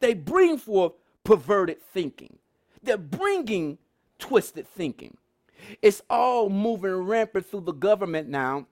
They 0.00 0.14
bring 0.14 0.58
forth 0.58 0.94
perverted 1.22 1.80
thinking. 1.80 2.38
They're 2.82 2.98
bringing 2.98 3.78
twisted 4.18 4.66
thinking. 4.66 5.16
It's 5.80 6.02
all 6.10 6.48
moving 6.48 6.94
rampant 6.94 7.46
through 7.46 7.60
the 7.60 7.72
government 7.72 8.28
now 8.28 8.66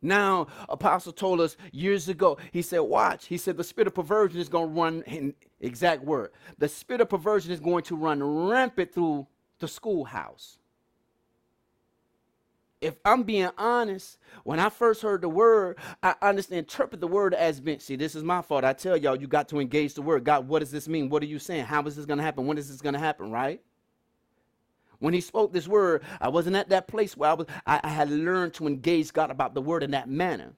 now, 0.00 0.46
Apostle 0.68 1.12
told 1.12 1.40
us 1.40 1.56
years 1.72 2.08
ago, 2.08 2.38
he 2.52 2.62
said, 2.62 2.80
Watch. 2.80 3.26
He 3.26 3.36
said, 3.36 3.56
The 3.56 3.64
spirit 3.64 3.88
of 3.88 3.94
perversion 3.94 4.40
is 4.40 4.48
going 4.48 4.68
to 4.68 4.80
run, 4.80 5.02
in 5.02 5.34
exact 5.60 6.04
word, 6.04 6.30
the 6.58 6.68
spirit 6.68 7.00
of 7.00 7.08
perversion 7.08 7.52
is 7.52 7.60
going 7.60 7.82
to 7.84 7.96
run 7.96 8.22
rampant 8.22 8.94
through 8.94 9.26
the 9.58 9.66
schoolhouse. 9.66 10.58
If 12.80 12.94
I'm 13.04 13.24
being 13.24 13.50
honest, 13.58 14.18
when 14.44 14.60
I 14.60 14.68
first 14.68 15.02
heard 15.02 15.22
the 15.22 15.28
word, 15.28 15.78
I 16.00 16.14
understand, 16.22 16.60
interpret 16.60 17.00
the 17.00 17.08
word 17.08 17.34
as 17.34 17.58
being, 17.60 17.80
see, 17.80 17.96
this 17.96 18.14
is 18.14 18.22
my 18.22 18.40
fault. 18.40 18.64
I 18.64 18.72
tell 18.72 18.96
y'all, 18.96 19.16
you 19.16 19.26
got 19.26 19.48
to 19.48 19.58
engage 19.58 19.94
the 19.94 20.02
word. 20.02 20.22
God, 20.22 20.46
what 20.46 20.60
does 20.60 20.70
this 20.70 20.86
mean? 20.86 21.08
What 21.08 21.24
are 21.24 21.26
you 21.26 21.40
saying? 21.40 21.64
How 21.64 21.82
is 21.86 21.96
this 21.96 22.06
going 22.06 22.18
to 22.18 22.24
happen? 22.24 22.46
When 22.46 22.56
is 22.56 22.68
this 22.68 22.80
going 22.80 22.92
to 22.92 23.00
happen, 23.00 23.32
right? 23.32 23.60
When 25.00 25.14
he 25.14 25.20
spoke 25.20 25.52
this 25.52 25.68
word, 25.68 26.02
I 26.20 26.28
wasn't 26.28 26.56
at 26.56 26.70
that 26.70 26.88
place 26.88 27.16
where 27.16 27.30
I 27.30 27.34
was, 27.34 27.46
I, 27.66 27.80
I 27.84 27.88
had 27.88 28.10
learned 28.10 28.54
to 28.54 28.66
engage 28.66 29.12
God 29.12 29.30
about 29.30 29.54
the 29.54 29.62
word 29.62 29.82
in 29.82 29.92
that 29.92 30.08
manner. 30.08 30.54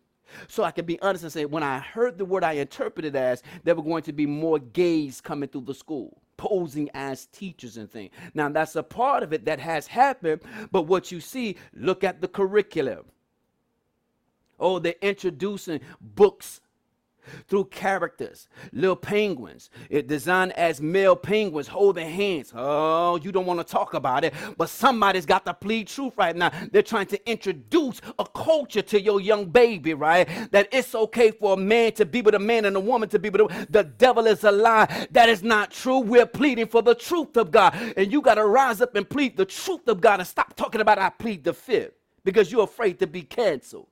So 0.49 0.63
I 0.63 0.71
could 0.71 0.87
be 0.87 1.01
honest 1.03 1.25
and 1.25 1.33
say, 1.33 1.45
when 1.45 1.63
I 1.63 1.79
heard 1.79 2.17
the 2.17 2.25
word, 2.25 2.45
I 2.45 2.53
interpreted 2.53 3.17
as 3.17 3.43
there 3.65 3.75
were 3.75 3.83
going 3.83 4.05
to 4.05 4.13
be 4.13 4.27
more 4.27 4.59
gays 4.59 5.21
coming 5.21 5.49
through 5.49 5.63
the 5.63 5.75
school, 5.75 6.23
posing 6.37 6.89
as 6.95 7.27
teachers 7.27 7.77
and 7.77 7.91
things. 7.91 8.13
Now, 8.33 8.49
that's 8.49 8.77
a 8.77 8.83
part 8.83 9.23
of 9.23 9.33
it 9.33 9.45
that 9.45 9.61
has 9.61 9.87
happened, 9.87 10.43
but 10.71 10.83
what 10.83 11.11
you 11.11 11.21
see, 11.21 11.57
look 11.75 12.05
at 12.05 12.21
the 12.21 12.29
curriculum. 12.29 13.07
Oh, 14.59 14.79
they're 14.79 14.95
introducing 15.03 15.81
books 16.01 16.61
through 17.49 17.67
characters, 17.67 18.49
little 18.73 18.97
penguins, 18.97 19.71
designed 20.07 20.53
as 20.53 20.81
male 20.81 21.17
penguins 21.17 21.69
holding 21.69 22.09
hands. 22.09 22.53
Oh, 22.55 23.17
you 23.17 23.33
don't 23.33 23.47
want 23.47 23.61
to 23.61 23.65
talk 23.65 23.95
about 23.95 24.25
it, 24.25 24.35
but 24.57 24.69
somebody's 24.69 25.27
got 25.27 25.45
to 25.47 25.55
plead 25.55 25.89
truth 25.89 26.15
right 26.17 26.35
now. 26.35 26.51
They're 26.73 26.83
trying 26.83 27.07
to 27.07 27.31
introduce 27.31 28.01
a 28.19 28.25
culture 28.25 28.83
to 28.83 29.01
your 29.01 29.21
young 29.21 29.47
baby, 29.47 29.95
right? 29.95 30.29
That 30.53 30.69
it's 30.73 30.95
okay 30.95 31.31
for 31.31 31.55
a 31.55 31.57
man 31.57 31.93
to 31.93 32.05
be 32.05 32.23
with 32.23 32.35
a 32.35 32.39
man 32.39 32.65
and 32.65 32.77
a 32.77 32.81
woman 32.81 33.09
to 33.11 33.19
be 33.19 33.31
with 33.31 33.41
a 33.41 33.67
The 33.71 33.85
devil 33.85 34.27
is 34.27 34.45
a 34.45 34.53
lie. 34.53 35.07
That 35.11 35.29
is 35.29 35.43
not 35.43 35.71
true. 35.71 35.99
We're 35.99 36.27
pleading 36.27 36.67
for 36.67 36.83
the 36.83 36.95
truth 36.95 37.37
of 37.37 37.51
God. 37.51 37.75
And 37.97 38.13
you 38.13 38.21
got 38.21 38.35
to 38.35 38.45
rise 38.47 38.81
up 38.81 38.95
and 38.97 39.09
plead 39.09 39.37
the 39.37 39.45
truth 39.45 39.89
of 39.89 40.01
God 40.01 40.21
and 40.21 40.29
stop 40.29 40.55
talking 40.57 40.81
about 40.81 40.99
I 40.99 41.11
plead 41.11 41.45
the 41.45 41.53
fifth 41.53 41.93
because 42.25 42.53
you're 42.53 42.65
afraid 42.65 42.99
to 42.99 43.07
be 43.07 43.23
canceled. 43.23 43.89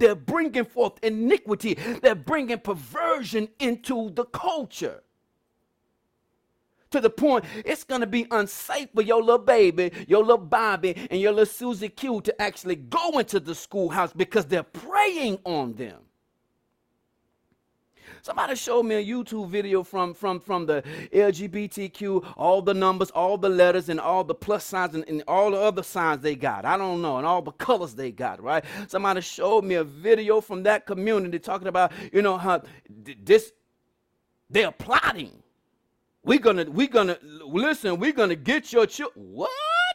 They're 0.00 0.14
bringing 0.14 0.64
forth 0.64 0.94
iniquity. 1.02 1.74
They're 1.74 2.14
bringing 2.14 2.58
perversion 2.58 3.48
into 3.60 4.10
the 4.10 4.24
culture. 4.24 5.02
To 6.90 7.00
the 7.00 7.10
point 7.10 7.44
it's 7.64 7.84
to 8.00 8.06
be 8.06 8.26
unsafe 8.32 8.88
for 8.92 9.02
your 9.02 9.22
little 9.22 9.38
baby, 9.38 9.92
your 10.08 10.22
little 10.22 10.38
Bobby, 10.38 10.96
and 11.10 11.20
your 11.20 11.32
little 11.32 11.46
Susie 11.46 11.90
Q 11.90 12.22
to 12.22 12.42
actually 12.42 12.76
go 12.76 13.18
into 13.18 13.38
the 13.38 13.54
schoolhouse 13.54 14.12
because 14.12 14.46
they're 14.46 14.64
preying 14.64 15.38
on 15.44 15.74
them. 15.74 15.98
Somebody 18.22 18.54
showed 18.54 18.84
me 18.84 18.96
a 18.96 19.04
YouTube 19.04 19.48
video 19.48 19.82
from, 19.82 20.14
from, 20.14 20.40
from 20.40 20.66
the 20.66 20.82
LGBTQ, 21.12 22.34
all 22.36 22.62
the 22.62 22.74
numbers, 22.74 23.10
all 23.10 23.38
the 23.38 23.48
letters, 23.48 23.88
and 23.88 23.98
all 23.98 24.24
the 24.24 24.34
plus 24.34 24.64
signs, 24.64 24.94
and, 24.94 25.04
and 25.08 25.22
all 25.26 25.50
the 25.50 25.58
other 25.58 25.82
signs 25.82 26.22
they 26.22 26.34
got. 26.34 26.64
I 26.64 26.76
don't 26.76 27.00
know, 27.00 27.18
and 27.18 27.26
all 27.26 27.42
the 27.42 27.52
colors 27.52 27.94
they 27.94 28.10
got, 28.10 28.42
right? 28.42 28.64
Somebody 28.88 29.20
showed 29.20 29.64
me 29.64 29.76
a 29.76 29.84
video 29.84 30.40
from 30.40 30.62
that 30.64 30.86
community 30.86 31.38
talking 31.38 31.68
about, 31.68 31.92
you 32.12 32.22
know, 32.22 32.36
how 32.36 32.62
this, 32.88 33.52
they're 34.48 34.72
plotting. 34.72 35.42
We're 36.22 36.38
gonna, 36.38 36.64
we're 36.68 36.88
gonna, 36.88 37.18
listen, 37.22 37.98
we're 37.98 38.12
gonna 38.12 38.36
get 38.36 38.72
your 38.72 38.86
children. 38.86 39.32
What? 39.32 39.50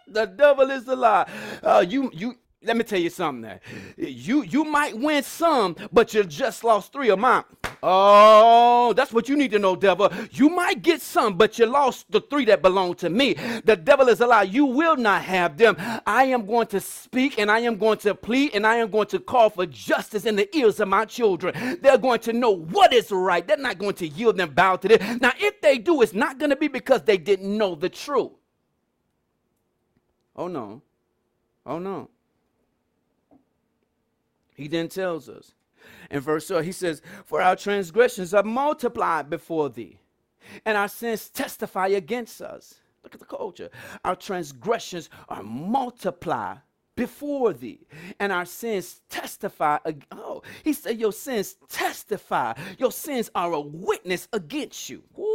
The 0.08 0.26
devil 0.26 0.70
is 0.72 0.88
a 0.88 0.96
lie. 0.96 1.30
Uh, 1.64 1.86
you, 1.88 2.12
you, 2.14 2.36
let 2.66 2.78
me 2.78 2.84
tell 2.84 3.00
you 3.00 3.10
something. 3.10 3.60
You 3.98 4.44
you 4.44 4.64
might 4.64 4.98
win 4.98 5.24
some, 5.24 5.76
but 5.92 6.14
you 6.14 6.24
just 6.24 6.64
lost 6.64 6.92
three 6.92 7.10
of 7.10 7.20
mine. 7.20 7.44
Oh, 7.84 8.94
that's 8.94 9.14
what 9.14 9.30
you 9.30 9.36
need 9.36 9.52
to 9.52 9.60
know, 9.60 9.76
devil. 9.76 10.12
You 10.32 10.50
might 10.50 10.82
get 10.82 11.02
some, 11.02 11.38
but 11.38 11.60
you 11.60 11.68
lost 11.68 12.12
the 12.12 12.22
three 12.22 12.46
that 12.46 12.62
belong 12.64 12.96
to 12.96 13.10
me. 13.10 13.36
The 13.64 13.76
devil 13.76 14.08
is 14.08 14.22
a 14.22 14.28
lie. 14.28 14.44
You 14.44 14.66
will 14.66 14.96
not 14.96 15.22
have 15.24 15.58
them. 15.58 15.76
I 16.06 16.26
am 16.26 16.46
going 16.48 16.68
to 16.68 16.80
speak 16.80 17.38
and 17.38 17.52
I 17.52 17.60
am 17.60 17.78
going 17.78 18.00
to 18.00 18.16
plead 18.16 18.56
and 18.56 18.66
I 18.66 18.78
am 18.78 18.90
going 18.90 19.08
to 19.08 19.20
call 19.20 19.52
for 19.52 19.68
justice 19.68 20.26
in 20.26 20.36
the 20.36 20.56
ears 20.58 20.80
of 20.80 20.88
my 20.88 21.06
children. 21.06 21.80
They're 21.82 21.98
going 22.00 22.22
to 22.22 22.34
know 22.34 22.52
what 22.52 22.92
is 22.94 23.12
right. 23.12 23.46
They're 23.46 23.58
not 23.58 23.78
going 23.78 23.96
to 23.96 24.08
yield 24.08 24.40
and 24.40 24.56
bow 24.56 24.78
to 24.78 24.88
this. 24.88 25.22
Now, 25.22 25.34
if 25.38 25.62
they 25.62 25.78
do, 25.78 26.02
it's 26.02 26.14
not 26.14 26.40
going 26.40 26.50
to 26.50 26.56
be 26.56 26.68
because 26.68 27.04
they 27.04 27.18
didn't 27.18 27.56
know 27.56 27.76
the 27.76 27.90
truth. 27.90 28.32
Oh, 30.36 30.48
no. 30.48 30.82
Oh, 31.66 31.80
no. 31.80 32.10
He 34.56 34.68
then 34.68 34.88
tells 34.88 35.30
us 35.30 35.54
in 36.10 36.20
verse 36.20 36.48
12, 36.48 36.66
he 36.66 36.72
says, 36.72 37.02
For 37.26 37.42
our 37.42 37.56
transgressions 37.56 38.34
are 38.34 38.44
multiplied 38.44 39.30
before 39.30 39.70
thee, 39.70 40.00
and 40.66 40.78
our 40.78 40.88
sins 40.88 41.30
testify 41.30 41.88
against 41.88 42.42
us. 42.42 42.76
Look 43.04 43.14
at 43.14 43.20
the 43.20 43.26
culture. 43.26 43.70
Our 44.04 44.16
transgressions 44.16 45.10
are 45.30 45.44
multiplied 45.44 46.60
before 46.96 47.54
thee, 47.54 47.86
and 48.20 48.32
our 48.32 48.46
sins 48.46 49.02
testify. 49.10 49.78
Oh, 50.12 50.42
he 50.64 50.74
said, 50.74 51.00
Your 51.00 51.12
sins 51.12 51.56
testify. 51.70 52.54
Your 52.78 52.92
sins 52.92 53.30
are 53.36 53.54
a 53.54 53.60
witness 53.62 54.28
against 54.34 54.90
you. 54.90 55.04
Ooh, 55.20 55.35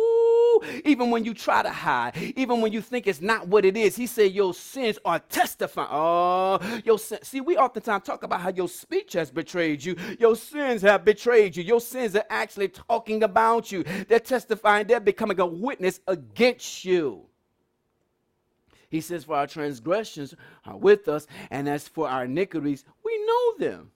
even 0.84 1.10
when 1.10 1.24
you 1.24 1.34
try 1.34 1.62
to 1.62 1.70
hide, 1.70 2.16
even 2.36 2.60
when 2.60 2.72
you 2.72 2.80
think 2.80 3.06
it's 3.06 3.20
not 3.20 3.48
what 3.48 3.64
it 3.64 3.76
is, 3.76 3.96
he 3.96 4.06
said, 4.06 4.32
Your 4.32 4.54
sins 4.54 4.98
are 5.04 5.18
testifying. 5.18 5.88
Oh, 5.90 6.80
your 6.84 6.98
sin. 6.98 7.18
See, 7.22 7.40
we 7.40 7.56
oftentimes 7.56 8.04
talk 8.04 8.22
about 8.22 8.40
how 8.40 8.50
your 8.50 8.68
speech 8.68 9.12
has 9.14 9.30
betrayed 9.30 9.84
you. 9.84 9.96
Your 10.18 10.36
sins 10.36 10.82
have 10.82 11.04
betrayed 11.04 11.56
you. 11.56 11.62
Your 11.62 11.80
sins 11.80 12.16
are 12.16 12.24
actually 12.30 12.68
talking 12.68 13.22
about 13.22 13.72
you. 13.72 13.84
They're 14.08 14.20
testifying, 14.20 14.86
they're 14.86 15.00
becoming 15.00 15.40
a 15.40 15.46
witness 15.46 16.00
against 16.06 16.84
you. 16.84 17.26
He 18.90 19.00
says, 19.00 19.24
For 19.24 19.36
our 19.36 19.46
transgressions 19.46 20.34
are 20.64 20.76
with 20.76 21.08
us, 21.08 21.26
and 21.50 21.68
as 21.68 21.88
for 21.88 22.08
our 22.08 22.24
iniquities, 22.24 22.84
we 23.04 23.24
know 23.24 23.58
them. 23.58 23.90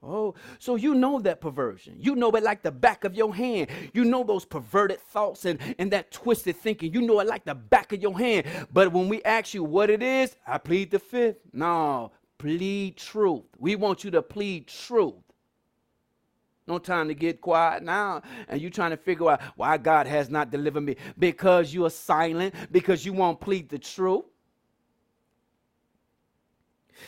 Oh, 0.00 0.34
so 0.60 0.76
you 0.76 0.94
know 0.94 1.18
that 1.20 1.40
perversion. 1.40 1.96
You 1.98 2.14
know 2.14 2.30
it 2.30 2.44
like 2.44 2.62
the 2.62 2.70
back 2.70 3.02
of 3.02 3.16
your 3.16 3.34
hand. 3.34 3.68
You 3.92 4.04
know 4.04 4.22
those 4.22 4.44
perverted 4.44 5.00
thoughts 5.00 5.44
and, 5.44 5.58
and 5.78 5.90
that 5.90 6.12
twisted 6.12 6.56
thinking. 6.56 6.92
You 6.92 7.02
know 7.02 7.18
it 7.18 7.26
like 7.26 7.44
the 7.44 7.56
back 7.56 7.92
of 7.92 8.00
your 8.00 8.16
hand. 8.16 8.46
But 8.72 8.92
when 8.92 9.08
we 9.08 9.22
ask 9.24 9.54
you 9.54 9.64
what 9.64 9.90
it 9.90 10.02
is, 10.02 10.36
I 10.46 10.58
plead 10.58 10.92
the 10.92 11.00
fifth. 11.00 11.38
No, 11.52 12.12
plead 12.38 12.96
truth. 12.96 13.42
We 13.58 13.74
want 13.74 14.04
you 14.04 14.12
to 14.12 14.22
plead 14.22 14.68
truth. 14.68 15.14
No 16.68 16.78
time 16.78 17.08
to 17.08 17.14
get 17.14 17.40
quiet 17.40 17.82
now. 17.82 18.22
And 18.46 18.60
you 18.60 18.70
trying 18.70 18.90
to 18.90 18.96
figure 18.96 19.30
out 19.30 19.40
why 19.56 19.78
God 19.78 20.06
has 20.06 20.30
not 20.30 20.52
delivered 20.52 20.82
me. 20.82 20.96
Because 21.18 21.74
you 21.74 21.84
are 21.86 21.90
silent, 21.90 22.54
because 22.70 23.04
you 23.04 23.12
won't 23.12 23.40
plead 23.40 23.68
the 23.68 23.78
truth. 23.78 24.26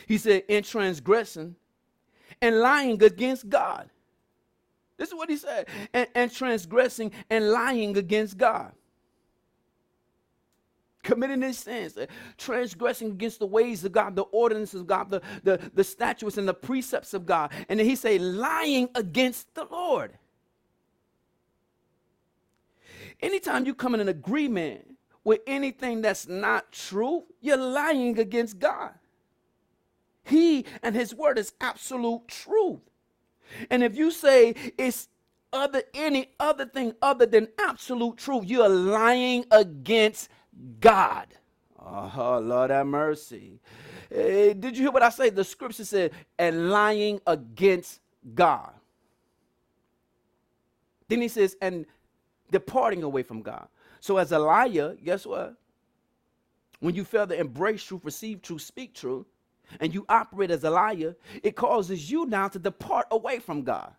He 0.08 0.18
said, 0.18 0.44
in 0.48 0.64
transgression 0.64 1.56
and 2.40 2.60
lying 2.60 3.02
against 3.02 3.48
God. 3.48 3.90
This 4.96 5.08
is 5.08 5.14
what 5.14 5.30
he 5.30 5.36
said. 5.36 5.66
And, 5.94 6.08
and 6.14 6.32
transgressing 6.32 7.12
and 7.30 7.50
lying 7.50 7.96
against 7.96 8.36
God 8.36 8.72
committing 11.02 11.42
his 11.42 11.58
sins, 11.58 11.96
transgressing 12.36 13.08
against 13.08 13.38
the 13.38 13.46
ways 13.46 13.84
of 13.84 13.92
God, 13.92 14.16
the 14.16 14.22
ordinances 14.22 14.82
of 14.82 14.86
God, 14.86 15.10
the, 15.10 15.22
the, 15.42 15.70
the 15.74 15.84
statutes 15.84 16.38
and 16.38 16.46
the 16.46 16.54
precepts 16.54 17.14
of 17.14 17.26
God. 17.26 17.52
And 17.68 17.78
then 17.78 17.86
he 17.86 17.96
say, 17.96 18.18
lying 18.18 18.88
against 18.94 19.54
the 19.54 19.64
Lord. 19.70 20.12
Anytime 23.20 23.66
you 23.66 23.74
come 23.74 23.94
in 23.94 24.00
an 24.00 24.08
agreement 24.08 24.96
with 25.24 25.40
anything 25.46 26.00
that's 26.00 26.26
not 26.26 26.72
true, 26.72 27.24
you're 27.40 27.56
lying 27.56 28.18
against 28.18 28.58
God. 28.58 28.92
He 30.24 30.64
and 30.82 30.94
his 30.94 31.14
word 31.14 31.38
is 31.38 31.52
absolute 31.60 32.28
truth. 32.28 32.80
And 33.70 33.82
if 33.82 33.96
you 33.96 34.10
say 34.10 34.54
it's 34.78 35.08
other 35.52 35.82
any 35.94 36.28
other 36.38 36.66
thing 36.66 36.92
other 37.02 37.26
than 37.26 37.48
absolute 37.58 38.16
truth, 38.16 38.44
you're 38.46 38.68
lying 38.68 39.44
against 39.50 40.28
God. 40.80 41.26
Oh, 41.78 42.40
Lord 42.42 42.70
have 42.70 42.86
mercy. 42.86 43.58
Hey, 44.10 44.54
did 44.54 44.76
you 44.76 44.84
hear 44.84 44.92
what 44.92 45.02
I 45.02 45.08
say? 45.08 45.30
The 45.30 45.44
scripture 45.44 45.84
said, 45.84 46.12
and 46.38 46.70
lying 46.70 47.20
against 47.26 48.00
God. 48.34 48.72
Then 51.08 51.22
he 51.22 51.28
says, 51.28 51.56
and 51.60 51.86
departing 52.50 53.02
away 53.02 53.22
from 53.22 53.42
God. 53.42 53.66
So 54.00 54.16
as 54.16 54.32
a 54.32 54.38
liar, 54.38 54.96
guess 55.02 55.26
what? 55.26 55.56
When 56.80 56.94
you 56.94 57.04
fail 57.04 57.26
to 57.26 57.38
embrace 57.38 57.82
truth, 57.82 58.04
receive 58.04 58.42
truth, 58.42 58.62
speak 58.62 58.94
truth, 58.94 59.26
and 59.78 59.94
you 59.94 60.04
operate 60.08 60.50
as 60.50 60.64
a 60.64 60.70
liar, 60.70 61.16
it 61.42 61.56
causes 61.56 62.10
you 62.10 62.26
now 62.26 62.48
to 62.48 62.58
depart 62.58 63.06
away 63.10 63.38
from 63.38 63.62
God. 63.62 63.94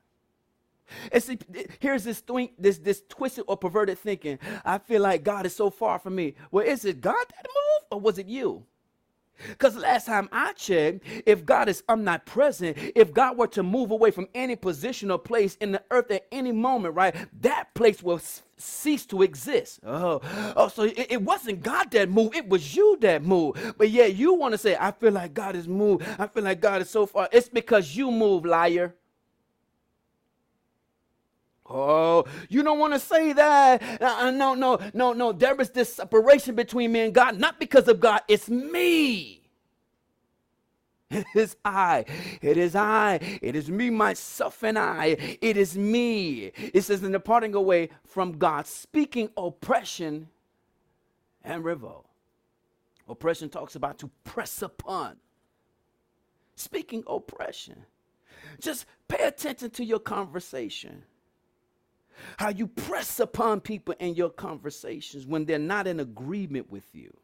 And 1.12 1.24
see, 1.24 1.40
here's 1.80 2.04
this 2.04 2.22
th- 2.22 2.52
this 2.60 2.80
this 2.80 3.04
twisted 3.10 3.46
or 3.48 3.58
perverted 3.58 3.98
thinking. 4.00 4.40
I 4.66 4.78
feel 4.80 5.02
like 5.02 5.24
God 5.24 5.46
is 5.46 5.56
so 5.56 5.70
far 5.70 6.00
from 6.00 6.16
me. 6.16 6.36
Well, 6.52 6.66
is 6.66 6.86
it 6.86 7.02
God 7.02 7.14
that 7.30 7.46
moved, 7.48 7.88
or 7.92 8.00
was 8.02 8.18
it 8.18 8.28
you? 8.28 8.66
Because 9.48 9.76
last 9.76 10.06
time 10.06 10.30
I 10.32 10.54
checked, 10.54 11.04
if 11.26 11.46
God 11.46 11.70
is 11.70 11.84
omnipresent, 11.90 12.78
if 12.96 13.14
God 13.14 13.38
were 13.38 13.48
to 13.48 13.64
move 13.64 13.92
away 13.92 14.12
from 14.12 14.28
any 14.36 14.56
position 14.56 15.12
or 15.12 15.20
place 15.20 15.56
in 15.62 15.72
the 15.72 15.84
earth 15.92 16.12
at 16.12 16.28
any 16.32 16.52
moment, 16.52 16.96
right, 16.96 17.16
that 17.42 17.74
place 17.74 18.04
will 18.04 18.22
cease 18.58 19.06
to 19.08 19.24
exist. 19.24 19.80
Oh, 19.86 20.22
oh 20.56 20.68
so 20.68 20.84
it, 20.84 21.08
it, 21.10 21.22
wasn't 21.22 21.64
God 21.64 21.92
that 21.92 22.10
moved, 22.10 22.36
it 22.36 22.48
was 22.48 22.76
you 22.76 22.98
that 23.02 23.24
moved. 23.24 23.78
But 23.78 23.90
yeah, 23.90 24.06
you 24.06 24.34
want 24.36 24.54
to 24.54 24.58
say, 24.58 24.78
I 24.80 24.92
feel 24.92 25.12
like 25.12 25.34
God 25.34 25.56
is 25.56 25.68
moved. 25.68 26.06
I 26.20 26.28
feel 26.28 26.44
like 26.44 26.62
God 26.62 26.82
is 26.82 26.90
so 26.90 27.06
far. 27.06 27.28
It's 27.32 27.50
because 27.50 27.96
you 27.96 28.12
move, 28.12 28.46
liar. 28.46 28.96
Oh, 31.70 32.26
you 32.50 32.64
don't 32.64 32.80
want 32.80 32.94
to 32.94 33.00
say 33.00 33.34
that. 33.34 33.82
Uh, 34.02 34.06
uh, 34.20 34.32
no, 34.32 34.54
no, 34.56 34.80
no, 34.94 35.14
no. 35.14 35.32
There 35.32 35.60
is 35.62 35.70
this 35.70 35.94
separation 35.94 36.56
between 36.56 36.92
me 36.92 37.02
and 37.02 37.14
God, 37.14 37.40
not 37.40 37.60
because 37.60 37.88
of 37.88 38.00
God, 38.00 38.22
it's 38.28 38.50
me. 38.50 39.42
It 41.10 41.26
is 41.36 41.58
I. 41.66 42.06
It 42.42 42.58
is 42.58 42.76
I. 42.76 43.20
It 43.42 43.56
is 43.56 43.70
me, 43.70 43.90
myself, 43.90 44.64
and 44.64 44.80
I. 44.80 45.18
It 45.42 45.58
is 45.58 45.78
me. 45.78 46.52
It 46.56 46.82
says, 46.84 47.04
in 47.04 47.12
departing 47.12 47.54
away 47.54 47.90
from 48.06 48.38
God, 48.38 48.66
speaking 48.66 49.30
oppression 49.36 50.30
and 51.44 51.64
revolt. 51.66 52.08
Oppression 53.10 53.50
talks 53.50 53.76
about 53.76 54.00
to 54.00 54.10
press 54.24 54.62
upon. 54.62 55.18
Speaking 56.56 57.04
oppression. 57.08 57.86
Just 58.60 58.86
pay 59.08 59.24
attention 59.26 59.70
to 59.72 59.84
your 59.84 60.00
conversation 60.00 61.04
how 62.38 62.50
you 62.50 62.68
press 62.68 63.20
upon 63.20 63.62
people 63.62 63.96
in 64.00 64.16
your 64.16 64.30
conversations 64.30 65.26
when 65.26 65.46
they're 65.46 65.60
not 65.60 65.88
in 65.88 66.00
agreement 66.00 66.72
with 66.72 66.94
you, 66.94 67.16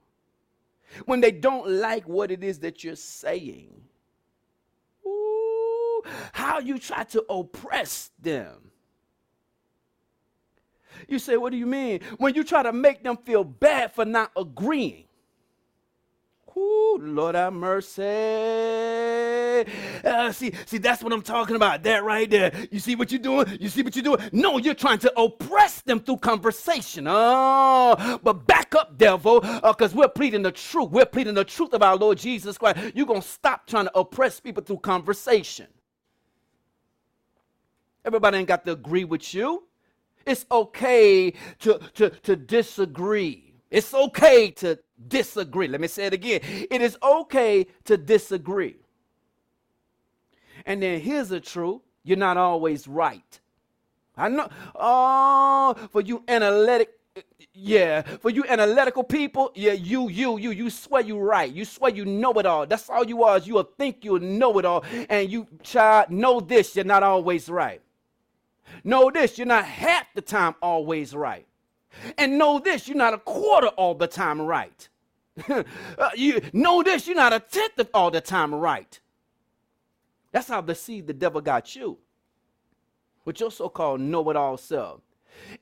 when 1.06 1.22
they 1.22 1.32
don't 1.32 1.68
like 1.70 2.08
what 2.08 2.32
it 2.32 2.44
is 2.44 2.60
that 2.60 2.84
you're 2.84 2.96
saying. 2.96 3.82
Ooh, 5.06 6.04
how 6.34 6.60
you 6.60 6.78
try 6.78 7.04
to 7.06 7.24
oppress 7.30 8.12
them. 8.22 8.72
You 11.08 11.20
say, 11.20 11.38
What 11.38 11.52
do 11.52 11.58
you 11.58 11.68
mean? 11.68 12.02
When 12.18 12.34
you 12.34 12.44
try 12.44 12.64
to 12.64 12.74
make 12.74 13.04
them 13.04 13.18
feel 13.18 13.44
bad 13.44 13.94
for 13.94 14.06
not 14.06 14.32
agreeing. 14.36 15.06
Ooh, 16.58 16.98
Lord 17.00 17.36
have 17.36 17.54
mercy. 17.54 18.02
Uh, 20.04 20.32
see, 20.32 20.52
see, 20.66 20.80
that's 20.80 21.04
what 21.04 21.14
I'm 21.14 21.22
talking 21.22 21.56
about. 21.56 21.84
That 21.84 22.04
right 22.04 22.30
there. 22.30 22.52
You 22.72 22.80
see 22.80 22.96
what 22.96 23.12
you're 23.12 23.22
doing? 23.22 23.58
You 23.60 23.70
see 23.70 23.84
what 23.84 23.96
you're 23.96 24.04
doing? 24.04 24.22
No, 24.32 24.58
you're 24.58 24.74
trying 24.74 24.98
to 25.00 25.20
oppress 25.20 25.82
them 25.82 26.00
through 26.00 26.18
conversation. 26.18 27.06
Oh, 27.08 28.20
but 28.24 28.48
back 28.48 28.74
up, 28.76 28.98
devil, 28.98 29.42
because 29.42 29.94
uh, 29.94 29.98
we're 29.98 30.10
pleading 30.10 30.42
the 30.42 30.52
truth. 30.52 30.90
We're 30.90 31.06
pleading 31.06 31.36
the 31.36 31.46
truth 31.46 31.74
of 31.74 31.84
our 31.84 31.96
Lord 31.96 32.18
Jesus 32.18 32.58
Christ. 32.58 32.94
You're 32.96 33.06
going 33.06 33.22
to 33.22 33.28
stop 33.28 33.68
trying 33.68 33.86
to 33.86 33.98
oppress 34.00 34.40
people 34.40 34.64
through 34.64 34.80
conversation. 34.80 35.68
Everybody 38.04 38.40
ain't 38.40 38.48
got 38.48 38.66
to 38.66 38.72
agree 38.72 39.04
with 39.04 39.34
you. 39.34 39.64
It's 40.26 40.46
okay 40.52 41.32
to, 41.60 41.80
to, 41.96 42.10
to 42.10 42.36
disagree. 42.36 43.47
It's 43.70 43.94
okay 43.94 44.52
to 44.52 44.80
disagree. 45.08 45.68
Let 45.68 45.82
me 45.82 45.88
say 45.88 46.06
it 46.06 46.14
again. 46.14 46.42
It 46.44 46.82
is 46.82 46.98
okay 47.04 47.68
to 47.86 47.98
disagree. 47.98 48.78
And 50.66 50.82
then 50.82 51.00
here's 51.00 51.30
the 51.30 51.40
truth 51.40 51.82
you're 52.04 52.18
not 52.18 52.38
always 52.38 52.88
right. 52.88 53.40
I 54.16 54.30
know. 54.30 54.50
Oh, 54.76 55.76
for 55.92 56.02
you 56.02 56.24
analytic, 56.28 56.90
yeah, 57.54 58.02
for 58.02 58.30
you 58.30 58.46
analytical 58.48 59.04
people, 59.04 59.52
yeah, 59.56 59.74
you, 59.74 60.10
you, 60.10 60.38
you, 60.38 60.52
you 60.52 60.70
swear 60.70 61.02
you're 61.02 61.24
right. 61.24 61.52
You 61.52 61.66
swear 61.66 61.92
you 61.92 62.06
know 62.06 62.34
it 62.34 62.46
all. 62.46 62.66
That's 62.66 62.90
all 62.90 63.06
you 63.06 63.24
are. 63.24 63.38
Is 63.38 63.48
you 63.48 63.68
think 63.78 64.04
you 64.06 64.20
know 64.20 64.58
it 64.58 64.66
all, 64.66 64.84
and 65.10 65.30
you 65.30 65.48
child 65.64 66.10
know 66.10 66.40
this. 66.40 66.76
You're 66.76 66.86
not 66.86 67.04
always 67.04 67.50
right. 67.50 67.82
Know 68.84 69.12
this. 69.12 69.38
You're 69.38 69.48
not 69.48 69.66
half 69.66 70.06
the 70.16 70.22
time 70.22 70.56
always 70.62 71.14
right. 71.16 71.46
And 72.18 72.38
know 72.38 72.60
this, 72.60 72.88
you're 72.88 72.98
not 72.98 73.14
a 73.14 73.20
quarter 73.20 73.68
all 73.70 73.96
the 73.96 74.08
time 74.08 74.42
right. 74.42 74.90
uh, 75.50 75.64
you 76.16 76.42
know 76.54 76.84
this, 76.84 77.08
you're 77.08 77.16
not 77.16 77.34
a 77.34 77.40
tenth 77.40 77.80
of 77.80 77.90
all 77.94 78.12
the 78.12 78.22
time 78.22 78.56
right. 78.56 79.00
That's 80.32 80.48
how 80.48 80.62
the 80.62 80.76
seed 80.76 81.08
the 81.08 81.14
devil 81.14 81.42
got 81.42 81.76
you. 81.76 81.98
With 83.26 83.40
your 83.40 83.52
so-called 83.52 84.02
know-it-all 84.02 84.58
self. 84.58 85.02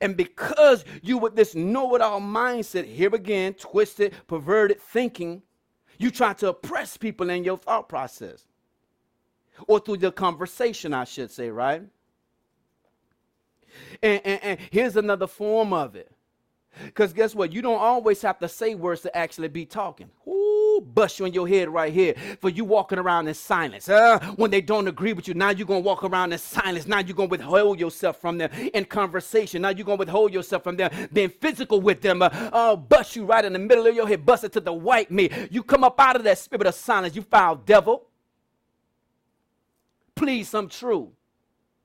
And 0.00 0.16
because 0.16 0.84
you 1.02 1.18
with 1.18 1.36
this 1.36 1.54
know-it-all 1.54 2.20
mindset, 2.20 2.86
here 2.86 3.14
again, 3.14 3.54
twisted, 3.54 4.14
perverted 4.28 4.80
thinking, 4.80 5.42
you 5.98 6.10
try 6.10 6.34
to 6.34 6.50
oppress 6.50 6.96
people 6.96 7.30
in 7.30 7.44
your 7.44 7.58
thought 7.58 7.88
process. 7.88 8.44
or 9.68 9.80
through 9.80 9.98
the 9.98 10.12
conversation, 10.12 10.94
I 10.94 11.04
should 11.04 11.30
say, 11.30 11.50
right? 11.50 11.82
And, 14.02 14.22
and, 14.24 14.44
and 14.44 14.60
here's 14.70 14.96
another 14.96 15.26
form 15.26 15.72
of 15.72 15.96
it. 15.96 16.12
Because 16.84 17.12
guess 17.12 17.34
what? 17.34 17.52
You 17.52 17.62
don't 17.62 17.78
always 17.78 18.22
have 18.22 18.38
to 18.40 18.48
say 18.48 18.74
words 18.74 19.02
to 19.02 19.16
actually 19.16 19.48
be 19.48 19.64
talking. 19.64 20.10
Ooh, 20.26 20.80
bust 20.94 21.18
you 21.18 21.26
in 21.26 21.32
your 21.32 21.48
head 21.48 21.68
right 21.68 21.92
here 21.92 22.14
for 22.40 22.48
you 22.48 22.64
walking 22.64 22.98
around 22.98 23.28
in 23.28 23.34
silence. 23.34 23.88
Uh, 23.88 24.18
when 24.36 24.50
they 24.50 24.60
don't 24.60 24.88
agree 24.88 25.12
with 25.12 25.28
you, 25.28 25.34
now 25.34 25.50
you're 25.50 25.66
going 25.66 25.82
to 25.82 25.86
walk 25.86 26.04
around 26.04 26.32
in 26.32 26.38
silence. 26.38 26.86
Now 26.86 26.98
you're 26.98 27.16
going 27.16 27.28
to 27.28 27.30
withhold 27.30 27.80
yourself 27.80 28.20
from 28.20 28.38
them 28.38 28.50
in 28.74 28.84
conversation. 28.84 29.62
Now 29.62 29.70
you're 29.70 29.84
going 29.84 29.98
to 29.98 30.04
withhold 30.04 30.32
yourself 30.32 30.62
from 30.64 30.76
them 30.76 30.90
being 31.12 31.30
physical 31.30 31.80
with 31.80 32.00
them. 32.02 32.22
Uh, 32.22 32.28
uh, 32.52 32.76
bust 32.76 33.16
you 33.16 33.24
right 33.24 33.44
in 33.44 33.52
the 33.52 33.58
middle 33.58 33.86
of 33.86 33.94
your 33.94 34.08
head, 34.08 34.26
bust 34.26 34.44
it 34.44 34.52
to 34.52 34.60
the 34.60 34.72
white 34.72 35.10
meat. 35.10 35.32
You 35.50 35.62
come 35.62 35.84
up 35.84 35.98
out 35.98 36.16
of 36.16 36.24
that 36.24 36.38
spirit 36.38 36.66
of 36.66 36.74
silence, 36.74 37.16
you 37.16 37.22
foul 37.22 37.56
devil. 37.56 38.06
Please, 40.14 40.48
some 40.48 40.68
true. 40.68 41.12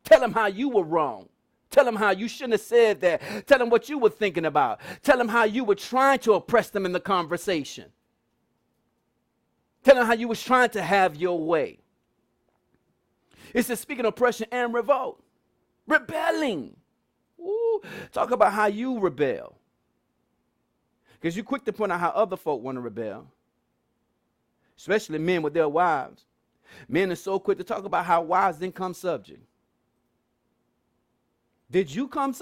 Tell 0.04 0.20
them 0.20 0.32
how 0.32 0.48
you 0.48 0.70
were 0.70 0.84
wrong. 0.84 1.28
Tell 1.72 1.86
them 1.86 1.96
how 1.96 2.12
you 2.12 2.28
shouldn't 2.28 2.54
have 2.54 2.62
said 2.62 3.00
that. 3.02 3.48
Tell 3.48 3.58
them 3.58 3.70
what 3.70 3.88
you 3.88 3.98
were 3.98 4.10
thinking 4.10 4.46
about. 4.46 4.82
Tell 5.02 5.18
them 5.18 5.30
how 5.30 5.46
you 5.46 5.64
were 5.64 5.76
trying 5.76 6.20
to 6.20 6.34
oppress 6.34 6.70
them 6.70 6.86
in 6.86 6.92
the 6.92 7.00
conversation. 7.00 7.86
Tell 9.84 9.96
them 9.96 10.06
how 10.06 10.14
you 10.14 10.28
was 10.28 10.44
trying 10.44 10.70
to 10.72 10.82
have 10.82 11.16
your 11.16 11.40
way. 11.40 11.80
It 13.54 13.64
says 13.64 13.80
speaking 13.80 14.06
oppression 14.06 14.48
and 14.52 14.74
revolt. 14.74 15.24
Rebelling. 15.88 16.76
Ooh, 17.40 17.82
talk 18.12 18.32
about 18.32 18.54
how 18.54 18.68
you 18.68 19.00
rebel. 19.00 19.58
Because 21.20 21.36
you're 21.36 21.46
quick 21.46 21.64
to 21.66 21.74
point 21.74 21.92
out 21.92 22.00
how 22.00 22.10
other 22.10 22.36
folk 22.36 22.62
want 22.62 22.76
to 22.76 22.82
rebel. 22.82 23.28
Especially 24.78 25.20
men 25.20 25.42
with 25.42 25.54
their 25.54 25.70
wives. 25.70 26.26
Men 26.88 27.12
are 27.12 27.16
so 27.16 27.40
quick 27.40 27.58
to 27.58 27.64
talk 27.64 27.86
about 27.86 28.06
how 28.06 28.22
wives 28.22 28.58
then 28.58 28.72
come 28.72 28.94
subject. 28.94 29.42
Did 31.72 31.94
you 31.94 32.08
come? 32.08 32.36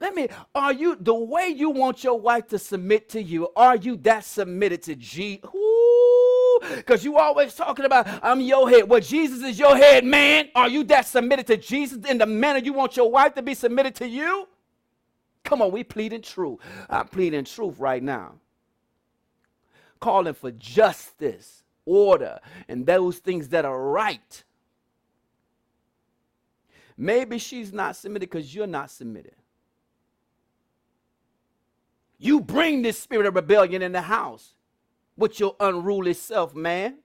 Let 0.00 0.14
me, 0.14 0.28
are 0.54 0.72
you, 0.72 0.96
the 0.98 1.14
way 1.14 1.48
you 1.48 1.70
want 1.70 2.02
your 2.02 2.18
wife 2.18 2.48
to 2.48 2.58
submit 2.58 3.10
to 3.10 3.22
you, 3.22 3.48
are 3.54 3.76
you 3.76 3.96
that 3.98 4.24
submitted 4.24 4.82
to 4.84 4.96
Jesus? 4.96 5.48
Because 6.76 7.04
you 7.04 7.18
always 7.18 7.54
talking 7.54 7.84
about, 7.84 8.06
I'm 8.22 8.40
your 8.40 8.70
head. 8.70 8.88
Well, 8.88 9.00
Jesus 9.00 9.42
is 9.42 9.58
your 9.58 9.76
head, 9.76 10.04
man. 10.04 10.48
Are 10.54 10.68
you 10.68 10.84
that 10.84 11.06
submitted 11.06 11.46
to 11.48 11.56
Jesus 11.56 12.04
in 12.06 12.18
the 12.18 12.26
manner 12.26 12.60
you 12.60 12.72
want 12.72 12.96
your 12.96 13.10
wife 13.10 13.34
to 13.34 13.42
be 13.42 13.54
submitted 13.54 13.94
to 13.96 14.08
you? 14.08 14.48
Come 15.44 15.60
on, 15.60 15.72
we 15.72 15.84
pleading 15.84 16.22
truth. 16.22 16.60
I'm 16.88 17.08
pleading 17.08 17.44
truth 17.44 17.78
right 17.78 18.02
now. 18.02 18.34
Calling 20.00 20.34
for 20.34 20.52
justice, 20.52 21.64
order, 21.84 22.38
and 22.68 22.86
those 22.86 23.18
things 23.18 23.48
that 23.48 23.64
are 23.64 23.80
right. 23.80 24.44
Maybe 27.02 27.38
she's 27.38 27.72
not 27.72 27.96
submitted 27.96 28.30
because 28.30 28.54
you're 28.54 28.68
not 28.68 28.88
submitted. 28.88 29.34
You 32.16 32.40
bring 32.40 32.82
this 32.82 32.96
spirit 32.96 33.26
of 33.26 33.34
rebellion 33.34 33.82
in 33.82 33.90
the 33.90 34.02
house 34.02 34.54
with 35.16 35.40
your 35.40 35.56
unruly 35.58 36.14
self, 36.14 36.54
man. 36.54 36.98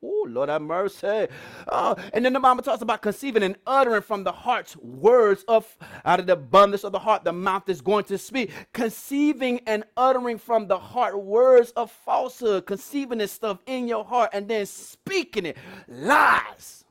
Oh, 0.00 0.26
Lord 0.30 0.50
have 0.50 0.62
mercy. 0.62 1.26
Uh, 1.66 1.96
and 2.12 2.24
then 2.24 2.32
the 2.32 2.38
Bible 2.38 2.62
talks 2.62 2.80
about 2.80 3.02
conceiving 3.02 3.42
and 3.42 3.56
uttering 3.66 4.02
from 4.02 4.22
the 4.22 4.30
heart's 4.30 4.76
words 4.76 5.44
of 5.48 5.66
out 6.04 6.20
of 6.20 6.26
the 6.26 6.34
abundance 6.34 6.84
of 6.84 6.92
the 6.92 7.00
heart, 7.00 7.24
the 7.24 7.32
mouth 7.32 7.68
is 7.68 7.80
going 7.80 8.04
to 8.04 8.18
speak. 8.18 8.52
Conceiving 8.72 9.62
and 9.66 9.82
uttering 9.96 10.38
from 10.38 10.68
the 10.68 10.78
heart 10.78 11.20
words 11.20 11.72
of 11.72 11.90
falsehood, 11.90 12.66
conceiving 12.66 13.18
this 13.18 13.32
stuff 13.32 13.58
in 13.66 13.88
your 13.88 14.04
heart 14.04 14.30
and 14.32 14.46
then 14.46 14.64
speaking 14.64 15.46
it. 15.46 15.56
Lies. 15.88 16.83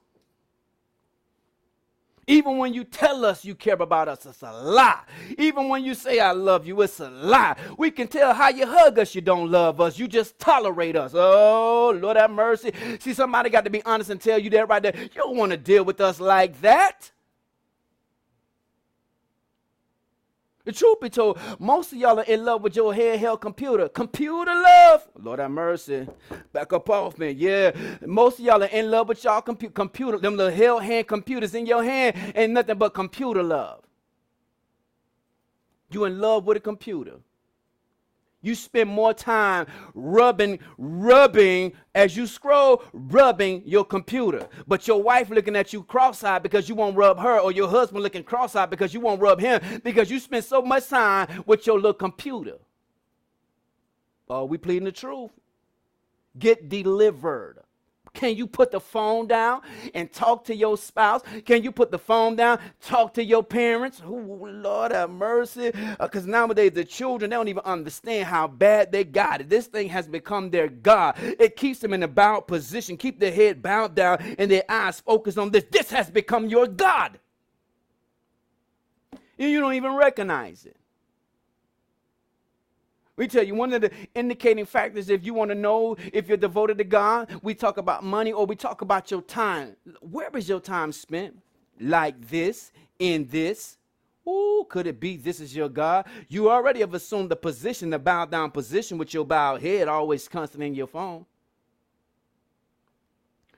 Even 2.27 2.57
when 2.57 2.73
you 2.73 2.83
tell 2.83 3.25
us 3.25 3.43
you 3.43 3.53
care 3.55 3.73
about 3.75 4.07
us, 4.07 4.25
it's 4.25 4.41
a 4.41 4.51
lie. 4.51 5.01
Even 5.37 5.67
when 5.67 5.83
you 5.83 5.93
say 5.93 6.19
I 6.19 6.31
love 6.31 6.65
you, 6.65 6.81
it's 6.81 6.99
a 6.99 7.09
lie. 7.09 7.55
We 7.77 7.91
can 7.91 8.07
tell 8.07 8.33
how 8.33 8.49
you 8.49 8.65
hug 8.65 8.99
us, 8.99 9.13
you 9.13 9.21
don't 9.21 9.51
love 9.51 9.81
us. 9.81 9.99
You 9.99 10.07
just 10.07 10.39
tolerate 10.39 10.95
us. 10.95 11.11
Oh, 11.13 11.97
Lord 12.01 12.17
have 12.17 12.31
mercy. 12.31 12.73
See, 12.99 13.13
somebody 13.13 13.49
got 13.49 13.65
to 13.65 13.69
be 13.69 13.83
honest 13.83 14.09
and 14.09 14.21
tell 14.21 14.39
you 14.39 14.49
that 14.51 14.69
right 14.69 14.81
there. 14.81 14.95
You 14.95 15.09
don't 15.15 15.35
want 15.35 15.51
to 15.51 15.57
deal 15.57 15.83
with 15.83 15.99
us 15.99 16.19
like 16.19 16.59
that. 16.61 17.11
The 20.65 20.71
truth 20.71 21.01
be 21.01 21.09
told, 21.09 21.37
most 21.59 21.91
of 21.91 21.97
y'all 21.99 22.19
are 22.19 22.23
in 22.23 22.45
love 22.45 22.61
with 22.61 22.75
your 22.75 22.93
handheld 22.93 23.41
computer. 23.41 23.89
Computer 23.89 24.53
love. 24.53 25.05
Lord 25.21 25.39
have 25.39 25.51
mercy. 25.51 26.07
Back 26.53 26.71
up 26.71 26.89
off 26.89 27.17
me. 27.17 27.31
Yeah. 27.31 27.71
Most 28.05 28.39
of 28.39 28.45
y'all 28.45 28.63
are 28.63 28.67
in 28.67 28.89
love 28.89 29.09
with 29.09 29.23
y'all 29.25 29.41
compu- 29.41 29.73
computer. 29.73 30.17
Them 30.17 30.37
little 30.37 30.53
hell 30.53 30.79
hand 30.79 31.07
computers 31.07 31.53
in 31.53 31.65
your 31.65 31.83
hand 31.83 32.15
ain't 32.33 32.53
nothing 32.53 32.77
but 32.77 32.93
computer 32.93 33.43
love. 33.43 33.83
You 35.91 36.05
in 36.05 36.19
love 36.19 36.45
with 36.45 36.57
a 36.57 36.61
computer. 36.61 37.17
You 38.43 38.55
spend 38.55 38.89
more 38.89 39.13
time 39.13 39.67
rubbing, 39.95 40.59
rubbing 40.77 41.71
as 41.95 42.15
you 42.17 42.27
scroll, 42.27 42.83
rubbing 42.91 43.63
your 43.65 43.85
computer. 43.85 44.49
But 44.67 44.85
your 44.85 45.01
wife 45.01 45.29
looking 45.29 45.55
at 45.55 45.71
you 45.71 45.81
cross-eyed 45.81 46.43
because 46.43 46.67
you 46.67 46.75
won't 46.75 46.97
rub 46.97 47.17
her, 47.19 47.39
or 47.39 47.53
your 47.53 47.69
husband 47.69 48.03
looking 48.03 48.23
cross-eyed 48.23 48.69
because 48.69 48.93
you 48.93 48.99
won't 48.99 49.21
rub 49.21 49.39
him 49.39 49.61
because 49.83 50.11
you 50.11 50.19
spend 50.19 50.43
so 50.43 50.61
much 50.61 50.89
time 50.89 51.43
with 51.45 51.65
your 51.65 51.77
little 51.77 51.93
computer. 51.93 52.57
Oh, 54.29 54.43
we 54.43 54.57
pleading 54.57 54.83
the 54.83 54.91
truth. 54.91 55.31
Get 56.37 56.67
delivered. 56.67 57.62
Can 58.13 58.37
you 58.37 58.45
put 58.45 58.71
the 58.71 58.79
phone 58.79 59.27
down 59.27 59.61
and 59.95 60.11
talk 60.11 60.45
to 60.45 60.55
your 60.55 60.77
spouse? 60.77 61.21
Can 61.45 61.63
you 61.63 61.71
put 61.71 61.89
the 61.89 61.97
phone 61.97 62.35
down, 62.35 62.59
talk 62.79 63.15
to 63.15 63.23
your 63.23 63.43
parents? 63.43 64.01
Oh, 64.05 64.13
Lord 64.13 64.91
have 64.91 65.09
mercy. 65.09 65.71
Because 65.99 66.25
uh, 66.25 66.29
nowadays 66.29 66.71
the 66.73 66.85
children, 66.85 67.31
they 67.31 67.35
don't 67.35 67.47
even 67.47 67.63
understand 67.65 68.25
how 68.25 68.47
bad 68.47 68.91
they 68.91 69.03
got 69.03 69.41
it. 69.41 69.49
This 69.49 69.65
thing 69.65 69.89
has 69.89 70.07
become 70.07 70.51
their 70.51 70.67
God. 70.67 71.15
It 71.19 71.55
keeps 71.55 71.79
them 71.79 71.91
in 71.93 72.03
a 72.03 72.07
bowed 72.07 72.47
position, 72.47 72.97
keep 72.97 73.19
their 73.19 73.31
head 73.31 73.63
bowed 73.63 73.95
down 73.95 74.19
and 74.37 74.49
their 74.49 74.63
eyes 74.69 74.99
focused 74.99 75.39
on 75.39 75.49
this. 75.49 75.65
This 75.71 75.89
has 75.89 76.11
become 76.11 76.47
your 76.47 76.67
God. 76.67 77.19
And 79.39 79.49
you 79.49 79.59
don't 79.59 79.73
even 79.73 79.95
recognize 79.95 80.65
it. 80.65 80.77
We 83.15 83.27
tell 83.27 83.43
you 83.43 83.53
one 83.53 83.73
of 83.73 83.81
the 83.81 83.91
indicating 84.15 84.65
factors 84.65 85.09
if 85.09 85.23
you 85.23 85.33
want 85.33 85.51
to 85.51 85.55
know 85.55 85.95
if 86.11 86.27
you're 86.27 86.37
devoted 86.37 86.79
to 86.79 86.83
God, 86.83 87.29
we 87.43 87.53
talk 87.53 87.77
about 87.77 88.03
money 88.03 88.31
or 88.31 88.45
we 88.45 88.55
talk 88.55 88.81
about 88.81 89.11
your 89.11 89.21
time. 89.21 89.75
Where 90.01 90.29
is 90.35 90.49
your 90.49 90.59
time 90.59 90.91
spent? 90.91 91.37
Like 91.79 92.29
this, 92.29 92.71
in 92.97 93.27
this. 93.27 93.77
Ooh, 94.27 94.65
could 94.69 94.87
it 94.87 94.99
be 94.99 95.17
this 95.17 95.39
is 95.39 95.55
your 95.55 95.69
God? 95.69 96.05
You 96.29 96.49
already 96.49 96.79
have 96.79 96.93
assumed 96.93 97.29
the 97.29 97.35
position, 97.35 97.89
the 97.89 97.99
bow 97.99 98.25
down 98.25 98.51
position 98.51 98.97
with 98.97 99.13
your 99.13 99.25
bowed 99.25 99.61
head 99.61 99.87
always 99.87 100.27
constant 100.27 100.63
in 100.63 100.73
your 100.73 100.87
phone. 100.87 101.25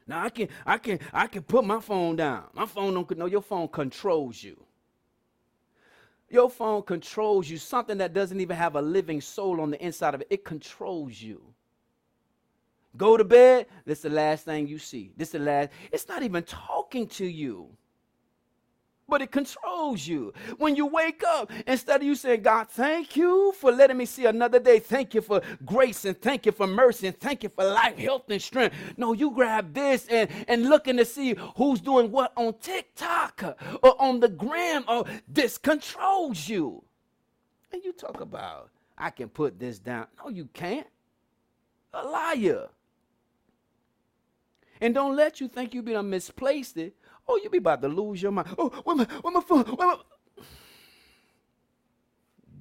Now 0.07 0.23
I 0.23 0.29
can 0.29 0.49
I 0.65 0.77
can 0.77 0.99
I 1.13 1.27
can 1.27 1.43
put 1.43 1.65
my 1.65 1.79
phone 1.79 2.15
down. 2.15 2.45
My 2.53 2.65
phone 2.65 2.93
don't 2.93 3.17
know 3.17 3.25
your 3.25 3.41
phone 3.41 3.67
controls 3.67 4.43
you. 4.43 4.63
Your 6.29 6.49
phone 6.49 6.81
controls 6.81 7.49
you, 7.49 7.57
something 7.57 7.97
that 7.99 8.13
doesn't 8.13 8.39
even 8.39 8.57
have 8.57 8.75
a 8.75 8.81
living 8.81 9.21
soul 9.21 9.61
on 9.61 9.71
the 9.71 9.83
inside 9.83 10.15
of 10.15 10.21
it. 10.21 10.27
It 10.29 10.43
controls 10.43 11.21
you. 11.21 11.41
Go 12.97 13.17
to 13.17 13.23
bed, 13.23 13.67
this 13.85 13.99
is 13.99 14.03
the 14.03 14.09
last 14.09 14.45
thing 14.45 14.67
you 14.67 14.79
see. 14.79 15.11
This 15.17 15.29
is 15.29 15.33
the 15.33 15.39
last, 15.39 15.69
it's 15.91 16.07
not 16.07 16.23
even 16.23 16.43
talking 16.43 17.07
to 17.07 17.25
you 17.25 17.69
but 19.07 19.21
it 19.21 19.31
controls 19.31 20.07
you. 20.07 20.33
When 20.57 20.75
you 20.75 20.87
wake 20.87 21.23
up, 21.23 21.51
instead 21.67 22.01
of 22.01 22.07
you 22.07 22.15
saying, 22.15 22.41
God, 22.41 22.69
thank 22.69 23.15
you 23.15 23.53
for 23.59 23.71
letting 23.71 23.97
me 23.97 24.05
see 24.05 24.25
another 24.25 24.59
day, 24.59 24.79
thank 24.79 25.13
you 25.13 25.21
for 25.21 25.41
grace 25.65 26.05
and 26.05 26.19
thank 26.19 26.45
you 26.45 26.51
for 26.51 26.67
mercy 26.67 27.07
and 27.07 27.19
thank 27.19 27.43
you 27.43 27.49
for 27.49 27.63
life, 27.65 27.97
health, 27.97 28.23
and 28.29 28.41
strength. 28.41 28.75
No, 28.97 29.13
you 29.13 29.31
grab 29.31 29.73
this 29.73 30.07
and, 30.07 30.29
and 30.47 30.69
looking 30.69 30.97
to 30.97 31.05
see 31.05 31.35
who's 31.55 31.81
doing 31.81 32.11
what 32.11 32.33
on 32.35 32.55
TikTok 32.59 33.57
or 33.83 34.01
on 34.01 34.19
the 34.19 34.29
gram, 34.29 34.83
or 34.87 35.05
this 35.27 35.57
controls 35.57 36.47
you. 36.49 36.83
And 37.71 37.83
you 37.83 37.93
talk 37.93 38.21
about, 38.21 38.69
I 38.97 39.09
can 39.09 39.29
put 39.29 39.59
this 39.59 39.79
down. 39.79 40.07
No, 40.23 40.29
you 40.29 40.49
can't. 40.53 40.87
A 41.93 42.03
liar. 42.03 42.69
And 44.81 44.93
don't 44.93 45.15
let 45.15 45.39
you 45.39 45.47
think 45.47 45.73
you 45.73 45.81
be 45.81 45.99
misplaced 46.01 46.77
it 46.77 46.95
Oh, 47.27 47.39
you 47.43 47.49
be 47.49 47.57
about 47.57 47.81
to 47.81 47.87
lose 47.87 48.21
your 48.21 48.31
mind. 48.31 48.49
Oh, 48.57 48.69
where 48.83 48.95
my, 48.95 49.05
where 49.21 49.33
my 49.33 49.41
phone? 49.41 49.63
Where 49.63 49.87
my... 49.87 49.97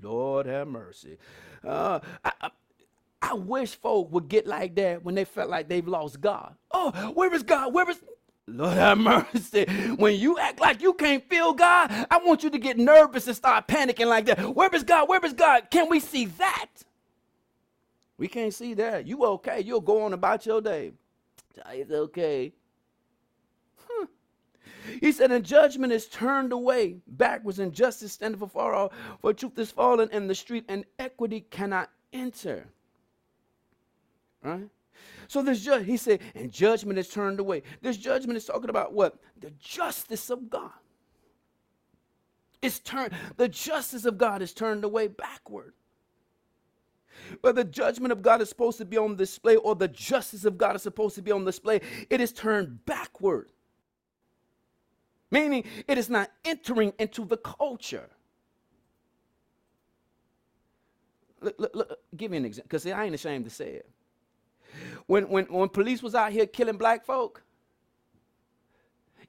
Lord 0.03 0.47
have 0.47 0.69
mercy. 0.69 1.19
Uh, 1.62 2.01
I, 2.25 2.33
I, 2.41 2.51
I 3.23 3.35
wish 3.35 3.75
folk 3.75 4.12
would 4.12 4.29
get 4.29 4.47
like 4.47 4.75
that 4.77 5.03
when 5.03 5.15
they 5.15 5.25
felt 5.25 5.49
like 5.49 5.69
they've 5.69 5.87
lost 5.87 6.21
God. 6.21 6.55
Oh, 6.71 6.91
where 7.15 7.33
is 7.33 7.43
God? 7.43 7.73
Where 7.73 7.89
is 7.89 8.03
Lord 8.47 8.75
have 8.75 8.99
mercy. 8.99 9.65
When 9.97 10.17
you 10.17 10.39
act 10.39 10.61
like 10.61 10.83
you 10.83 10.93
can't 10.93 11.27
feel 11.29 11.55
God, 11.55 11.91
I 12.11 12.19
want 12.19 12.43
you 12.43 12.51
to 12.51 12.59
get 12.59 12.77
nervous 12.77 13.27
and 13.27 13.35
start 13.35 13.67
panicking 13.67 14.07
like 14.07 14.27
that. 14.27 14.55
Where 14.55 14.69
is 14.75 14.85
God? 14.85 15.09
Where 15.09 15.25
is 15.25 15.33
God? 15.33 15.71
Can 15.71 15.89
we 15.89 15.99
see 16.01 16.27
that? 16.27 16.67
We 18.19 18.29
can't 18.29 18.53
see 18.53 18.75
that. 18.75 19.07
You 19.07 19.25
okay. 19.25 19.62
You'll 19.62 19.81
go 19.81 20.03
on 20.03 20.12
about 20.12 20.45
your 20.45 20.61
day. 20.61 20.93
It's 21.71 21.91
okay. 21.91 22.53
He 25.01 25.12
said, 25.12 25.32
and 25.32 25.45
judgment 25.45 25.93
is 25.93 26.07
turned 26.07 26.53
away 26.53 26.97
backwards, 27.07 27.59
and 27.59 27.72
justice 27.72 28.12
standeth 28.12 28.43
afar 28.43 28.74
off, 28.74 28.93
for 29.20 29.32
truth 29.32 29.59
is 29.59 29.70
fallen 29.70 30.09
in 30.11 30.26
the 30.26 30.35
street, 30.35 30.64
and 30.68 30.85
equity 30.99 31.41
cannot 31.51 31.91
enter. 32.12 32.66
Right? 34.43 34.68
So 35.28 35.43
this 35.43 35.62
judge, 35.64 35.87
he 35.87 35.97
said, 35.97 36.20
and 36.35 36.51
judgment 36.53 36.99
is 36.99 37.09
turned 37.09 37.41
away. 37.41 37.62
This 37.82 37.97
judgment 37.97 38.37
is 38.37 38.45
talking 38.45 38.70
about 38.70 38.93
what? 38.93 39.16
The 39.41 39.51
justice 39.59 40.30
of 40.30 40.51
God. 40.51 40.70
It's 42.62 42.78
turned, 42.78 43.12
the 43.37 43.49
justice 43.49 44.05
of 44.05 44.16
God 44.16 44.41
is 44.41 44.55
turned 44.55 44.85
away 44.85 45.09
backward. 45.09 45.74
Whether 47.41 47.62
the 47.62 47.70
judgment 47.70 48.12
of 48.12 48.22
God 48.22 48.41
is 48.41 48.49
supposed 48.49 48.78
to 48.78 48.85
be 48.85 48.97
on 48.97 49.16
display 49.16 49.57
or 49.57 49.74
the 49.74 49.89
justice 49.89 50.45
of 50.45 50.59
God 50.59 50.76
is 50.76 50.82
supposed 50.82 51.14
to 51.16 51.22
be 51.22 51.30
on 51.30 51.45
display, 51.45 51.80
it 52.11 52.20
is 52.20 52.32
turned 52.32 52.85
backward. 52.87 53.51
Meaning 55.35 55.64
it 55.89 55.99
is 55.99 56.09
not 56.09 56.30
entering 56.45 56.93
into 56.97 57.24
the 57.24 57.37
culture. 57.37 58.09
Look, 61.41 61.57
look, 61.59 61.74
look, 61.74 61.99
give 62.16 62.30
me 62.30 62.37
an 62.37 62.45
example, 62.45 62.68
because 62.68 62.87
I 62.87 63.05
ain't 63.05 63.16
ashamed 63.16 63.45
to 63.45 63.51
say 63.51 63.70
it. 63.70 63.91
When, 65.07 65.28
when, 65.28 65.47
when 65.47 65.68
police 65.70 66.05
was 66.05 66.14
out 66.14 66.30
here 66.30 66.47
killing 66.47 66.76
black 66.76 67.05
folk, 67.05 67.43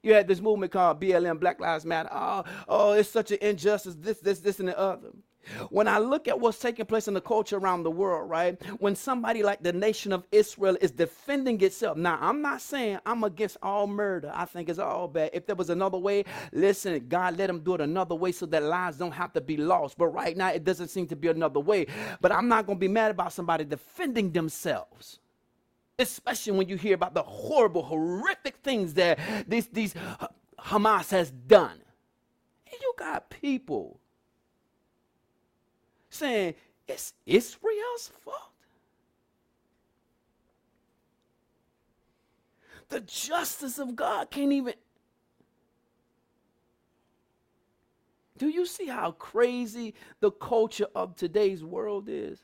you 0.00 0.14
had 0.14 0.28
this 0.28 0.40
movement 0.40 0.70
called 0.70 1.00
BLM, 1.00 1.40
Black 1.40 1.58
Lives 1.58 1.84
Matter. 1.84 2.08
Oh, 2.12 2.44
oh, 2.68 2.92
it's 2.92 3.08
such 3.08 3.32
an 3.32 3.38
injustice, 3.40 3.96
this, 3.98 4.20
this, 4.20 4.38
this, 4.38 4.60
and 4.60 4.68
the 4.68 4.78
other. 4.78 5.08
When 5.70 5.88
I 5.88 5.98
look 5.98 6.28
at 6.28 6.38
what's 6.38 6.58
taking 6.58 6.86
place 6.86 7.08
in 7.08 7.14
the 7.14 7.20
culture 7.20 7.56
around 7.56 7.82
the 7.82 7.90
world, 7.90 8.28
right? 8.30 8.60
When 8.80 8.94
somebody 8.94 9.42
like 9.42 9.62
the 9.62 9.72
nation 9.72 10.12
of 10.12 10.26
Israel 10.32 10.76
is 10.80 10.90
defending 10.90 11.60
itself. 11.60 11.96
Now, 11.96 12.18
I'm 12.20 12.42
not 12.42 12.60
saying 12.60 12.98
I'm 13.06 13.24
against 13.24 13.56
all 13.62 13.86
murder. 13.86 14.30
I 14.34 14.44
think 14.44 14.68
it's 14.68 14.78
all 14.78 15.08
bad. 15.08 15.30
If 15.32 15.46
there 15.46 15.56
was 15.56 15.70
another 15.70 15.98
way, 15.98 16.24
listen, 16.52 17.06
God 17.08 17.36
let 17.38 17.48
them 17.48 17.60
do 17.60 17.74
it 17.74 17.80
another 17.80 18.14
way 18.14 18.32
so 18.32 18.46
that 18.46 18.62
lives 18.62 18.98
don't 18.98 19.12
have 19.12 19.32
to 19.34 19.40
be 19.40 19.56
lost. 19.56 19.98
But 19.98 20.08
right 20.08 20.36
now, 20.36 20.50
it 20.50 20.64
doesn't 20.64 20.88
seem 20.88 21.06
to 21.08 21.16
be 21.16 21.28
another 21.28 21.60
way. 21.60 21.86
But 22.20 22.32
I'm 22.32 22.48
not 22.48 22.66
going 22.66 22.78
to 22.78 22.80
be 22.80 22.88
mad 22.88 23.10
about 23.10 23.32
somebody 23.32 23.64
defending 23.64 24.32
themselves 24.32 25.20
especially 25.98 26.52
when 26.52 26.68
you 26.68 26.76
hear 26.76 26.94
about 26.94 27.14
the 27.14 27.22
horrible, 27.22 27.82
horrific 27.82 28.56
things 28.58 28.94
that 28.94 29.18
these, 29.48 29.66
these 29.68 29.94
Hamas 30.58 31.10
has 31.10 31.30
done. 31.30 31.80
And 32.66 32.80
you 32.80 32.94
got 32.98 33.30
people 33.30 34.00
saying 36.16 36.54
it's 36.88 37.12
Israel's 37.24 38.10
fault. 38.24 38.36
The 42.88 43.00
justice 43.00 43.78
of 43.78 43.96
God 43.96 44.30
can't 44.30 44.52
even. 44.52 44.74
Do 48.38 48.48
you 48.48 48.66
see 48.66 48.86
how 48.86 49.12
crazy 49.12 49.94
the 50.20 50.30
culture 50.30 50.86
of 50.94 51.16
today's 51.16 51.64
world 51.64 52.08
is? 52.08 52.38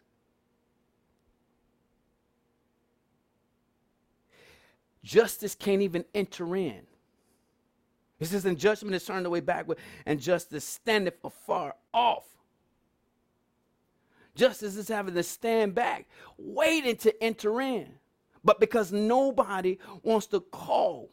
Justice 5.04 5.54
can't 5.54 5.82
even 5.82 6.04
enter 6.14 6.56
in. 6.56 6.80
It 8.20 8.26
says, 8.26 8.44
and 8.44 8.56
judgment 8.56 8.94
is 8.94 9.04
turned 9.04 9.26
away 9.26 9.40
backward, 9.40 9.78
and 10.06 10.20
justice 10.20 10.64
standeth 10.64 11.18
afar 11.24 11.74
off. 11.92 12.31
Justice 14.34 14.76
is 14.76 14.88
having 14.88 15.14
to 15.14 15.22
stand 15.22 15.74
back, 15.74 16.06
waiting 16.38 16.96
to 16.96 17.22
enter 17.22 17.60
in. 17.60 17.88
But 18.44 18.60
because 18.60 18.92
nobody 18.92 19.78
wants 20.02 20.26
to 20.28 20.40
call 20.40 21.10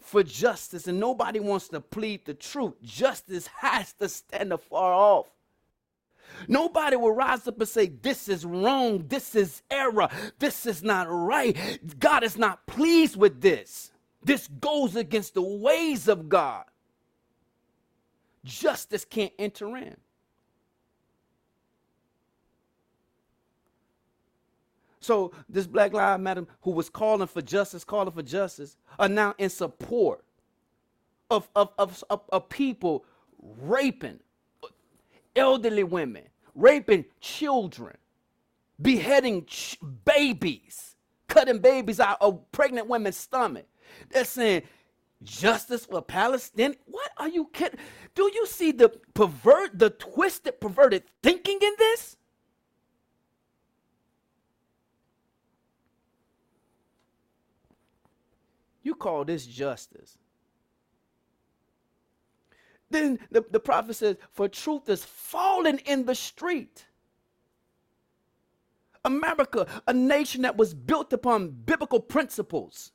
for 0.00 0.22
justice 0.22 0.86
and 0.88 1.00
nobody 1.00 1.40
wants 1.40 1.68
to 1.68 1.80
plead 1.80 2.26
the 2.26 2.34
truth, 2.34 2.74
justice 2.82 3.48
has 3.58 3.92
to 3.94 4.08
stand 4.08 4.52
afar 4.52 4.92
off. 4.92 5.26
Nobody 6.48 6.96
will 6.96 7.12
rise 7.12 7.46
up 7.46 7.58
and 7.58 7.68
say, 7.68 7.86
This 7.86 8.28
is 8.28 8.44
wrong, 8.44 9.04
this 9.08 9.34
is 9.34 9.62
error, 9.70 10.08
this 10.38 10.66
is 10.66 10.82
not 10.82 11.06
right. 11.10 11.56
God 11.98 12.24
is 12.24 12.36
not 12.36 12.66
pleased 12.66 13.16
with 13.16 13.40
this. 13.40 13.92
This 14.24 14.48
goes 14.48 14.96
against 14.96 15.34
the 15.34 15.42
ways 15.42 16.08
of 16.08 16.28
God. 16.28 16.64
Justice 18.44 19.04
can't 19.04 19.32
enter 19.38 19.76
in. 19.76 19.96
So 25.02 25.32
this 25.48 25.66
Black 25.66 25.92
Lives 25.92 26.22
Matter 26.22 26.46
who 26.62 26.70
was 26.70 26.88
calling 26.88 27.26
for 27.26 27.42
justice, 27.42 27.84
calling 27.84 28.12
for 28.12 28.22
justice, 28.22 28.76
are 28.98 29.08
now 29.08 29.34
in 29.38 29.50
support 29.50 30.24
of, 31.30 31.48
of, 31.56 31.70
of, 31.78 32.04
of, 32.08 32.22
of 32.30 32.48
people 32.48 33.04
raping 33.60 34.20
elderly 35.34 35.84
women, 35.84 36.24
raping 36.54 37.04
children, 37.20 37.96
beheading 38.80 39.44
ch- 39.46 39.78
babies, 40.04 40.96
cutting 41.28 41.58
babies 41.58 42.00
out 42.00 42.18
of 42.20 42.50
pregnant 42.52 42.88
women's 42.88 43.16
stomach. 43.16 43.66
They're 44.10 44.24
saying 44.24 44.62
justice 45.22 45.86
for 45.86 46.02
Palestine. 46.02 46.76
What 46.86 47.10
are 47.16 47.28
you 47.28 47.48
kidding? 47.52 47.80
Do 48.14 48.30
you 48.34 48.46
see 48.46 48.72
the 48.72 48.90
pervert, 49.14 49.78
the 49.78 49.90
twisted, 49.90 50.60
perverted 50.60 51.04
thinking 51.22 51.58
in 51.60 51.72
this? 51.78 52.16
You 58.82 58.94
call 58.94 59.24
this 59.24 59.46
justice. 59.46 60.18
Then 62.90 63.18
the, 63.30 63.44
the 63.50 63.60
prophet 63.60 63.94
says, 63.94 64.16
For 64.32 64.48
truth 64.48 64.88
is 64.88 65.04
fallen 65.04 65.78
in 65.78 66.04
the 66.04 66.14
street. 66.14 66.86
America, 69.04 69.66
a 69.86 69.92
nation 69.92 70.42
that 70.42 70.56
was 70.56 70.74
built 70.74 71.12
upon 71.12 71.50
biblical 71.50 72.00
principles. 72.00 72.92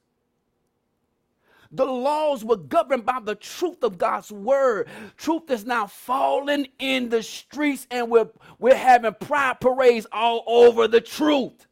The 1.72 1.86
laws 1.86 2.46
were 2.46 2.56
governed 2.56 3.06
by 3.06 3.20
the 3.22 3.36
truth 3.36 3.84
of 3.84 3.98
God's 3.98 4.32
word. 4.32 4.88
Truth 5.18 5.52
is 5.52 5.66
now 5.66 5.88
falling 5.88 6.68
in 6.80 7.10
the 7.10 7.22
streets, 7.22 7.88
and 7.92 8.10
we're, 8.10 8.30
we're 8.58 8.76
having 8.76 9.14
pride 9.20 9.60
parades 9.60 10.08
all 10.14 10.44
over 10.48 10.88
the 10.88 11.02
truth. 11.02 11.68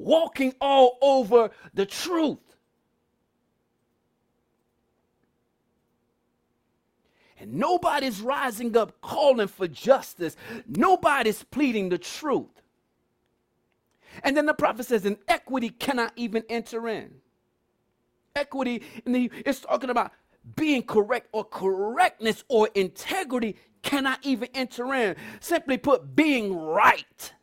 Walking 0.00 0.54
all 0.62 0.96
over 1.02 1.50
the 1.74 1.84
truth. 1.84 2.38
And 7.38 7.52
nobody's 7.52 8.22
rising 8.22 8.74
up 8.78 9.02
calling 9.02 9.46
for 9.46 9.68
justice. 9.68 10.36
Nobody's 10.66 11.42
pleading 11.42 11.90
the 11.90 11.98
truth. 11.98 12.62
And 14.24 14.34
then 14.34 14.46
the 14.46 14.54
prophet 14.54 14.86
says, 14.86 15.04
and 15.04 15.18
equity 15.28 15.68
cannot 15.68 16.12
even 16.16 16.44
enter 16.48 16.88
in. 16.88 17.16
Equity, 18.34 18.82
and 19.04 19.14
it's 19.14 19.60
talking 19.60 19.90
about 19.90 20.12
being 20.56 20.82
correct 20.82 21.28
or 21.32 21.44
correctness 21.44 22.42
or 22.48 22.70
integrity 22.74 23.56
cannot 23.82 24.18
even 24.22 24.48
enter 24.54 24.94
in. 24.94 25.14
Simply 25.40 25.76
put, 25.76 26.16
being 26.16 26.56
right. 26.56 27.34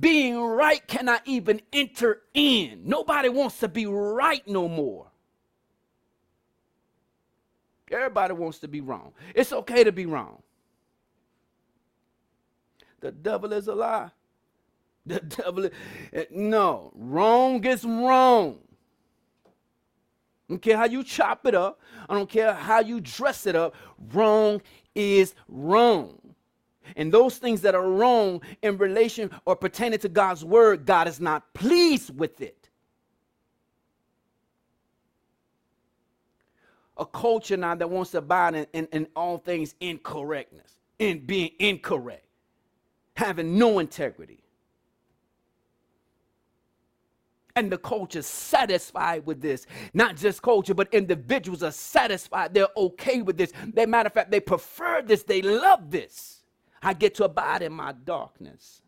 Being 0.00 0.40
right 0.40 0.86
cannot 0.86 1.22
even 1.26 1.60
enter 1.72 2.22
in. 2.34 2.82
Nobody 2.84 3.28
wants 3.28 3.58
to 3.60 3.68
be 3.68 3.86
right 3.86 4.46
no 4.46 4.68
more. 4.68 5.06
Everybody 7.90 8.34
wants 8.34 8.58
to 8.60 8.68
be 8.68 8.80
wrong. 8.80 9.12
It's 9.34 9.52
okay 9.52 9.84
to 9.84 9.92
be 9.92 10.06
wrong. 10.06 10.42
The 13.00 13.12
devil 13.12 13.52
is 13.52 13.68
a 13.68 13.74
lie. 13.74 14.10
The 15.04 15.18
devil 15.18 15.64
is, 15.64 15.72
no, 16.30 16.92
wrong 16.94 17.64
is 17.64 17.84
wrong. 17.84 18.58
I 20.48 20.52
don't 20.52 20.62
care 20.62 20.76
how 20.76 20.84
you 20.84 21.02
chop 21.02 21.44
it 21.44 21.56
up. 21.56 21.80
I 22.08 22.14
don't 22.14 22.30
care 22.30 22.54
how 22.54 22.78
you 22.80 23.00
dress 23.00 23.46
it 23.46 23.56
up. 23.56 23.74
Wrong 24.12 24.62
is 24.94 25.34
wrong. 25.48 26.21
And 26.96 27.12
those 27.12 27.38
things 27.38 27.60
that 27.62 27.74
are 27.74 27.88
wrong 27.88 28.40
in 28.62 28.78
relation 28.78 29.30
or 29.44 29.56
pertaining 29.56 29.98
to 30.00 30.08
God's 30.08 30.44
word, 30.44 30.86
God 30.86 31.08
is 31.08 31.20
not 31.20 31.52
pleased 31.54 32.16
with 32.18 32.40
it. 32.40 32.62
a 37.02 37.06
culture 37.06 37.56
now 37.56 37.74
that 37.74 37.88
wants 37.88 38.12
to 38.12 38.18
abide 38.18 38.54
in, 38.54 38.66
in, 38.72 38.88
in 38.92 39.06
all 39.16 39.38
things 39.38 39.74
incorrectness, 39.80 40.78
in 40.98 41.24
being 41.24 41.50
incorrect, 41.58 42.26
having 43.14 43.58
no 43.58 43.78
integrity. 43.78 44.38
And 47.54 47.70
the 47.70 47.76
culture's 47.76 48.26
satisfied 48.26 49.26
with 49.26 49.42
this. 49.42 49.66
Not 49.92 50.16
just 50.16 50.40
culture, 50.40 50.72
but 50.72 50.88
individuals 50.94 51.62
are 51.62 51.72
satisfied. 51.72 52.54
They're 52.54 52.68
okay 52.76 53.20
with 53.20 53.36
this. 53.36 53.52
They, 53.74 53.84
matter 53.84 54.06
of 54.06 54.14
fact, 54.14 54.30
they 54.30 54.40
prefer 54.40 55.02
this. 55.02 55.22
They 55.22 55.42
love 55.42 55.90
this. 55.90 56.41
I 56.82 56.94
get 56.94 57.14
to 57.16 57.24
abide 57.24 57.62
in 57.62 57.72
my 57.72 57.92
darkness. 57.92 58.82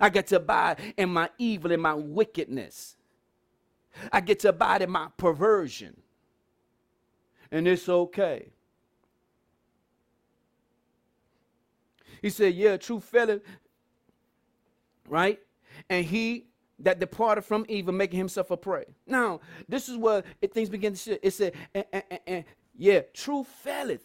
I 0.00 0.08
get 0.10 0.26
to 0.28 0.36
abide 0.36 0.78
in 0.96 1.08
my 1.10 1.30
evil 1.38 1.72
and 1.72 1.80
my 1.82 1.94
wickedness. 1.94 2.96
I 4.12 4.20
get 4.20 4.40
to 4.40 4.50
abide 4.50 4.82
in 4.82 4.90
my 4.90 5.08
perversion. 5.16 5.96
And 7.50 7.66
it's 7.66 7.88
okay. 7.88 8.48
He 12.20 12.30
said, 12.30 12.54
Yeah, 12.54 12.76
true 12.76 13.00
fellow, 13.00 13.40
right? 15.08 15.40
And 15.88 16.04
he 16.04 16.46
that 16.80 16.98
departed 16.98 17.42
from 17.42 17.64
evil, 17.68 17.94
making 17.94 18.18
himself 18.18 18.50
a 18.50 18.56
prey. 18.56 18.84
Now, 19.06 19.40
this 19.68 19.88
is 19.88 19.96
where 19.96 20.24
it, 20.42 20.52
things 20.52 20.68
begin 20.68 20.92
to 20.92 20.98
shift. 20.98 21.20
It 21.24 21.30
said, 21.32 21.54
and, 21.74 21.84
and, 21.92 22.04
and, 22.26 22.44
yeah, 22.76 23.00
true 23.14 23.44
faileth. 23.44 24.04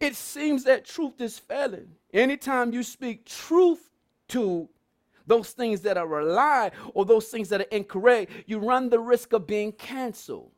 It 0.00 0.16
seems 0.16 0.64
that 0.64 0.86
truth 0.86 1.20
is 1.20 1.38
failing. 1.38 1.88
Anytime 2.12 2.72
you 2.72 2.82
speak 2.82 3.26
truth 3.26 3.90
to 4.28 4.68
those 5.26 5.50
things 5.50 5.82
that 5.82 5.98
are 5.98 6.20
a 6.20 6.24
lie 6.24 6.70
or 6.94 7.04
those 7.04 7.26
things 7.28 7.50
that 7.50 7.60
are 7.60 7.70
incorrect, 7.70 8.32
you 8.46 8.58
run 8.58 8.88
the 8.88 8.98
risk 8.98 9.34
of 9.34 9.46
being 9.46 9.72
canceled, 9.72 10.50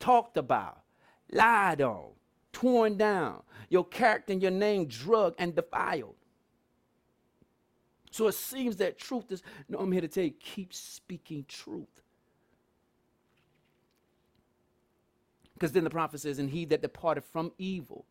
talked 0.00 0.36
about, 0.36 0.80
lied 1.30 1.80
on, 1.80 2.08
torn 2.52 2.96
down, 2.96 3.42
your 3.70 3.84
character 3.86 4.32
and 4.32 4.42
your 4.42 4.50
name 4.50 4.86
drugged 4.86 5.36
and 5.38 5.54
defiled. 5.54 6.16
So 8.10 8.28
it 8.28 8.34
seems 8.34 8.76
that 8.76 8.98
truth 8.98 9.30
is, 9.32 9.42
no, 9.68 9.78
I'm 9.78 9.90
here 9.90 10.00
to 10.00 10.08
tell 10.08 10.24
you, 10.24 10.34
keep 10.38 10.74
speaking 10.74 11.44
truth. 11.48 12.03
Because 15.64 15.72
then 15.72 15.84
the 15.84 15.90
prophet 15.90 16.20
says, 16.20 16.40
and 16.40 16.50
he 16.50 16.66
that 16.66 16.82
departed 16.82 17.24
from 17.24 17.52
evil 17.58 18.06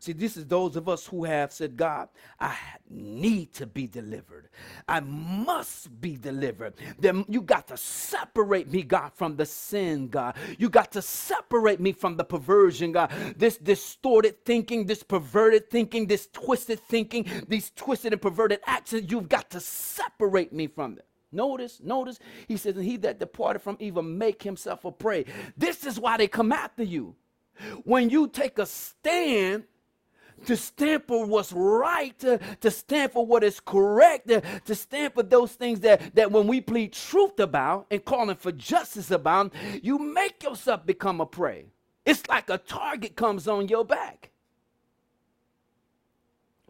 See, 0.00 0.14
this 0.14 0.36
is 0.36 0.46
those 0.46 0.76
of 0.76 0.88
us 0.88 1.06
who 1.06 1.24
have 1.24 1.52
said, 1.52 1.76
God, 1.76 2.08
I 2.40 2.56
need 2.90 3.54
to 3.54 3.66
be 3.66 3.86
delivered. 3.86 4.48
I 4.88 5.00
must 5.00 6.00
be 6.00 6.16
delivered. 6.16 6.74
Then 6.98 7.24
you 7.28 7.42
got 7.42 7.68
to 7.68 7.76
separate 7.76 8.70
me, 8.72 8.82
God, 8.82 9.12
from 9.14 9.36
the 9.36 9.46
sin, 9.46 10.08
God. 10.08 10.36
You 10.58 10.70
got 10.70 10.92
to 10.92 11.02
separate 11.02 11.80
me 11.80 11.92
from 11.92 12.16
the 12.16 12.24
perversion, 12.24 12.92
God. 12.92 13.12
This 13.36 13.58
distorted 13.58 14.44
thinking, 14.44 14.86
this 14.86 15.04
perverted 15.04 15.70
thinking, 15.70 16.08
this 16.08 16.28
twisted 16.32 16.80
thinking, 16.80 17.26
these 17.48 17.72
twisted 17.76 18.12
and 18.12 18.22
perverted 18.22 18.60
actions, 18.66 19.10
you've 19.10 19.28
got 19.28 19.50
to 19.50 19.60
separate 19.60 20.52
me 20.52 20.66
from 20.68 20.96
them. 20.96 21.04
Notice, 21.32 21.80
notice, 21.82 22.18
he 22.46 22.56
says, 22.56 22.76
and 22.76 22.84
he 22.84 22.98
that 22.98 23.18
departed 23.18 23.60
from 23.60 23.78
evil 23.80 24.02
make 24.02 24.42
himself 24.42 24.84
a 24.84 24.92
prey. 24.92 25.24
This 25.56 25.86
is 25.86 25.98
why 25.98 26.18
they 26.18 26.28
come 26.28 26.52
after 26.52 26.82
you. 26.82 27.16
When 27.84 28.10
you 28.10 28.28
take 28.28 28.58
a 28.58 28.66
stand 28.66 29.64
to 30.46 30.56
stand 30.56 31.04
for 31.06 31.24
what's 31.24 31.52
right, 31.52 32.18
to, 32.18 32.38
to 32.60 32.70
stand 32.70 33.12
for 33.12 33.24
what 33.24 33.44
is 33.44 33.60
correct, 33.60 34.28
to, 34.28 34.42
to 34.64 34.74
stand 34.74 35.14
for 35.14 35.22
those 35.22 35.52
things 35.52 35.80
that, 35.80 36.14
that 36.14 36.32
when 36.32 36.46
we 36.46 36.60
plead 36.60 36.92
truth 36.92 37.38
about 37.40 37.86
and 37.90 38.04
calling 38.04 38.36
for 38.36 38.52
justice 38.52 39.10
about, 39.10 39.52
you 39.82 39.98
make 39.98 40.42
yourself 40.42 40.84
become 40.84 41.20
a 41.20 41.26
prey. 41.26 41.66
It's 42.04 42.26
like 42.28 42.50
a 42.50 42.58
target 42.58 43.16
comes 43.16 43.46
on 43.46 43.68
your 43.68 43.84
back. 43.84 44.30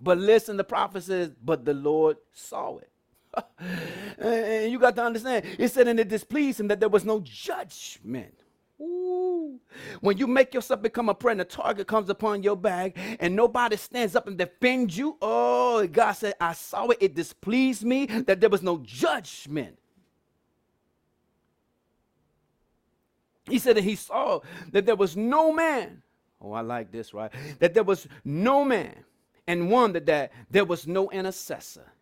But 0.01 0.19
listen, 0.19 0.57
the 0.57 0.65
prophet 0.65 1.05
says, 1.05 1.31
but 1.43 1.65
the 1.65 1.75
Lord 1.75 2.19
saw 2.33 2.79
it. 2.79 2.92
and 4.19 4.71
you 4.71 4.79
got 4.79 4.97
to 4.97 5.05
understand, 5.05 5.45
it 5.59 5.69
said, 5.69 5.89
and 5.89 5.99
it 5.99 6.09
displeased 6.09 6.61
him 6.61 6.69
that 6.69 6.81
there 6.81 6.89
was 6.89 7.05
no 7.05 7.21
judgment. 7.21 8.35
Ooh. 8.81 9.61
When 10.01 10.19
you 10.19 10.27
make 10.27 10.55
yourself 10.55 10.83
become 10.83 11.09
a 11.09 11.15
prey 11.15 11.33
and 11.33 11.41
a 11.41 11.45
target 11.45 11.87
comes 11.87 12.11
upon 12.11 12.43
your 12.43 12.57
back 12.57 12.97
and 13.21 13.37
nobody 13.37 13.77
stands 13.77 14.17
up 14.17 14.27
and 14.27 14.37
defends 14.37 14.97
you, 14.99 15.17
oh, 15.23 15.87
God 15.87 16.13
said, 16.13 16.35
I 16.41 16.53
saw 16.53 16.89
it. 16.89 16.99
It 17.01 17.15
displeased 17.15 17.85
me 17.85 18.07
that 18.07 18.41
there 18.41 18.51
was 18.51 18.63
no 18.63 18.79
judgment. 18.85 19.79
He 23.45 23.59
said 23.59 23.77
that 23.77 23.85
he 23.85 23.97
saw 23.97 24.41
that 24.73 24.87
there 24.87 24.97
was 24.97 25.17
no 25.17 25.53
man. 25.53 26.03
Oh, 26.41 26.53
I 26.53 26.61
like 26.61 26.91
this, 26.91 27.15
right? 27.15 27.31
That 27.61 27.75
there 27.75 27.85
was 27.85 28.07
no 28.25 28.65
man 28.65 29.05
and 29.47 29.71
one 29.71 29.93
that, 29.93 30.07
that 30.07 30.33
there 30.51 30.65
was 30.65 30.87
no 30.87 31.11
intercessor. 31.11 31.93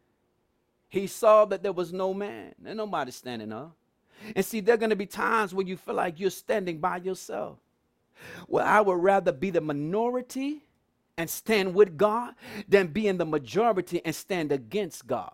He 0.91 1.07
saw 1.07 1.47
that 1.47 1.63
there 1.63 1.73
was 1.73 1.93
no 1.93 2.13
man. 2.13 2.55
and 2.67 2.77
nobody 2.77 3.13
standing 3.13 3.53
up. 3.53 3.75
And 4.37 4.45
see, 4.45 4.61
there 4.61 4.75
are 4.75 4.79
going 4.79 4.91
to 4.91 4.97
be 4.97 5.07
times 5.07 5.55
when 5.55 5.67
you 5.67 5.77
feel 5.79 5.95
like 5.95 6.21
you're 6.21 6.31
standing 6.31 6.79
by 6.79 6.99
yourself. 6.99 7.59
Well, 8.49 8.67
I 8.67 8.83
would 8.83 9.03
rather 9.03 9.33
be 9.33 9.51
the 9.51 9.63
minority 9.63 10.63
and 11.17 11.31
stand 11.31 11.75
with 11.75 11.97
God 11.97 12.35
than 12.69 12.89
be 12.89 13.09
in 13.09 13.19
the 13.19 13.25
majority 13.25 14.03
and 14.05 14.15
stand 14.15 14.53
against 14.53 15.07
God. 15.07 15.33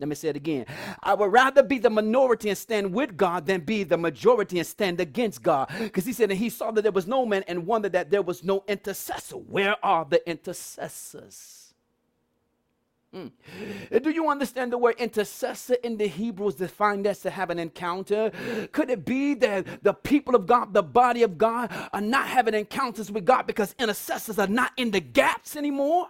Let 0.00 0.08
me 0.08 0.16
say 0.16 0.28
it 0.28 0.36
again. 0.36 0.66
I 1.02 1.14
would 1.14 1.32
rather 1.32 1.62
be 1.62 1.78
the 1.78 1.90
minority 1.90 2.48
and 2.48 2.58
stand 2.58 2.92
with 2.92 3.16
God 3.16 3.46
than 3.46 3.60
be 3.60 3.84
the 3.84 3.96
majority 3.96 4.58
and 4.58 4.66
stand 4.66 5.00
against 5.00 5.42
God. 5.42 5.70
Because 5.78 6.04
he 6.04 6.12
said, 6.12 6.30
and 6.30 6.38
he 6.38 6.50
saw 6.50 6.72
that 6.72 6.82
there 6.82 6.92
was 6.92 7.06
no 7.06 7.24
man 7.24 7.44
and 7.46 7.66
wondered 7.66 7.92
that 7.92 8.10
there 8.10 8.22
was 8.22 8.42
no 8.44 8.64
intercessor. 8.66 9.36
Where 9.36 9.76
are 9.84 10.04
the 10.04 10.28
intercessors? 10.28 11.63
Mm. 13.14 13.30
Do 14.02 14.10
you 14.10 14.28
understand 14.28 14.72
the 14.72 14.78
word 14.78 14.96
intercessor 14.98 15.74
in 15.84 15.98
the 15.98 16.08
Hebrew 16.08 16.48
is 16.48 16.56
defined 16.56 17.06
as 17.06 17.20
to 17.20 17.30
have 17.30 17.50
an 17.50 17.60
encounter? 17.60 18.32
Could 18.72 18.90
it 18.90 19.04
be 19.04 19.34
that 19.34 19.84
the 19.84 19.94
people 19.94 20.34
of 20.34 20.46
God, 20.46 20.74
the 20.74 20.82
body 20.82 21.22
of 21.22 21.38
God, 21.38 21.72
are 21.92 22.00
not 22.00 22.26
having 22.28 22.54
encounters 22.54 23.12
with 23.12 23.24
God 23.24 23.46
because 23.46 23.74
intercessors 23.78 24.38
are 24.38 24.48
not 24.48 24.72
in 24.76 24.90
the 24.90 25.00
gaps 25.00 25.56
anymore? 25.56 26.08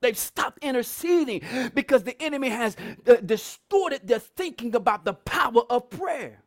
They've 0.00 0.18
stopped 0.18 0.58
interceding 0.64 1.42
because 1.74 2.04
the 2.04 2.20
enemy 2.22 2.50
has 2.50 2.76
uh, 3.06 3.16
distorted 3.16 4.06
their 4.06 4.20
thinking 4.20 4.74
about 4.76 5.04
the 5.04 5.14
power 5.14 5.62
of 5.70 5.90
prayer. 5.90 6.42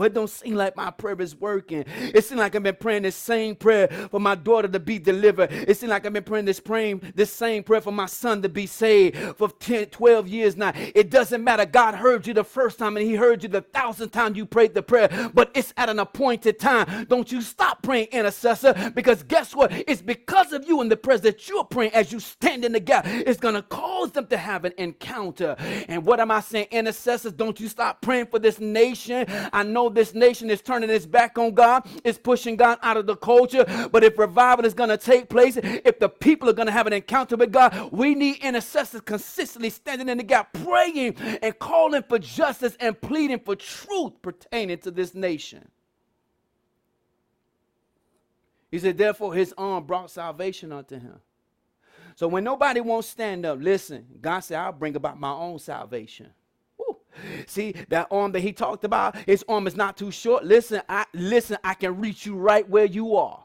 Well, 0.00 0.06
it 0.06 0.14
don't 0.14 0.30
seem 0.30 0.54
like 0.54 0.76
my 0.76 0.90
prayer 0.90 1.20
is 1.20 1.36
working. 1.36 1.84
It 1.86 2.24
seems 2.24 2.38
like 2.38 2.54
I've 2.54 2.62
been 2.62 2.74
praying 2.74 3.02
this 3.02 3.14
same 3.14 3.54
prayer 3.54 3.86
for 4.10 4.18
my 4.18 4.34
daughter 4.34 4.66
to 4.66 4.80
be 4.80 4.98
delivered. 4.98 5.52
It 5.52 5.76
seems 5.76 5.90
like 5.90 6.06
I've 6.06 6.12
been 6.14 6.24
praying 6.24 6.46
this 6.46 6.58
praying 6.58 7.12
this 7.14 7.30
same 7.30 7.62
prayer 7.62 7.82
for 7.82 7.92
my 7.92 8.06
son 8.06 8.40
to 8.40 8.48
be 8.48 8.64
saved 8.64 9.36
for 9.36 9.50
10, 9.50 9.88
12 9.88 10.26
years 10.26 10.56
now. 10.56 10.72
It 10.74 11.10
doesn't 11.10 11.44
matter. 11.44 11.66
God 11.66 11.94
heard 11.94 12.26
you 12.26 12.32
the 12.32 12.44
first 12.44 12.78
time 12.78 12.96
and 12.96 13.04
he 13.04 13.14
heard 13.14 13.42
you 13.42 13.50
the 13.50 13.60
thousandth 13.60 14.12
time 14.12 14.34
you 14.34 14.46
prayed 14.46 14.72
the 14.72 14.82
prayer, 14.82 15.30
but 15.34 15.50
it's 15.54 15.74
at 15.76 15.90
an 15.90 15.98
appointed 15.98 16.58
time. 16.58 17.04
Don't 17.10 17.30
you 17.30 17.42
stop 17.42 17.82
praying, 17.82 18.06
intercessor, 18.06 18.92
because 18.94 19.22
guess 19.22 19.54
what? 19.54 19.70
It's 19.86 20.00
because 20.00 20.54
of 20.54 20.66
you 20.66 20.80
and 20.80 20.90
the 20.90 20.96
prayers 20.96 21.20
that 21.20 21.46
you're 21.46 21.64
praying 21.64 21.92
as 21.92 22.10
you 22.10 22.20
stand 22.20 22.64
in 22.64 22.72
the 22.72 22.80
gap. 22.80 23.04
It's 23.06 23.38
going 23.38 23.54
to 23.54 23.60
cause 23.60 24.12
them 24.12 24.28
to 24.28 24.38
have 24.38 24.64
an 24.64 24.72
encounter. 24.78 25.56
And 25.88 26.06
what 26.06 26.20
am 26.20 26.30
I 26.30 26.40
saying, 26.40 26.68
intercessors? 26.70 27.34
Don't 27.34 27.60
you 27.60 27.68
stop 27.68 28.00
praying 28.00 28.28
for 28.28 28.38
this 28.38 28.58
nation. 28.58 29.26
I 29.52 29.62
know 29.62 29.89
this 29.94 30.14
nation 30.14 30.50
is 30.50 30.60
turning 30.62 30.90
its 30.90 31.06
back 31.06 31.38
on 31.38 31.54
God, 31.54 31.86
it's 32.04 32.18
pushing 32.18 32.56
God 32.56 32.78
out 32.82 32.96
of 32.96 33.06
the 33.06 33.16
culture. 33.16 33.64
But 33.92 34.04
if 34.04 34.18
revival 34.18 34.64
is 34.64 34.74
going 34.74 34.90
to 34.90 34.98
take 34.98 35.28
place, 35.28 35.56
if 35.56 35.98
the 35.98 36.08
people 36.08 36.48
are 36.48 36.54
going 36.54 36.66
to 36.66 36.72
have 36.72 36.86
an 36.86 36.92
encounter 36.92 37.36
with 37.36 37.52
God, 37.52 37.90
we 37.92 38.14
need 38.14 38.38
intercessors 38.38 39.02
consistently 39.02 39.70
standing 39.70 40.08
in 40.08 40.18
the 40.18 40.24
gap, 40.24 40.52
praying 40.52 41.16
and 41.42 41.58
calling 41.58 42.02
for 42.08 42.18
justice 42.18 42.76
and 42.80 43.00
pleading 43.00 43.40
for 43.40 43.56
truth 43.56 44.12
pertaining 44.22 44.78
to 44.78 44.90
this 44.90 45.14
nation. 45.14 45.68
He 48.70 48.78
said, 48.78 48.98
Therefore, 48.98 49.34
his 49.34 49.54
arm 49.58 49.84
brought 49.84 50.10
salvation 50.10 50.72
unto 50.72 50.98
him. 50.98 51.20
So 52.16 52.28
when 52.28 52.44
nobody 52.44 52.80
won't 52.80 53.04
stand 53.04 53.46
up, 53.46 53.58
listen, 53.60 54.06
God 54.20 54.40
said, 54.40 54.58
I'll 54.58 54.72
bring 54.72 54.96
about 54.96 55.18
my 55.18 55.32
own 55.32 55.58
salvation. 55.58 56.30
See 57.46 57.74
that 57.88 58.08
arm 58.10 58.32
that 58.32 58.40
he 58.40 58.52
talked 58.52 58.84
about? 58.84 59.16
His 59.26 59.44
arm 59.48 59.66
is 59.66 59.76
not 59.76 59.96
too 59.96 60.10
short. 60.10 60.44
Listen, 60.44 60.82
I 60.88 61.06
listen, 61.14 61.58
I 61.64 61.74
can 61.74 62.00
reach 62.00 62.26
you 62.26 62.36
right 62.36 62.68
where 62.68 62.86
you 62.86 63.16
are. 63.16 63.44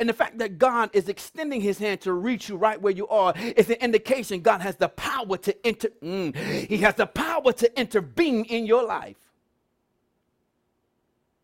And 0.00 0.08
the 0.08 0.12
fact 0.12 0.38
that 0.38 0.58
God 0.58 0.90
is 0.92 1.08
extending 1.08 1.60
his 1.60 1.78
hand 1.78 2.00
to 2.02 2.12
reach 2.12 2.48
you 2.48 2.56
right 2.56 2.80
where 2.80 2.92
you 2.92 3.08
are 3.08 3.34
is 3.36 3.70
an 3.70 3.76
indication 3.76 4.40
God 4.40 4.60
has 4.60 4.76
the 4.76 4.88
power 4.88 5.36
to 5.38 5.66
enter. 5.66 5.88
Mm, 6.02 6.36
he 6.68 6.78
has 6.78 6.94
the 6.94 7.06
power 7.06 7.52
to 7.52 7.80
intervene 7.80 8.44
in 8.46 8.66
your 8.66 8.84
life. 8.84 9.16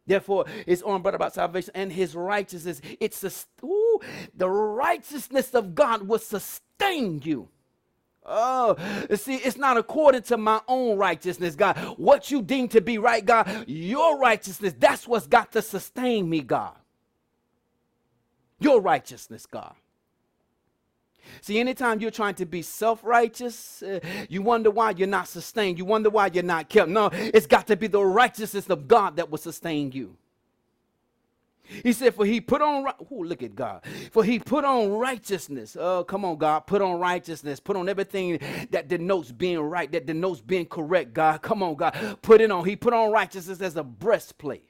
Therefore, 0.06 0.46
his 0.66 0.82
arm 0.82 1.02
brought 1.02 1.14
about 1.14 1.34
salvation 1.34 1.72
and 1.74 1.92
his 1.92 2.14
righteousness. 2.14 2.80
It's 3.00 3.24
a, 3.24 3.32
ooh, 3.66 4.00
the 4.34 4.48
righteousness 4.48 5.54
of 5.54 5.74
God 5.74 6.08
will 6.08 6.18
sustain 6.18 7.20
you. 7.24 7.48
Oh, 8.26 8.76
see, 9.16 9.36
it's 9.36 9.56
not 9.56 9.78
according 9.78 10.22
to 10.22 10.36
my 10.36 10.60
own 10.68 10.98
righteousness, 10.98 11.56
God. 11.56 11.78
What 11.98 12.30
you 12.30 12.42
deem 12.42 12.68
to 12.68 12.80
be 12.80 12.98
right, 12.98 13.24
God, 13.24 13.64
your 13.66 14.18
righteousness, 14.18 14.74
that's 14.78 15.08
what's 15.08 15.26
got 15.26 15.52
to 15.52 15.62
sustain 15.62 16.28
me, 16.28 16.40
God. 16.42 16.74
Your 18.60 18.80
righteousness, 18.80 19.46
God. 19.46 19.74
See, 21.42 21.58
anytime 21.60 22.00
you're 22.00 22.10
trying 22.10 22.34
to 22.36 22.46
be 22.46 22.62
self 22.62 23.04
righteous, 23.04 23.82
uh, 23.82 24.00
you 24.28 24.42
wonder 24.42 24.70
why 24.70 24.90
you're 24.90 25.08
not 25.08 25.28
sustained. 25.28 25.78
You 25.78 25.84
wonder 25.84 26.10
why 26.10 26.28
you're 26.32 26.42
not 26.42 26.68
kept. 26.68 26.90
No, 26.90 27.10
it's 27.12 27.46
got 27.46 27.66
to 27.68 27.76
be 27.76 27.86
the 27.86 28.02
righteousness 28.02 28.68
of 28.70 28.88
God 28.88 29.16
that 29.16 29.30
will 29.30 29.38
sustain 29.38 29.92
you. 29.92 30.16
He 31.68 31.92
said, 31.92 32.14
For 32.14 32.24
he 32.24 32.40
put 32.40 32.62
on, 32.62 32.86
oh, 32.86 33.16
look 33.16 33.42
at 33.42 33.54
God. 33.54 33.84
For 34.12 34.24
he 34.24 34.38
put 34.38 34.64
on 34.64 34.90
righteousness. 34.90 35.76
Oh, 35.78 36.02
come 36.04 36.24
on, 36.24 36.36
God. 36.36 36.60
Put 36.60 36.80
on 36.82 36.98
righteousness. 36.98 37.60
Put 37.60 37.76
on 37.76 37.88
everything 37.88 38.40
that 38.70 38.88
denotes 38.88 39.30
being 39.30 39.60
right, 39.60 39.90
that 39.92 40.06
denotes 40.06 40.40
being 40.40 40.66
correct, 40.66 41.12
God. 41.12 41.42
Come 41.42 41.62
on, 41.62 41.74
God. 41.74 42.18
Put 42.22 42.40
it 42.40 42.50
on. 42.50 42.64
He 42.64 42.76
put 42.76 42.92
on 42.92 43.12
righteousness 43.12 43.60
as 43.60 43.76
a 43.76 43.84
breastplate 43.84 44.68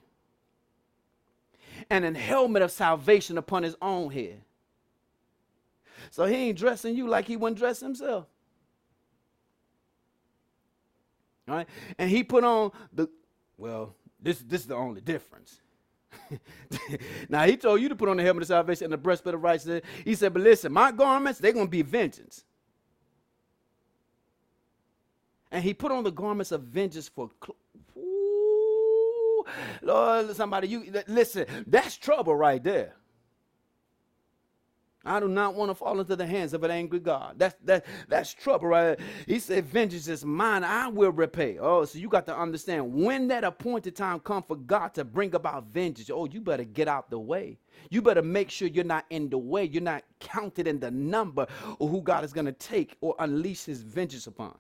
and 1.91 2.05
a 2.05 2.19
helmet 2.19 2.63
of 2.63 2.73
salvation 2.73 3.39
upon 3.39 3.63
his 3.63 3.77
own 3.81 4.11
head. 4.11 4.43
So 6.11 6.25
he 6.25 6.35
ain't 6.35 6.59
dressing 6.59 6.97
you 6.97 7.07
like 7.07 7.27
he 7.27 7.37
wouldn't 7.37 7.59
dress 7.59 7.81
himself. 7.81 8.27
All 11.49 11.55
right? 11.57 11.69
And 11.99 12.11
he 12.11 12.25
put 12.25 12.45
on 12.45 12.73
the, 12.93 13.09
well, 13.57 13.95
this, 14.21 14.39
this 14.41 14.63
is 14.63 14.67
the 14.67 14.75
only 14.75 15.01
difference. 15.01 15.61
now 17.29 17.45
he 17.45 17.57
told 17.57 17.81
you 17.81 17.89
to 17.89 17.97
put 17.97 18.09
on 18.09 18.17
the 18.17 18.23
helmet 18.23 18.43
of 18.43 18.49
salvation 18.49 18.85
and 18.85 18.93
the 18.93 18.99
breastplate 18.99 19.35
of 19.35 19.43
righteousness. 19.43 19.83
He 20.05 20.15
said, 20.15 20.33
but 20.33 20.43
listen, 20.43 20.73
my 20.73 20.93
garments, 20.93 21.39
they're 21.39 21.53
going 21.53 21.67
to 21.67 21.71
be 21.71 21.83
vengeance. 21.83 22.45
And 25.51 25.65
he 25.65 25.75
put 25.75 25.93
on 25.93 26.05
the 26.05 26.13
garments 26.13 26.53
of 26.53 26.63
vengeance 26.63 27.09
for. 27.09 27.31
Ooh, 27.97 29.45
Lord, 29.83 30.37
somebody, 30.37 30.69
you 30.69 30.93
listen, 31.07 31.47
that's 31.67 31.97
trouble 31.97 32.35
right 32.37 32.63
there. 32.63 32.95
I 35.05 35.21
do 35.21 35.29
not 35.29 35.55
want 35.55 35.71
to 35.71 35.75
fall 35.75 36.01
into 36.01 36.17
the 36.17 36.27
hands 36.27 36.55
of 36.55 36.65
an 36.65 36.71
angry 36.71 36.99
God. 36.99 37.37
That's 37.39 37.57
that 37.65 37.87
that's 38.09 38.35
trouble, 38.35 38.69
right? 38.69 38.99
He 39.27 39.39
said, 39.39 39.65
Vengeance 39.67 40.09
is 40.09 40.25
mine, 40.25 40.65
I 40.65 40.89
will 40.89 41.13
repay. 41.13 41.59
Oh, 41.59 41.85
so 41.85 41.99
you 41.99 42.09
got 42.09 42.27
to 42.27 42.37
understand 42.37 42.93
when 42.93 43.29
that 43.29 43.45
appointed 43.45 43.97
time 43.97 44.21
comes 44.21 44.45
for 44.49 44.57
God 44.57 44.95
to 44.95 45.05
bring 45.05 45.35
about 45.35 45.69
vengeance. 45.69 46.11
Oh, 46.13 46.27
you 46.27 46.41
better 46.41 46.65
get 46.65 46.89
out 46.89 47.11
the 47.11 47.19
way. 47.19 47.59
You 47.91 48.03
better 48.03 48.23
make 48.23 48.51
sure 48.51 48.69
you're 48.69 48.85
not 48.85 49.07
in 49.11 49.31
the 49.31 49.39
way. 49.39 49.65
You're 49.65 49.83
not 49.83 50.05
counted 50.21 50.67
in 50.67 50.81
the 50.81 50.91
number 50.91 51.47
of 51.81 51.91
who 51.91 52.03
God 52.03 52.25
is 52.25 52.33
going 52.33 52.47
to 52.47 52.53
take 52.53 52.97
or 53.01 53.15
unleash 53.21 53.65
his 53.65 53.83
vengeance 53.83 54.27
upon. 54.27 54.57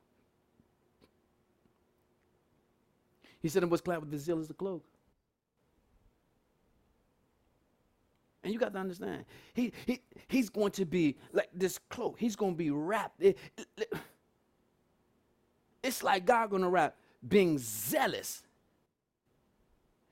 He 3.41 3.49
said, 3.49 3.63
and 3.63 3.71
was 3.71 3.81
clad 3.83 4.01
with 4.01 4.11
the 4.11 4.19
zeal 4.19 4.41
as 4.41 4.49
the 4.49 4.55
cloak. 4.55 4.88
And 8.43 8.53
you 8.53 8.59
got 8.59 8.73
to 8.73 8.79
understand, 8.79 9.25
he, 9.53 9.73
he, 9.85 10.01
he's 10.29 10.49
going 10.49 10.71
to 10.73 10.85
be 10.85 11.17
like 11.33 11.49
this 11.53 11.79
cloak. 11.91 12.17
He's 12.19 12.37
going 12.37 12.53
to 12.53 12.59
be 12.59 12.71
wrapped. 12.71 13.21
It, 13.21 13.37
it, 13.77 13.93
it's 15.83 16.03
like 16.03 16.25
God 16.25 16.51
going 16.51 16.63
to 16.63 16.69
wrap 16.69 16.97
being 17.27 17.59
zealous, 17.59 18.43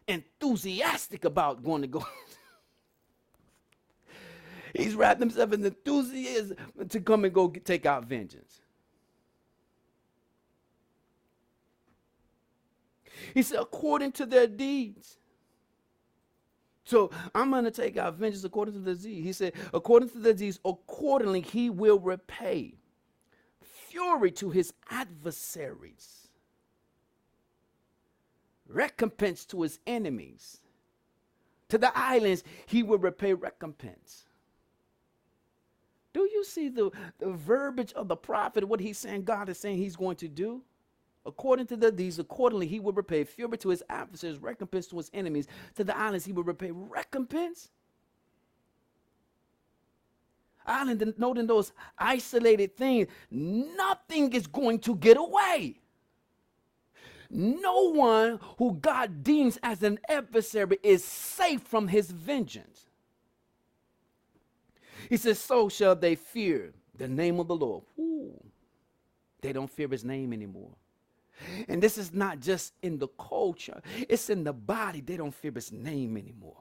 enthusiastic 0.09 1.25
about 1.25 1.63
going 1.63 1.83
to 1.83 1.89
go. 1.89 2.05
he's 4.75 4.95
wrapped 4.95 5.21
himself 5.21 5.53
in 5.53 5.65
enthusiasm 5.65 6.57
to 6.89 7.01
come 7.01 7.25
and 7.25 7.33
go 7.33 7.49
get, 7.49 7.65
take 7.65 7.87
out 7.87 8.05
vengeance. 8.05 8.61
He 13.35 13.43
said, 13.43 13.61
according 13.61 14.13
to 14.13 14.27
their 14.27 14.47
deeds. 14.47 15.19
So 16.87 17.11
I'm 17.35 17.51
going 17.51 17.65
to 17.65 17.71
take 17.73 17.97
out 17.97 18.15
vengeance 18.15 18.45
according 18.45 18.75
to 18.75 18.81
the 18.81 18.95
deeds. 18.95 19.25
He 19.25 19.33
said, 19.33 19.55
according 19.75 20.11
to 20.11 20.19
the 20.19 20.33
deeds, 20.33 20.61
accordingly 20.65 21.41
he 21.41 21.69
will 21.69 21.99
repay 21.99 22.75
fury 23.61 24.31
to 24.31 24.51
his 24.51 24.73
adversaries, 24.89 26.29
recompense 28.69 29.45
to 29.47 29.63
his 29.63 29.81
enemies. 29.87 30.59
To 31.71 31.79
the 31.79 31.91
islands, 31.99 32.45
he 32.67 32.85
will 32.85 32.99
repay 32.99 33.35
recompense. 33.35 34.27
Do 36.13 36.21
you 36.21 36.45
see 36.45 36.69
the, 36.69 36.93
the 37.19 37.33
verbiage 37.33 37.93
of 37.95 38.07
the 38.07 38.17
prophet, 38.17 38.63
what 38.63 38.79
he's 38.79 38.99
saying 38.99 39.25
God 39.25 39.49
is 39.49 39.59
saying 39.59 39.79
he's 39.79 39.97
going 39.97 40.17
to 40.17 40.29
do? 40.29 40.63
According 41.27 41.67
to 41.67 41.77
the 41.77 41.91
deeds, 41.91 42.19
accordingly 42.19 42.67
he 42.67 42.81
will 42.81 42.93
repay 42.93 43.25
fury 43.25 43.59
to 43.59 43.71
his 43.71 43.83
adversaries, 43.89 44.39
recompense 44.39 44.87
to 44.89 44.97
his 44.97 45.11
enemies. 45.13 45.49
To 45.75 45.85
the 45.85 45.97
islands 45.97 46.25
he 46.25 46.33
will 46.33 46.45
repay 46.45 46.71
recompense. 46.71 47.71
Island, 50.65 51.15
noting 51.19 51.47
those 51.47 51.73
isolated 51.99 52.77
things, 52.77 53.09
nothing 53.31 54.33
is 54.33 54.47
going 54.47 54.81
to 54.81 54.97
get 54.97 55.17
away. 55.17 55.81
No 57.31 57.91
one 57.93 58.41
who 58.59 58.75
God 58.75 59.25
deems 59.25 59.59
as 59.63 59.83
an 59.83 59.99
adversary 60.09 60.79
is 60.83 61.05
safe 61.05 61.63
from 61.63 61.89
his 61.89 62.11
vengeance. 62.11 62.87
He 65.09 65.17
says, 65.17 65.39
So 65.39 65.69
shall 65.69 65.97
they 65.97 66.15
fear 66.15 66.73
the 66.97 67.09
name 67.09 67.41
of 67.41 67.49
the 67.49 67.57
Lord. 67.57 67.85
Ooh, 67.99 68.33
they 69.41 69.53
don't 69.53 69.71
fear 69.71 69.89
his 69.89 70.05
name 70.05 70.33
anymore. 70.33 70.71
And 71.69 71.83
this 71.83 71.99
is 71.99 72.13
not 72.13 72.41
just 72.41 72.73
in 72.83 72.99
the 72.99 73.09
culture, 73.09 73.81
it's 74.09 74.31
in 74.31 74.45
the 74.45 74.53
body. 74.53 75.01
They 75.01 75.17
don't 75.17 75.35
fear 75.35 75.53
his 75.55 75.73
name 75.73 76.17
anymore. 76.17 76.57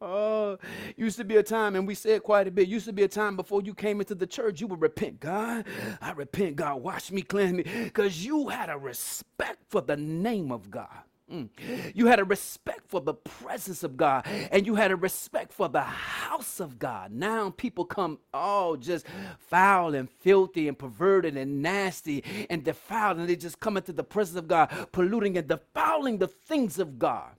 Oh, 0.00 0.58
used 0.96 1.16
to 1.16 1.24
be 1.24 1.36
a 1.36 1.42
time, 1.42 1.74
and 1.74 1.84
we 1.84 1.94
said 1.94 2.22
quite 2.22 2.46
a 2.46 2.52
bit. 2.52 2.68
Used 2.68 2.86
to 2.86 2.92
be 2.92 3.02
a 3.02 3.08
time 3.08 3.34
before 3.34 3.62
you 3.62 3.74
came 3.74 3.98
into 3.98 4.14
the 4.14 4.28
church, 4.28 4.60
you 4.60 4.68
would 4.68 4.80
repent. 4.80 5.18
God, 5.18 5.64
I 6.00 6.12
repent. 6.12 6.54
God, 6.54 6.82
wash 6.82 7.10
me, 7.10 7.22
cleanse 7.22 7.56
me. 7.56 7.64
Because 7.64 8.24
you 8.24 8.48
had 8.48 8.70
a 8.70 8.78
respect 8.78 9.58
for 9.68 9.80
the 9.80 9.96
name 9.96 10.52
of 10.52 10.70
God. 10.70 11.02
Mm. 11.32 11.50
You 11.94 12.06
had 12.06 12.20
a 12.20 12.24
respect 12.24 12.88
for 12.88 13.00
the 13.00 13.14
presence 13.14 13.82
of 13.84 13.96
God 13.98 14.26
and 14.50 14.66
you 14.66 14.76
had 14.76 14.90
a 14.90 14.96
respect 14.96 15.52
for 15.52 15.68
the 15.68 15.82
house 15.82 16.60
of 16.60 16.78
God. 16.78 17.12
Now 17.12 17.50
people 17.50 17.84
come, 17.84 18.18
oh, 18.32 18.76
just 18.76 19.06
foul 19.38 19.94
and 19.94 20.10
filthy 20.10 20.68
and 20.68 20.78
perverted 20.78 21.36
and 21.36 21.62
nasty 21.62 22.24
and 22.48 22.64
defiled, 22.64 23.18
and 23.18 23.28
they 23.28 23.36
just 23.36 23.60
come 23.60 23.76
into 23.76 23.92
the 23.92 24.04
presence 24.04 24.38
of 24.38 24.48
God, 24.48 24.70
polluting 24.92 25.36
and 25.36 25.48
defiling 25.48 26.18
the 26.18 26.28
things 26.28 26.78
of 26.78 26.98
God. 26.98 27.32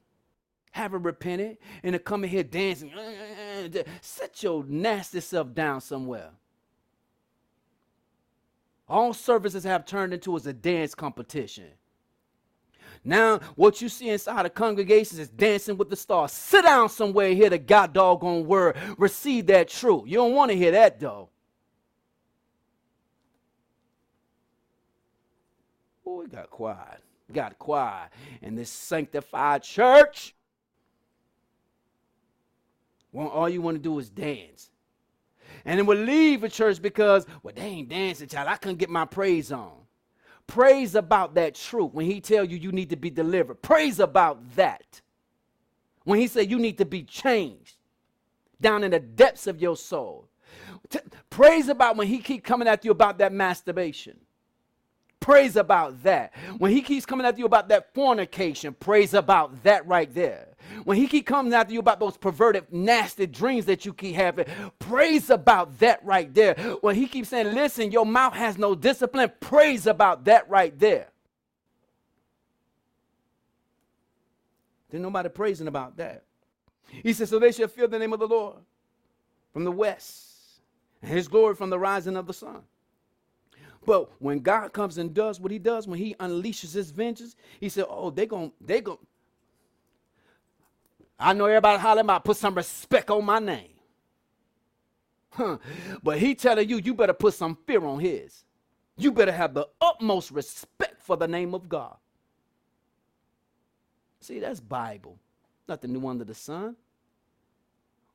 Haven't 0.72 1.04
repented 1.04 1.58
and 1.84 1.94
to 1.94 2.00
come 2.00 2.24
in 2.24 2.30
here 2.30 2.44
dancing. 2.44 2.92
Set 4.02 4.44
your 4.44 4.64
nasty 4.66 5.20
self 5.22 5.54
down 5.56 5.82
somewhere. 5.82 6.30
All 8.88 9.14
services 9.14 9.64
have 9.66 9.86
turned 9.86 10.14
into 10.14 10.36
as 10.36 10.48
a 10.48 10.54
dance 10.54 10.96
competition. 10.96 11.68
Now, 13.04 13.40
what 13.56 13.82
you 13.82 13.90
see 13.90 14.10
inside 14.10 14.44
the 14.44 14.50
congregations 14.50 15.20
is 15.20 15.30
dancing 15.30 15.78
with 15.78 15.90
the 15.90 15.96
stars. 15.96 16.32
Sit 16.32 16.64
down 16.64 16.90
somewhere 16.90 17.34
hear 17.34 17.50
the 17.50 17.58
God 17.58 17.94
doggone 17.94 18.46
word. 18.46 18.76
Receive 18.98 19.48
that 19.48 19.70
truth. 19.70 20.04
You 20.06 20.18
don't 20.18 20.34
want 20.34 20.52
to 20.52 20.58
hear 20.58 20.72
that, 20.72 21.00
though. 21.00 21.30
We 26.06 26.28
got 26.28 26.50
quiet. 26.50 27.02
Got 27.32 27.60
quiet 27.60 28.10
in 28.42 28.56
this 28.56 28.70
sanctified 28.70 29.64
church. 29.64 30.34
Well, 33.12 33.28
all 33.28 33.48
you 33.48 33.62
want 33.62 33.76
to 33.78 33.82
do 33.82 33.98
is 34.00 34.10
dance. 34.10 34.70
And 35.66 35.78
then 35.78 35.86
we'll 35.86 35.98
leave 35.98 36.42
the 36.42 36.50
church 36.50 36.82
because, 36.82 37.26
well, 37.44 37.54
they 37.56 37.62
ain't 37.62 37.90
dancing, 37.90 38.28
child. 38.28 38.48
I 38.48 38.56
couldn't 38.56 38.78
get 38.78 38.90
my 38.90 39.06
praise 39.06 39.52
on. 39.52 39.79
Praise 40.50 40.96
about 40.96 41.36
that 41.36 41.54
truth 41.54 41.94
when 41.94 42.08
he 42.08 42.20
tell 42.20 42.44
you 42.44 42.58
you 42.58 42.72
need 42.72 42.90
to 42.90 42.96
be 42.96 43.12
delivered. 43.12 43.62
Praise 43.62 44.00
about 44.00 44.56
that. 44.56 45.02
When 46.06 46.20
he 46.20 46.26
said 46.26 46.50
you 46.50 46.58
need 46.58 46.80
to 46.80 46.86
be 46.86 47.04
changed 47.04 47.76
down 48.60 48.84
in 48.84 48.90
the 48.90 49.00
depths 49.00 49.46
of 49.46 49.62
your 49.62 49.78
soul. 49.78 50.28
T- 50.90 51.00
praise 51.30 51.70
about 51.70 51.98
when 51.98 52.08
he 52.08 52.18
keep 52.18 52.44
coming 52.44 52.68
at 52.68 52.84
you 52.84 52.90
about 52.90 53.20
that 53.20 53.32
masturbation. 53.32 54.20
Praise 55.20 55.58
about 55.58 56.02
that. 56.04 56.34
When 56.58 56.72
he 56.72 56.82
keeps 56.82 57.06
coming 57.06 57.26
after 57.26 57.40
you 57.40 57.46
about 57.46 57.68
that 57.70 57.94
fornication, 57.94 58.74
praise 58.74 59.14
about 59.14 59.64
that 59.64 59.86
right 59.86 60.12
there. 60.14 60.48
When 60.86 60.98
he 60.98 61.08
keep 61.08 61.26
coming 61.26 61.54
after 61.54 61.74
you 61.74 61.80
about 61.80 62.00
those 62.00 62.16
perverted, 62.16 62.72
nasty 62.72 63.28
dreams 63.28 63.66
that 63.66 63.86
you 63.86 63.94
keep 63.94 64.16
having, 64.16 64.46
praise 64.80 65.30
about 65.30 65.78
that 65.80 66.04
right 66.06 66.34
there. 66.34 66.56
When 66.82 66.96
he 66.96 67.08
keeps 67.08 67.30
saying, 67.30 67.54
listen, 67.54 67.92
your 67.92 68.06
mouth 68.06 68.34
has 68.34 68.58
no 68.58 68.76
discipline, 68.76 69.32
praise 69.40 69.88
about 69.88 70.26
that 70.26 70.50
right 70.50 70.78
there. 70.80 71.10
There's 74.90 75.04
nobody 75.04 75.30
praising 75.30 75.68
about 75.68 75.98
that. 75.98 76.24
He 76.88 77.14
says, 77.14 77.30
so 77.30 77.40
they 77.40 77.52
shall 77.52 77.68
fear 77.68 77.88
the 77.88 78.00
name 78.00 78.14
of 78.14 78.20
the 78.20 78.28
Lord 78.28 78.56
from 79.54 79.64
the 79.64 79.72
west, 79.72 80.62
and 81.02 81.12
his 81.12 81.28
glory 81.28 81.56
from 81.56 81.70
the 81.70 81.78
rising 81.78 82.16
of 82.16 82.26
the 82.26 82.34
sun. 82.34 82.62
But 83.86 84.12
when 84.22 84.40
God 84.40 84.74
comes 84.74 84.98
and 84.98 85.14
does 85.14 85.40
what 85.40 85.52
he 85.52 85.60
does, 85.60 85.88
when 85.88 86.00
he 86.00 86.16
unleashes 86.16 86.74
his 86.74 86.92
vengeance, 86.92 87.36
he 87.60 87.70
said, 87.70 87.86
Oh, 87.90 88.10
they 88.12 88.26
going 88.26 88.52
they 88.62 88.82
going 88.82 89.00
I 91.20 91.34
know 91.34 91.46
everybody 91.46 91.80
hollering 91.80 92.06
about 92.06 92.24
put 92.26 92.38
some 92.38 92.56
respect 92.56 93.10
on 93.10 93.26
my 93.26 93.40
name. 93.40 93.72
Huh. 95.32 95.58
But 96.04 96.20
he 96.20 96.36
telling 96.36 96.70
you, 96.70 96.78
you 96.78 96.94
better 96.94 97.14
put 97.14 97.34
some 97.34 97.58
fear 97.68 97.86
on 97.86 98.00
his. 98.00 98.46
You 98.98 99.12
better 99.12 99.32
have 99.32 99.54
the 99.54 99.68
utmost 99.82 100.32
respect 100.32 101.02
for 101.02 101.18
the 101.18 101.28
name 101.28 101.56
of 101.56 101.70
God. 101.70 101.98
See, 104.22 104.40
that's 104.40 104.60
Bible. 104.60 105.18
Nothing 105.68 105.94
new 105.94 106.08
under 106.08 106.26
the 106.26 106.36
sun. 106.36 106.76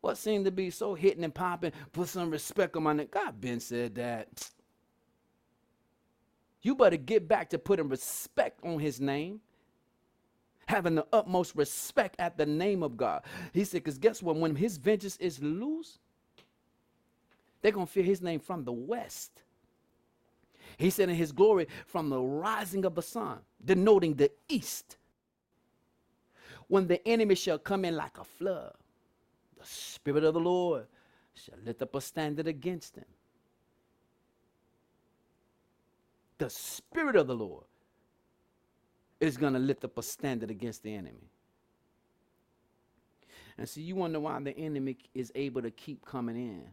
What 0.01 0.19
seemed 0.19 0.45
to 0.47 0.51
be 0.51 0.71
so 0.71 0.95
hitting 0.95 1.25
and 1.25 1.35
popping, 1.35 1.73
put 1.93 2.09
some 2.09 2.31
respect 2.31 2.77
on 2.77 2.83
my 2.85 2.93
name. 2.93 3.09
God 3.11 3.41
been 3.41 3.61
said 3.61 3.95
that. 3.97 4.51
You 6.65 6.75
better 6.75 6.97
get 6.97 7.29
back 7.29 7.51
to 7.51 7.59
putting 7.59 7.89
respect 7.89 8.59
on 8.65 8.79
his 8.79 8.99
name. 8.99 9.41
Having 10.67 10.95
the 10.95 11.07
utmost 11.13 11.55
respect 11.55 12.17
at 12.19 12.39
the 12.39 12.47
name 12.47 12.83
of 12.83 12.97
God. 12.97 13.23
He 13.53 13.65
said, 13.65 13.85
because 13.85 13.99
guess 13.99 14.23
what? 14.23 14.37
When 14.37 14.57
his 14.57 14.79
vengeance 14.79 15.19
is 15.19 15.43
loose, 15.43 15.99
they're 17.61 17.71
going 17.71 17.87
to 17.87 17.93
fear 17.93 18.03
his 18.03 18.23
name 18.23 18.41
from 18.41 18.65
the 18.65 18.73
west. 18.73 19.43
He 20.79 20.89
said, 20.89 21.11
in 21.11 21.17
his 21.17 21.33
glory 21.33 21.69
from 21.87 22.09
the 22.09 22.19
rising 22.19 22.87
of 22.87 22.95
the 22.95 23.03
sun, 23.03 23.41
denoting 23.63 24.15
the 24.15 24.31
east. 24.49 24.97
When 26.69 26.87
the 26.87 27.07
enemy 27.07 27.35
shall 27.35 27.59
come 27.59 27.85
in 27.85 27.95
like 27.95 28.17
a 28.17 28.25
flood, 28.25 28.73
the 29.59 29.67
Spirit 29.67 30.25
of 30.25 30.33
the 30.33 30.41
Lord 30.41 30.87
shall 31.35 31.59
lift 31.63 31.83
up 31.83 31.95
a 31.95 32.01
standard 32.01 32.49
against 32.49 32.97
him. 32.97 33.05
The 36.45 36.51
Spirit 36.51 37.17
of 37.17 37.27
the 37.27 37.35
Lord 37.35 37.65
is 39.19 39.39
going 39.39 39.55
to 39.55 39.59
lift 39.59 39.83
up 39.83 39.97
a 39.97 40.03
standard 40.03 40.51
against 40.51 40.83
the 40.83 40.95
enemy. 40.95 41.31
And 43.57 43.67
so 43.67 43.81
you 43.81 43.95
wonder 43.95 44.21
why 44.21 44.39
the 44.41 44.55
enemy 44.55 44.99
is 45.15 45.33
able 45.35 45.63
to 45.63 45.71
keep 45.71 46.05
coming 46.05 46.37
in. 46.37 46.67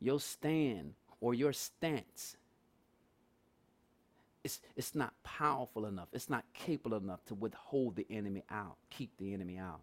Your 0.00 0.18
stand 0.18 0.94
or 1.20 1.34
your 1.34 1.52
stance, 1.52 2.38
it's, 4.42 4.58
it's 4.76 4.94
not 4.94 5.12
powerful 5.24 5.84
enough. 5.84 6.08
It's 6.14 6.30
not 6.30 6.44
capable 6.54 6.96
enough 6.96 7.22
to 7.26 7.34
withhold 7.34 7.96
the 7.96 8.06
enemy 8.08 8.44
out, 8.50 8.76
keep 8.88 9.10
the 9.18 9.34
enemy 9.34 9.58
out. 9.58 9.80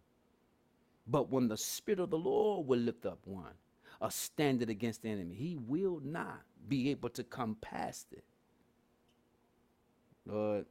But 1.05 1.29
when 1.29 1.49
the 1.49 1.57
Spirit 1.57 1.99
of 1.99 2.09
the 2.09 2.17
Lord 2.17 2.65
will 2.65 2.79
lift 2.79 3.05
up 3.05 3.19
one, 3.25 3.53
a 4.01 4.11
standard 4.11 4.69
against 4.69 5.03
the 5.03 5.09
enemy, 5.09 5.35
he 5.35 5.57
will 5.57 6.01
not 6.03 6.41
be 6.67 6.91
able 6.91 7.09
to 7.09 7.23
come 7.23 7.57
past 7.61 8.07
it. 8.13 8.23
Lord. 10.25 10.65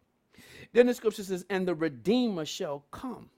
Then 0.72 0.86
the 0.86 0.94
scripture 0.94 1.24
says, 1.24 1.44
and 1.50 1.68
the 1.68 1.74
Redeemer 1.74 2.44
shall 2.44 2.84
come. 2.90 3.30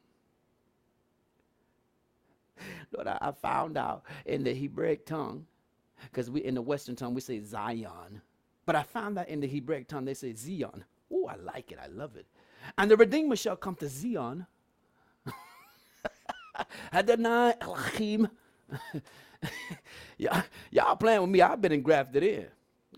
Lord, 2.93 3.09
I, 3.09 3.19
I 3.21 3.33
found 3.33 3.77
out 3.77 4.05
in 4.27 4.45
the 4.45 4.55
Hebraic 4.55 5.07
tongue, 5.07 5.47
because 6.03 6.31
we 6.31 6.45
in 6.45 6.55
the 6.55 6.63
Western 6.63 6.97
tongue 6.97 7.15
we 7.15 7.21
say 7.21 7.41
Zion, 7.41 8.23
but 8.67 8.77
I 8.77 8.83
found 8.83 9.19
out 9.19 9.29
in 9.29 9.41
the 9.41 9.49
Hebraic 9.49 9.89
tongue 9.89 10.05
they 10.05 10.15
say 10.15 10.35
Zion. 10.35 10.85
Oh, 11.13 11.27
I 11.27 11.37
like 11.37 11.73
it. 11.73 11.79
I 11.83 11.89
love 11.89 12.17
it. 12.17 12.27
And 12.79 12.91
the 12.91 12.97
Redeemer 12.97 13.37
shall 13.37 13.57
come 13.57 13.77
to 13.77 13.89
Zion. 13.89 14.47
Adonai 16.93 17.55
Elohim 17.61 18.29
y'all, 20.19 20.43
y'all 20.71 20.97
playing 20.97 21.21
with 21.23 21.31
me. 21.31 21.41
I've 21.43 21.61
been 21.61 21.73
engrafted 21.73 22.23
in. 22.23 22.47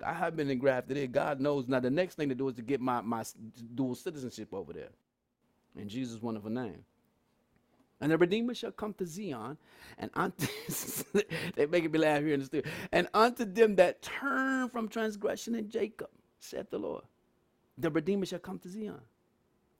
I 0.04 0.12
have 0.12 0.36
been 0.36 0.50
engrafted 0.50 0.96
in. 0.96 1.10
God 1.10 1.40
knows. 1.40 1.68
Now 1.68 1.80
the 1.80 1.90
next 1.90 2.16
thing 2.16 2.28
to 2.28 2.34
do 2.34 2.48
is 2.48 2.54
to 2.56 2.62
get 2.62 2.80
my, 2.80 3.00
my 3.00 3.24
dual 3.74 3.94
citizenship 3.94 4.48
over 4.52 4.72
there. 4.72 4.90
In 5.76 5.88
Jesus' 5.88 6.22
wonderful 6.22 6.50
name. 6.50 6.84
And 8.00 8.12
the 8.12 8.18
Redeemer 8.18 8.54
shall 8.54 8.72
come 8.72 8.92
to 8.94 9.06
Zion, 9.06 9.56
and 9.98 10.10
unto 10.14 10.46
they 11.56 11.64
making 11.66 11.92
me 11.92 11.98
laugh 11.98 12.22
here 12.22 12.34
in 12.34 12.40
the 12.40 12.46
studio. 12.46 12.70
And 12.92 13.08
unto 13.14 13.44
them 13.44 13.76
that 13.76 14.02
turn 14.02 14.68
from 14.68 14.88
transgression 14.88 15.54
in 15.54 15.70
Jacob, 15.70 16.10
saith 16.38 16.70
the 16.70 16.78
Lord. 16.78 17.04
The 17.78 17.90
Redeemer 17.90 18.26
shall 18.26 18.38
come 18.38 18.58
to 18.60 18.68
Zion, 18.68 19.00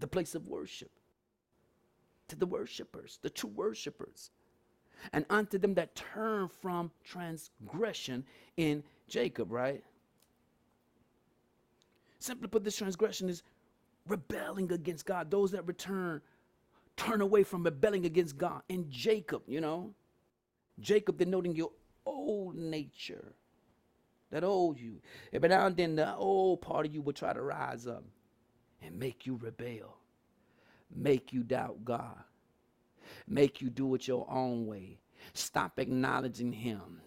the 0.00 0.06
place 0.06 0.34
of 0.34 0.46
worship. 0.46 0.90
To 2.28 2.36
the 2.36 2.46
worshipers, 2.46 3.18
the 3.22 3.30
true 3.30 3.50
worshipers 3.50 4.30
and 5.12 5.24
unto 5.30 5.58
them 5.58 5.74
that 5.74 5.94
turn 5.94 6.48
from 6.48 6.90
transgression 7.04 8.24
in 8.56 8.82
Jacob, 9.08 9.50
right? 9.50 9.82
Simply 12.18 12.48
put, 12.48 12.64
this 12.64 12.76
transgression 12.76 13.28
is 13.28 13.42
rebelling 14.08 14.72
against 14.72 15.06
God. 15.06 15.30
Those 15.30 15.52
that 15.52 15.66
return, 15.66 16.20
turn 16.96 17.20
away 17.20 17.42
from 17.42 17.62
rebelling 17.62 18.06
against 18.06 18.36
God. 18.36 18.62
In 18.68 18.90
Jacob, 18.90 19.42
you 19.46 19.60
know, 19.60 19.94
Jacob 20.80 21.18
denoting 21.18 21.54
your 21.54 21.70
old 22.04 22.56
nature, 22.56 23.32
that 24.30 24.44
old 24.44 24.78
you. 24.78 25.00
Every 25.32 25.48
now 25.48 25.66
and 25.66 25.76
then, 25.76 25.96
the 25.96 26.14
old 26.16 26.62
part 26.62 26.86
of 26.86 26.94
you 26.94 27.02
will 27.02 27.12
try 27.12 27.32
to 27.32 27.42
rise 27.42 27.86
up 27.86 28.04
and 28.82 28.98
make 28.98 29.26
you 29.26 29.38
rebel, 29.40 29.96
make 30.94 31.32
you 31.32 31.42
doubt 31.42 31.84
God 31.84 32.16
make 33.26 33.60
you 33.60 33.70
do 33.70 33.94
it 33.94 34.08
your 34.08 34.26
own 34.30 34.66
way. 34.66 34.98
Stop 35.32 35.78
acknowledging 35.78 36.52
him. 36.52 37.00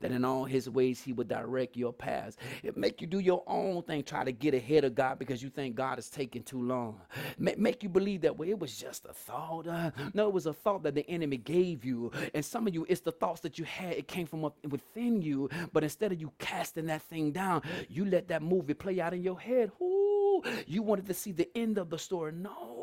That 0.00 0.12
in 0.12 0.24
all 0.24 0.44
his 0.44 0.68
ways 0.68 1.02
he 1.02 1.12
would 1.12 1.28
direct 1.28 1.76
your 1.76 1.92
paths. 1.92 2.36
It 2.62 2.76
make 2.76 3.00
you 3.00 3.06
do 3.06 3.18
your 3.18 3.42
own 3.46 3.82
thing, 3.82 4.02
try 4.02 4.24
to 4.24 4.32
get 4.32 4.54
ahead 4.54 4.84
of 4.84 4.94
God 4.94 5.18
because 5.18 5.42
you 5.42 5.50
think 5.50 5.74
God 5.74 5.98
is 5.98 6.08
taking 6.08 6.42
too 6.42 6.62
long. 6.62 7.00
Make, 7.38 7.58
make 7.58 7.82
you 7.82 7.88
believe 7.88 8.22
that. 8.22 8.36
Well, 8.36 8.48
it 8.48 8.58
was 8.58 8.76
just 8.76 9.04
a 9.06 9.12
thought. 9.12 9.66
Uh, 9.66 9.90
no, 10.14 10.28
it 10.28 10.34
was 10.34 10.46
a 10.46 10.52
thought 10.52 10.82
that 10.84 10.94
the 10.94 11.08
enemy 11.08 11.36
gave 11.36 11.84
you. 11.84 12.10
And 12.34 12.44
some 12.44 12.66
of 12.66 12.74
you, 12.74 12.86
it's 12.88 13.00
the 13.00 13.12
thoughts 13.12 13.40
that 13.40 13.58
you 13.58 13.64
had. 13.64 13.94
It 13.94 14.08
came 14.08 14.26
from 14.26 14.50
within 14.68 15.22
you. 15.22 15.48
But 15.72 15.82
instead 15.84 16.12
of 16.12 16.20
you 16.20 16.32
casting 16.38 16.86
that 16.86 17.02
thing 17.02 17.32
down, 17.32 17.62
you 17.88 18.04
let 18.04 18.28
that 18.28 18.42
movie 18.42 18.74
play 18.74 19.00
out 19.00 19.14
in 19.14 19.22
your 19.22 19.38
head. 19.38 19.70
Ooh, 19.80 20.42
you 20.66 20.82
wanted 20.82 21.06
to 21.06 21.14
see 21.14 21.32
the 21.32 21.48
end 21.56 21.78
of 21.78 21.90
the 21.90 21.98
story. 21.98 22.32
No 22.32 22.76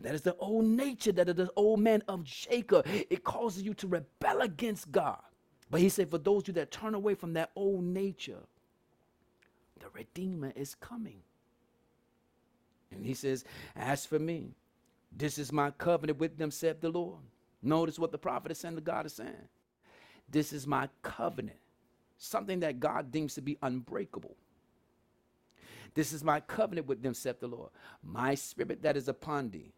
that 0.00 0.14
is 0.14 0.22
the 0.22 0.36
old 0.36 0.64
nature, 0.64 1.12
that 1.12 1.28
is 1.28 1.34
the 1.34 1.50
old 1.56 1.80
man 1.80 2.02
of 2.08 2.24
Jacob. 2.24 2.86
It 2.86 3.24
causes 3.24 3.62
you 3.62 3.74
to 3.74 3.86
rebel 3.86 4.40
against 4.40 4.90
God. 4.90 5.18
But 5.70 5.80
he 5.80 5.88
said, 5.88 6.10
for 6.10 6.18
those 6.18 6.48
you 6.48 6.54
that 6.54 6.70
turn 6.70 6.94
away 6.94 7.14
from 7.14 7.34
that 7.34 7.50
old 7.54 7.84
nature, 7.84 8.40
the 9.78 9.86
Redeemer 9.94 10.52
is 10.56 10.74
coming. 10.74 11.20
And 12.90 13.06
he 13.06 13.14
says, 13.14 13.44
As 13.76 14.04
for 14.04 14.18
me, 14.18 14.54
this 15.16 15.38
is 15.38 15.52
my 15.52 15.70
covenant 15.70 16.18
with 16.18 16.38
them, 16.38 16.50
said 16.50 16.80
the 16.80 16.90
Lord. 16.90 17.20
Notice 17.62 17.98
what 17.98 18.12
the 18.12 18.18
prophet 18.18 18.50
is 18.50 18.58
saying, 18.58 18.74
the 18.74 18.80
God 18.80 19.06
is 19.06 19.12
saying. 19.12 19.48
This 20.28 20.52
is 20.52 20.66
my 20.66 20.88
covenant, 21.02 21.58
something 22.18 22.60
that 22.60 22.80
God 22.80 23.10
deems 23.12 23.34
to 23.34 23.40
be 23.40 23.58
unbreakable. 23.62 24.36
This 25.94 26.12
is 26.12 26.22
my 26.22 26.40
covenant 26.40 26.86
with 26.86 27.02
them, 27.02 27.14
saith 27.14 27.40
the 27.40 27.48
Lord. 27.48 27.70
My 28.02 28.34
spirit 28.34 28.82
that 28.82 28.96
is 28.96 29.08
upon 29.08 29.50
thee, 29.50 29.72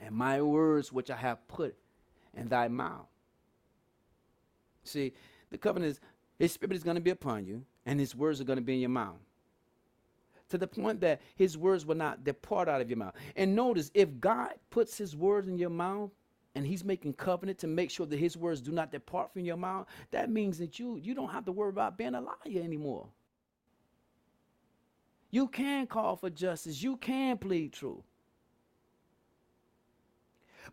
and 0.00 0.14
my 0.14 0.40
words 0.40 0.92
which 0.92 1.10
I 1.10 1.16
have 1.16 1.46
put 1.48 1.74
in 2.34 2.48
thy 2.48 2.68
mouth. 2.68 3.11
See, 4.84 5.12
the 5.50 5.58
covenant 5.58 5.92
is 5.92 6.00
his 6.38 6.52
spirit 6.52 6.74
is 6.74 6.82
going 6.82 6.96
to 6.96 7.00
be 7.00 7.10
upon 7.10 7.44
you, 7.46 7.64
and 7.86 8.00
his 8.00 8.16
words 8.16 8.40
are 8.40 8.44
going 8.44 8.58
to 8.58 8.64
be 8.64 8.74
in 8.74 8.80
your 8.80 8.90
mouth. 8.90 9.20
To 10.48 10.58
the 10.58 10.66
point 10.66 11.00
that 11.00 11.20
his 11.36 11.56
words 11.56 11.86
will 11.86 11.94
not 11.94 12.24
depart 12.24 12.68
out 12.68 12.80
of 12.80 12.90
your 12.90 12.98
mouth. 12.98 13.14
And 13.36 13.54
notice, 13.54 13.90
if 13.94 14.20
God 14.20 14.52
puts 14.70 14.98
his 14.98 15.16
words 15.16 15.48
in 15.48 15.56
your 15.56 15.70
mouth, 15.70 16.10
and 16.54 16.66
he's 16.66 16.84
making 16.84 17.14
covenant 17.14 17.58
to 17.60 17.66
make 17.66 17.90
sure 17.90 18.06
that 18.06 18.18
his 18.18 18.36
words 18.36 18.60
do 18.60 18.72
not 18.72 18.92
depart 18.92 19.32
from 19.32 19.42
your 19.44 19.56
mouth, 19.56 19.86
that 20.10 20.30
means 20.30 20.58
that 20.58 20.78
you 20.78 20.96
you 20.96 21.14
don't 21.14 21.30
have 21.30 21.44
to 21.46 21.52
worry 21.52 21.70
about 21.70 21.96
being 21.96 22.14
a 22.14 22.20
liar 22.20 22.62
anymore. 22.62 23.06
You 25.30 25.48
can 25.48 25.86
call 25.86 26.16
for 26.16 26.28
justice. 26.28 26.82
You 26.82 26.98
can 26.98 27.38
plead 27.38 27.72
truth. 27.72 28.04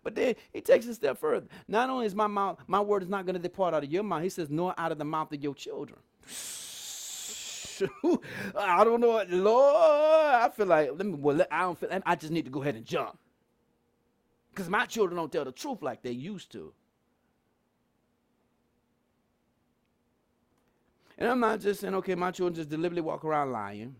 But 0.03 0.15
then 0.15 0.35
he 0.53 0.61
takes 0.61 0.85
a 0.87 0.93
step 0.93 1.17
further. 1.17 1.47
Not 1.67 1.89
only 1.89 2.05
is 2.05 2.15
my 2.15 2.27
mouth, 2.27 2.59
my 2.67 2.79
word 2.79 3.03
is 3.03 3.09
not 3.09 3.25
going 3.25 3.35
to 3.35 3.41
depart 3.41 3.73
out 3.73 3.83
of 3.83 3.91
your 3.91 4.03
mouth, 4.03 4.23
he 4.23 4.29
says, 4.29 4.49
nor 4.49 4.73
out 4.77 4.91
of 4.91 4.97
the 4.97 5.05
mouth 5.05 5.31
of 5.33 5.41
your 5.41 5.55
children. 5.55 5.99
I 8.57 8.83
don't 8.83 8.99
know, 8.99 9.09
what 9.09 9.29
Lord. 9.29 9.75
I 9.75 10.49
feel 10.49 10.65
like 10.65 10.89
let 10.89 11.05
me. 11.05 11.13
Well, 11.13 11.41
I 11.49 11.61
don't 11.61 11.79
feel. 11.79 11.89
I 12.05 12.15
just 12.15 12.31
need 12.31 12.45
to 12.45 12.51
go 12.51 12.61
ahead 12.61 12.75
and 12.75 12.85
jump 12.85 13.17
because 14.51 14.69
my 14.69 14.85
children 14.85 15.17
don't 15.17 15.31
tell 15.31 15.45
the 15.45 15.51
truth 15.53 15.81
like 15.81 16.01
they 16.01 16.11
used 16.11 16.51
to. 16.51 16.73
And 21.17 21.29
I'm 21.29 21.39
not 21.39 21.59
just 21.59 21.81
saying, 21.81 21.95
okay, 21.95 22.15
my 22.15 22.31
children 22.31 22.55
just 22.55 22.69
deliberately 22.69 23.01
walk 23.01 23.25
around 23.25 23.51
lying. 23.51 23.95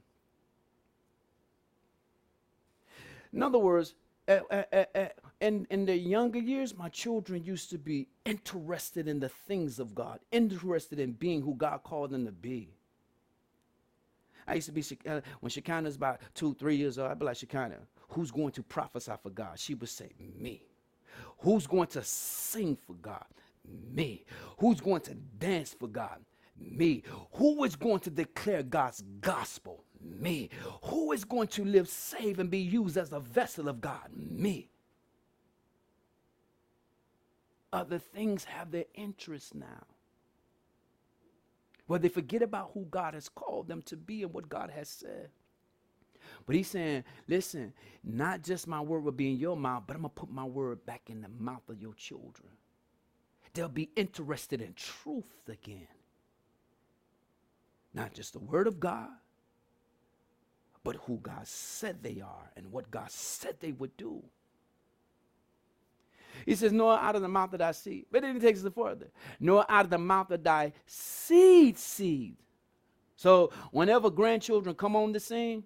In 3.34 3.44
other 3.44 3.60
words, 3.60 3.96
uh, 4.28 4.40
uh, 4.50 4.86
uh, 4.96 5.06
in, 5.42 5.66
in 5.70 5.86
the 5.86 5.96
younger 5.96 6.40
years, 6.40 6.78
my 6.78 6.90
children 6.90 7.44
used 7.44 7.70
to 7.70 7.78
be 7.78 8.08
interested 8.26 9.08
in 9.08 9.20
the 9.20 9.30
things 9.30 9.80
of 9.80 9.96
God, 9.96 10.20
interested 10.32 11.00
in 11.00 11.14
being 11.14 11.42
who 11.42 11.56
God 11.56 11.84
called 11.84 12.12
them 12.12 12.26
to 12.26 12.32
be. 12.32 12.70
I 14.48 14.56
used 14.56 14.68
to 14.68 14.74
be, 14.74 14.84
uh, 15.08 15.22
when 15.40 15.50
Shekinah's 15.50 15.96
about 15.96 16.22
two, 16.34 16.54
three 16.56 16.76
years 16.76 16.98
old, 16.98 17.12
I'd 17.12 17.20
be 17.20 17.26
like, 17.26 17.38
Shekinah, 17.38 17.78
who's 18.10 18.32
going 18.32 18.52
to 18.54 18.64
prophesy 18.64 19.14
for 19.22 19.30
God? 19.30 19.60
She 19.60 19.76
would 19.76 19.90
say, 19.90 20.10
me. 20.38 20.64
Who's 21.40 21.68
going 21.68 21.88
to 21.90 22.04
sing 22.04 22.76
for 22.76 22.94
God? 22.94 23.26
Me. 23.94 24.26
Who's 24.58 24.82
going 24.82 25.02
to 25.02 25.14
dance 25.14 25.74
for 25.74 25.88
God? 25.88 26.18
Me. 26.60 27.04
Who 27.34 27.64
is 27.64 27.76
going 27.76 28.00
to 28.02 28.10
declare 28.10 28.64
God's 28.64 29.04
gospel? 29.22 29.84
Me. 30.02 30.50
Who 30.84 31.12
is 31.12 31.24
going 31.24 31.48
to 31.50 31.64
live 31.64 31.88
save, 31.88 32.40
and 32.40 32.50
be 32.50 32.60
used 32.60 32.98
as 32.98 33.14
a 33.14 33.20
vessel 33.20 33.70
of 33.70 33.80
God? 33.80 34.10
Me. 34.14 34.70
Other 37.72 38.00
things 38.00 38.46
have 38.46 38.72
their 38.72 38.86
interest 38.96 39.56
now. 39.56 39.86
Where 41.88 42.00
they 42.00 42.10
forget 42.10 42.42
about 42.42 42.72
who 42.74 42.86
God 42.90 43.14
has 43.14 43.30
called 43.30 43.68
them 43.68 43.82
to 43.84 43.98
be 43.98 44.24
and 44.24 44.34
what 44.34 44.50
God 44.50 44.70
has 44.72 44.90
said. 44.90 45.30
But 46.46 46.56
he's 46.56 46.68
saying, 46.68 47.04
listen, 47.28 47.74
not 48.04 48.44
just 48.44 48.68
my 48.68 48.82
word 48.82 49.04
will 49.04 49.12
be 49.12 49.32
in 49.32 49.38
your 49.40 49.58
mouth, 49.58 49.84
but 49.88 49.96
I'm 49.96 50.02
going 50.04 50.12
to 50.14 50.22
put 50.22 50.32
my 50.32 50.44
word 50.44 50.86
back 50.86 51.10
in 51.10 51.22
the 51.22 51.30
mouth 51.30 51.68
of 51.70 51.82
your 51.82 51.94
children. 51.94 52.50
They'll 53.54 53.70
be 53.70 53.90
interested 53.96 54.62
in 54.62 54.74
truth 54.74 55.50
again. 55.50 55.88
Not 57.94 58.14
just 58.14 58.34
the 58.34 58.40
word 58.40 58.68
of 58.68 58.80
God, 58.80 59.10
but 60.84 60.96
who 61.08 61.18
God 61.18 61.48
said 61.48 62.04
they 62.04 62.22
are 62.22 62.52
and 62.56 62.72
what 62.72 62.92
God 62.92 63.12
said 63.12 63.56
they 63.60 63.72
would 63.72 63.96
do. 63.98 64.24
He 66.46 66.56
says, 66.56 66.72
Nor 66.72 66.98
out 66.98 67.16
of 67.16 67.22
the 67.22 67.28
mouth 67.28 67.54
of 67.54 67.60
thy 67.60 67.72
seed. 67.72 68.06
But 68.12 68.22
then 68.22 68.36
he 68.36 68.42
takes 68.42 68.64
it 68.64 68.74
further. 68.74 69.08
Nor 69.40 69.66
out 69.70 69.86
of 69.86 69.92
the 69.92 69.98
mouth 69.98 70.32
of 70.32 70.44
thy 70.44 70.74
seed 70.86 71.78
seed. 71.78 72.38
So 73.16 73.52
whenever 73.72 74.10
grandchildren 74.10 74.76
come 74.76 74.96
on 74.96 75.12
the 75.12 75.20
scene, 75.20 75.64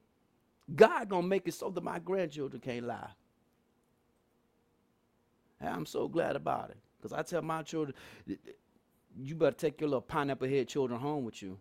God 0.75 1.09
gonna 1.09 1.27
make 1.27 1.47
it 1.47 1.53
so 1.53 1.69
that 1.69 1.83
my 1.83 1.99
grandchildren 1.99 2.61
can't 2.61 2.85
lie. 2.85 3.11
And 5.59 5.69
I'm 5.69 5.85
so 5.85 6.07
glad 6.07 6.35
about 6.35 6.71
it. 6.71 6.77
Because 6.97 7.13
I 7.13 7.21
tell 7.21 7.41
my 7.41 7.61
children, 7.63 7.95
you 9.21 9.35
better 9.35 9.55
take 9.55 9.81
your 9.81 9.89
little 9.89 10.01
pineapple 10.01 10.47
head 10.47 10.67
children 10.67 10.99
home 10.99 11.25
with 11.25 11.41
you. 11.41 11.59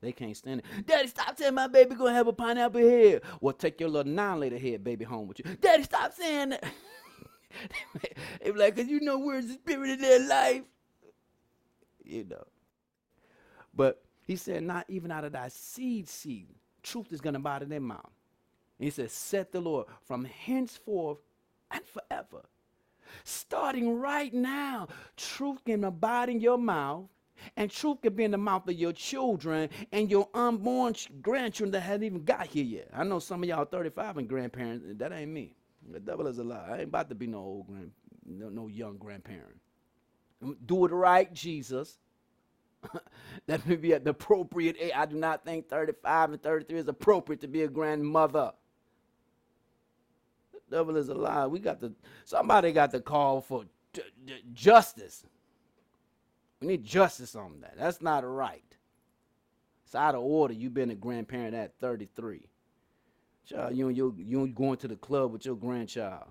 They 0.00 0.10
can't 0.10 0.36
stand 0.36 0.60
it. 0.60 0.86
Daddy, 0.86 1.06
stop 1.08 1.38
saying 1.38 1.54
my 1.54 1.68
baby 1.68 1.94
gonna 1.94 2.12
have 2.12 2.26
a 2.26 2.32
pineapple 2.32 2.80
head. 2.80 3.22
Well, 3.40 3.54
take 3.54 3.78
your 3.78 3.88
little 3.88 4.12
nine 4.12 4.40
liter 4.40 4.58
head 4.58 4.82
baby 4.82 5.04
home 5.04 5.28
with 5.28 5.38
you. 5.38 5.44
Daddy, 5.60 5.84
stop 5.84 6.12
saying 6.12 6.50
that. 6.50 6.64
be 8.44 8.52
like, 8.52 8.76
cause 8.76 8.86
you 8.86 9.00
know 9.00 9.18
where's 9.18 9.46
the 9.46 9.54
spirit 9.54 9.90
in 9.90 10.00
their 10.00 10.26
life. 10.26 10.62
You 12.04 12.24
know. 12.24 12.44
But 13.74 14.02
he 14.26 14.36
said, 14.36 14.62
not 14.62 14.86
even 14.88 15.10
out 15.10 15.24
of 15.24 15.32
thy 15.32 15.48
seed 15.48 16.08
seed, 16.08 16.54
truth 16.82 17.12
is 17.12 17.20
gonna 17.20 17.38
abide 17.38 17.62
in 17.62 17.68
their 17.68 17.80
mouth. 17.80 18.10
And 18.78 18.84
he 18.84 18.90
said, 18.90 19.10
set 19.10 19.52
the 19.52 19.60
Lord 19.60 19.86
from 20.06 20.24
henceforth 20.24 21.18
and 21.70 21.82
forever. 21.84 22.42
Starting 23.24 23.98
right 23.98 24.32
now, 24.32 24.88
truth 25.16 25.64
can 25.64 25.84
abide 25.84 26.28
in 26.28 26.40
your 26.40 26.58
mouth 26.58 27.04
and 27.56 27.70
truth 27.70 28.00
can 28.02 28.14
be 28.14 28.24
in 28.24 28.30
the 28.30 28.38
mouth 28.38 28.68
of 28.68 28.74
your 28.74 28.92
children 28.92 29.68
and 29.90 30.10
your 30.10 30.28
unborn 30.34 30.94
grandchildren 31.20 31.72
that 31.72 31.80
haven't 31.80 32.04
even 32.04 32.24
got 32.24 32.46
here 32.46 32.64
yet. 32.64 32.88
I 32.94 33.04
know 33.04 33.18
some 33.18 33.42
of 33.42 33.48
y'all 33.48 33.64
35 33.64 34.18
and 34.18 34.28
grandparents. 34.28 34.84
That 34.98 35.12
ain't 35.12 35.30
me. 35.30 35.54
The 35.90 36.00
devil 36.00 36.26
is 36.26 36.38
a 36.38 36.44
lie. 36.44 36.66
I 36.68 36.74
ain't 36.74 36.84
about 36.84 37.08
to 37.08 37.14
be 37.14 37.26
no 37.26 37.38
old 37.38 37.66
grand, 37.66 37.90
no, 38.24 38.48
no 38.48 38.68
young 38.68 38.96
grandparent. 38.96 39.60
Do 40.66 40.84
it 40.84 40.92
right, 40.92 41.32
Jesus. 41.32 41.98
that 43.46 43.66
may 43.66 43.76
be 43.76 43.94
at 43.94 44.04
the 44.04 44.10
appropriate 44.10 44.76
age. 44.78 44.92
I 44.94 45.06
do 45.06 45.16
not 45.16 45.44
think 45.44 45.68
35 45.68 46.32
and 46.32 46.42
33 46.42 46.78
is 46.78 46.88
appropriate 46.88 47.40
to 47.42 47.48
be 47.48 47.62
a 47.62 47.68
grandmother. 47.68 48.52
The 50.52 50.78
devil 50.78 50.96
is 50.96 51.08
a 51.08 51.14
lie. 51.14 51.46
We 51.46 51.60
got 51.60 51.80
the 51.80 51.92
somebody 52.24 52.72
got 52.72 52.90
the 52.90 53.00
call 53.00 53.40
for 53.40 53.64
justice. 54.52 55.24
We 56.60 56.68
need 56.68 56.84
justice 56.84 57.34
on 57.34 57.60
that. 57.60 57.74
That's 57.76 58.00
not 58.00 58.24
right. 58.24 58.62
It's 59.84 59.94
out 59.94 60.14
of 60.14 60.22
order. 60.22 60.54
You've 60.54 60.74
been 60.74 60.90
a 60.90 60.94
grandparent 60.94 61.54
at 61.54 61.78
33. 61.80 62.48
Child, 63.44 63.76
you 63.76 63.88
and 63.88 63.96
you 63.96 64.52
going 64.54 64.76
to 64.78 64.88
the 64.88 64.96
club 64.96 65.32
with 65.32 65.44
your 65.44 65.56
grandchild. 65.56 66.28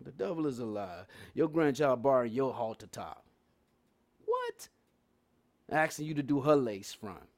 The 0.00 0.12
devil 0.12 0.46
is 0.46 0.58
a 0.60 0.64
lie. 0.64 1.02
Your 1.34 1.48
grandchild 1.48 2.02
borrowing 2.02 2.32
your 2.32 2.52
halter 2.52 2.86
top. 2.86 3.24
What? 4.24 4.68
Asking 5.70 6.06
you 6.06 6.14
to 6.14 6.22
do 6.22 6.40
her 6.40 6.56
lace 6.56 6.92
front. 6.92 7.28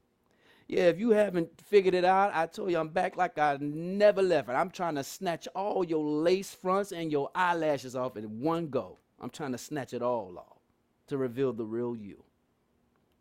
Yeah, 0.67 0.83
if 0.83 0.99
you 0.99 1.09
haven't 1.09 1.49
figured 1.59 1.95
it 1.95 2.05
out, 2.05 2.31
I 2.33 2.45
told 2.45 2.71
you 2.71 2.77
I'm 2.77 2.87
back 2.87 3.17
like 3.17 3.37
I 3.37 3.57
never 3.59 4.21
left. 4.21 4.47
And 4.47 4.57
I'm 4.57 4.69
trying 4.69 4.95
to 4.95 5.03
snatch 5.03 5.47
all 5.53 5.83
your 5.83 6.03
lace 6.03 6.53
fronts 6.53 6.93
and 6.93 7.11
your 7.11 7.29
eyelashes 7.35 7.95
off 7.95 8.15
in 8.15 8.39
one 8.39 8.67
go. 8.67 8.97
I'm 9.19 9.29
trying 9.29 9.51
to 9.51 9.57
snatch 9.57 9.93
it 9.93 10.01
all 10.01 10.37
off 10.37 10.59
to 11.07 11.17
reveal 11.17 11.51
the 11.51 11.65
real 11.65 11.95
you 11.95 12.23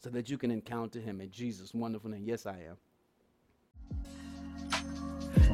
so 0.02 0.10
that 0.10 0.30
you 0.30 0.38
can 0.38 0.50
encounter 0.50 1.00
him 1.00 1.20
in 1.20 1.30
Jesus' 1.30 1.74
wonderful 1.74 2.10
name. 2.10 2.24
Yes, 2.24 2.46
I 2.46 2.52
am. 2.52 2.76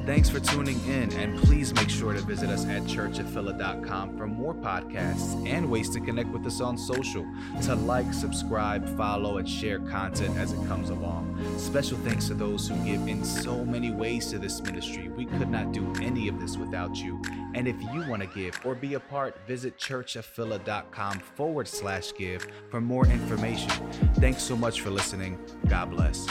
Thanks 0.07 0.31
for 0.31 0.39
tuning 0.39 0.79
in, 0.87 1.13
and 1.15 1.37
please 1.37 1.75
make 1.75 1.91
sure 1.91 2.13
to 2.13 2.21
visit 2.21 2.49
us 2.49 2.65
at 2.67 2.83
churchofphila.com 2.83 4.17
for 4.17 4.29
more 4.29 4.55
podcasts 4.55 5.45
and 5.45 5.69
ways 5.69 5.91
to 5.91 6.01
connect 6.01 6.29
with 6.29 6.47
us 6.47 6.61
on 6.61 6.79
social, 6.79 7.27
to 7.63 7.75
like, 7.75 8.15
subscribe, 8.15 8.89
follow, 8.97 9.39
and 9.39 9.49
share 9.49 9.81
content 9.81 10.39
as 10.39 10.53
it 10.53 10.65
comes 10.69 10.91
along. 10.91 11.37
Special 11.59 11.99
thanks 11.99 12.29
to 12.29 12.35
those 12.35 12.69
who 12.69 12.77
give 12.85 13.09
in 13.09 13.25
so 13.25 13.65
many 13.65 13.91
ways 13.91 14.31
to 14.31 14.39
this 14.39 14.63
ministry. 14.63 15.09
We 15.09 15.25
could 15.25 15.51
not 15.51 15.73
do 15.73 15.93
any 16.01 16.29
of 16.29 16.41
this 16.41 16.57
without 16.57 16.95
you. 16.95 17.21
And 17.55 17.67
if 17.67 17.75
you 17.93 18.09
want 18.09 18.23
to 18.23 18.29
give 18.29 18.59
or 18.65 18.77
be 18.77 18.95
a 18.95 19.01
part, 19.01 19.37
visit 19.45 19.77
churchofphila.com 19.77 21.19
forward 21.19 21.67
slash 21.67 22.13
give 22.17 22.47
for 22.71 22.81
more 22.81 23.09
information. 23.09 23.71
Thanks 24.15 24.45
so 24.45 24.57
much 24.57 24.83
for 24.83 24.91
listening. 24.91 25.37
God 25.67 25.91
bless. 25.91 26.29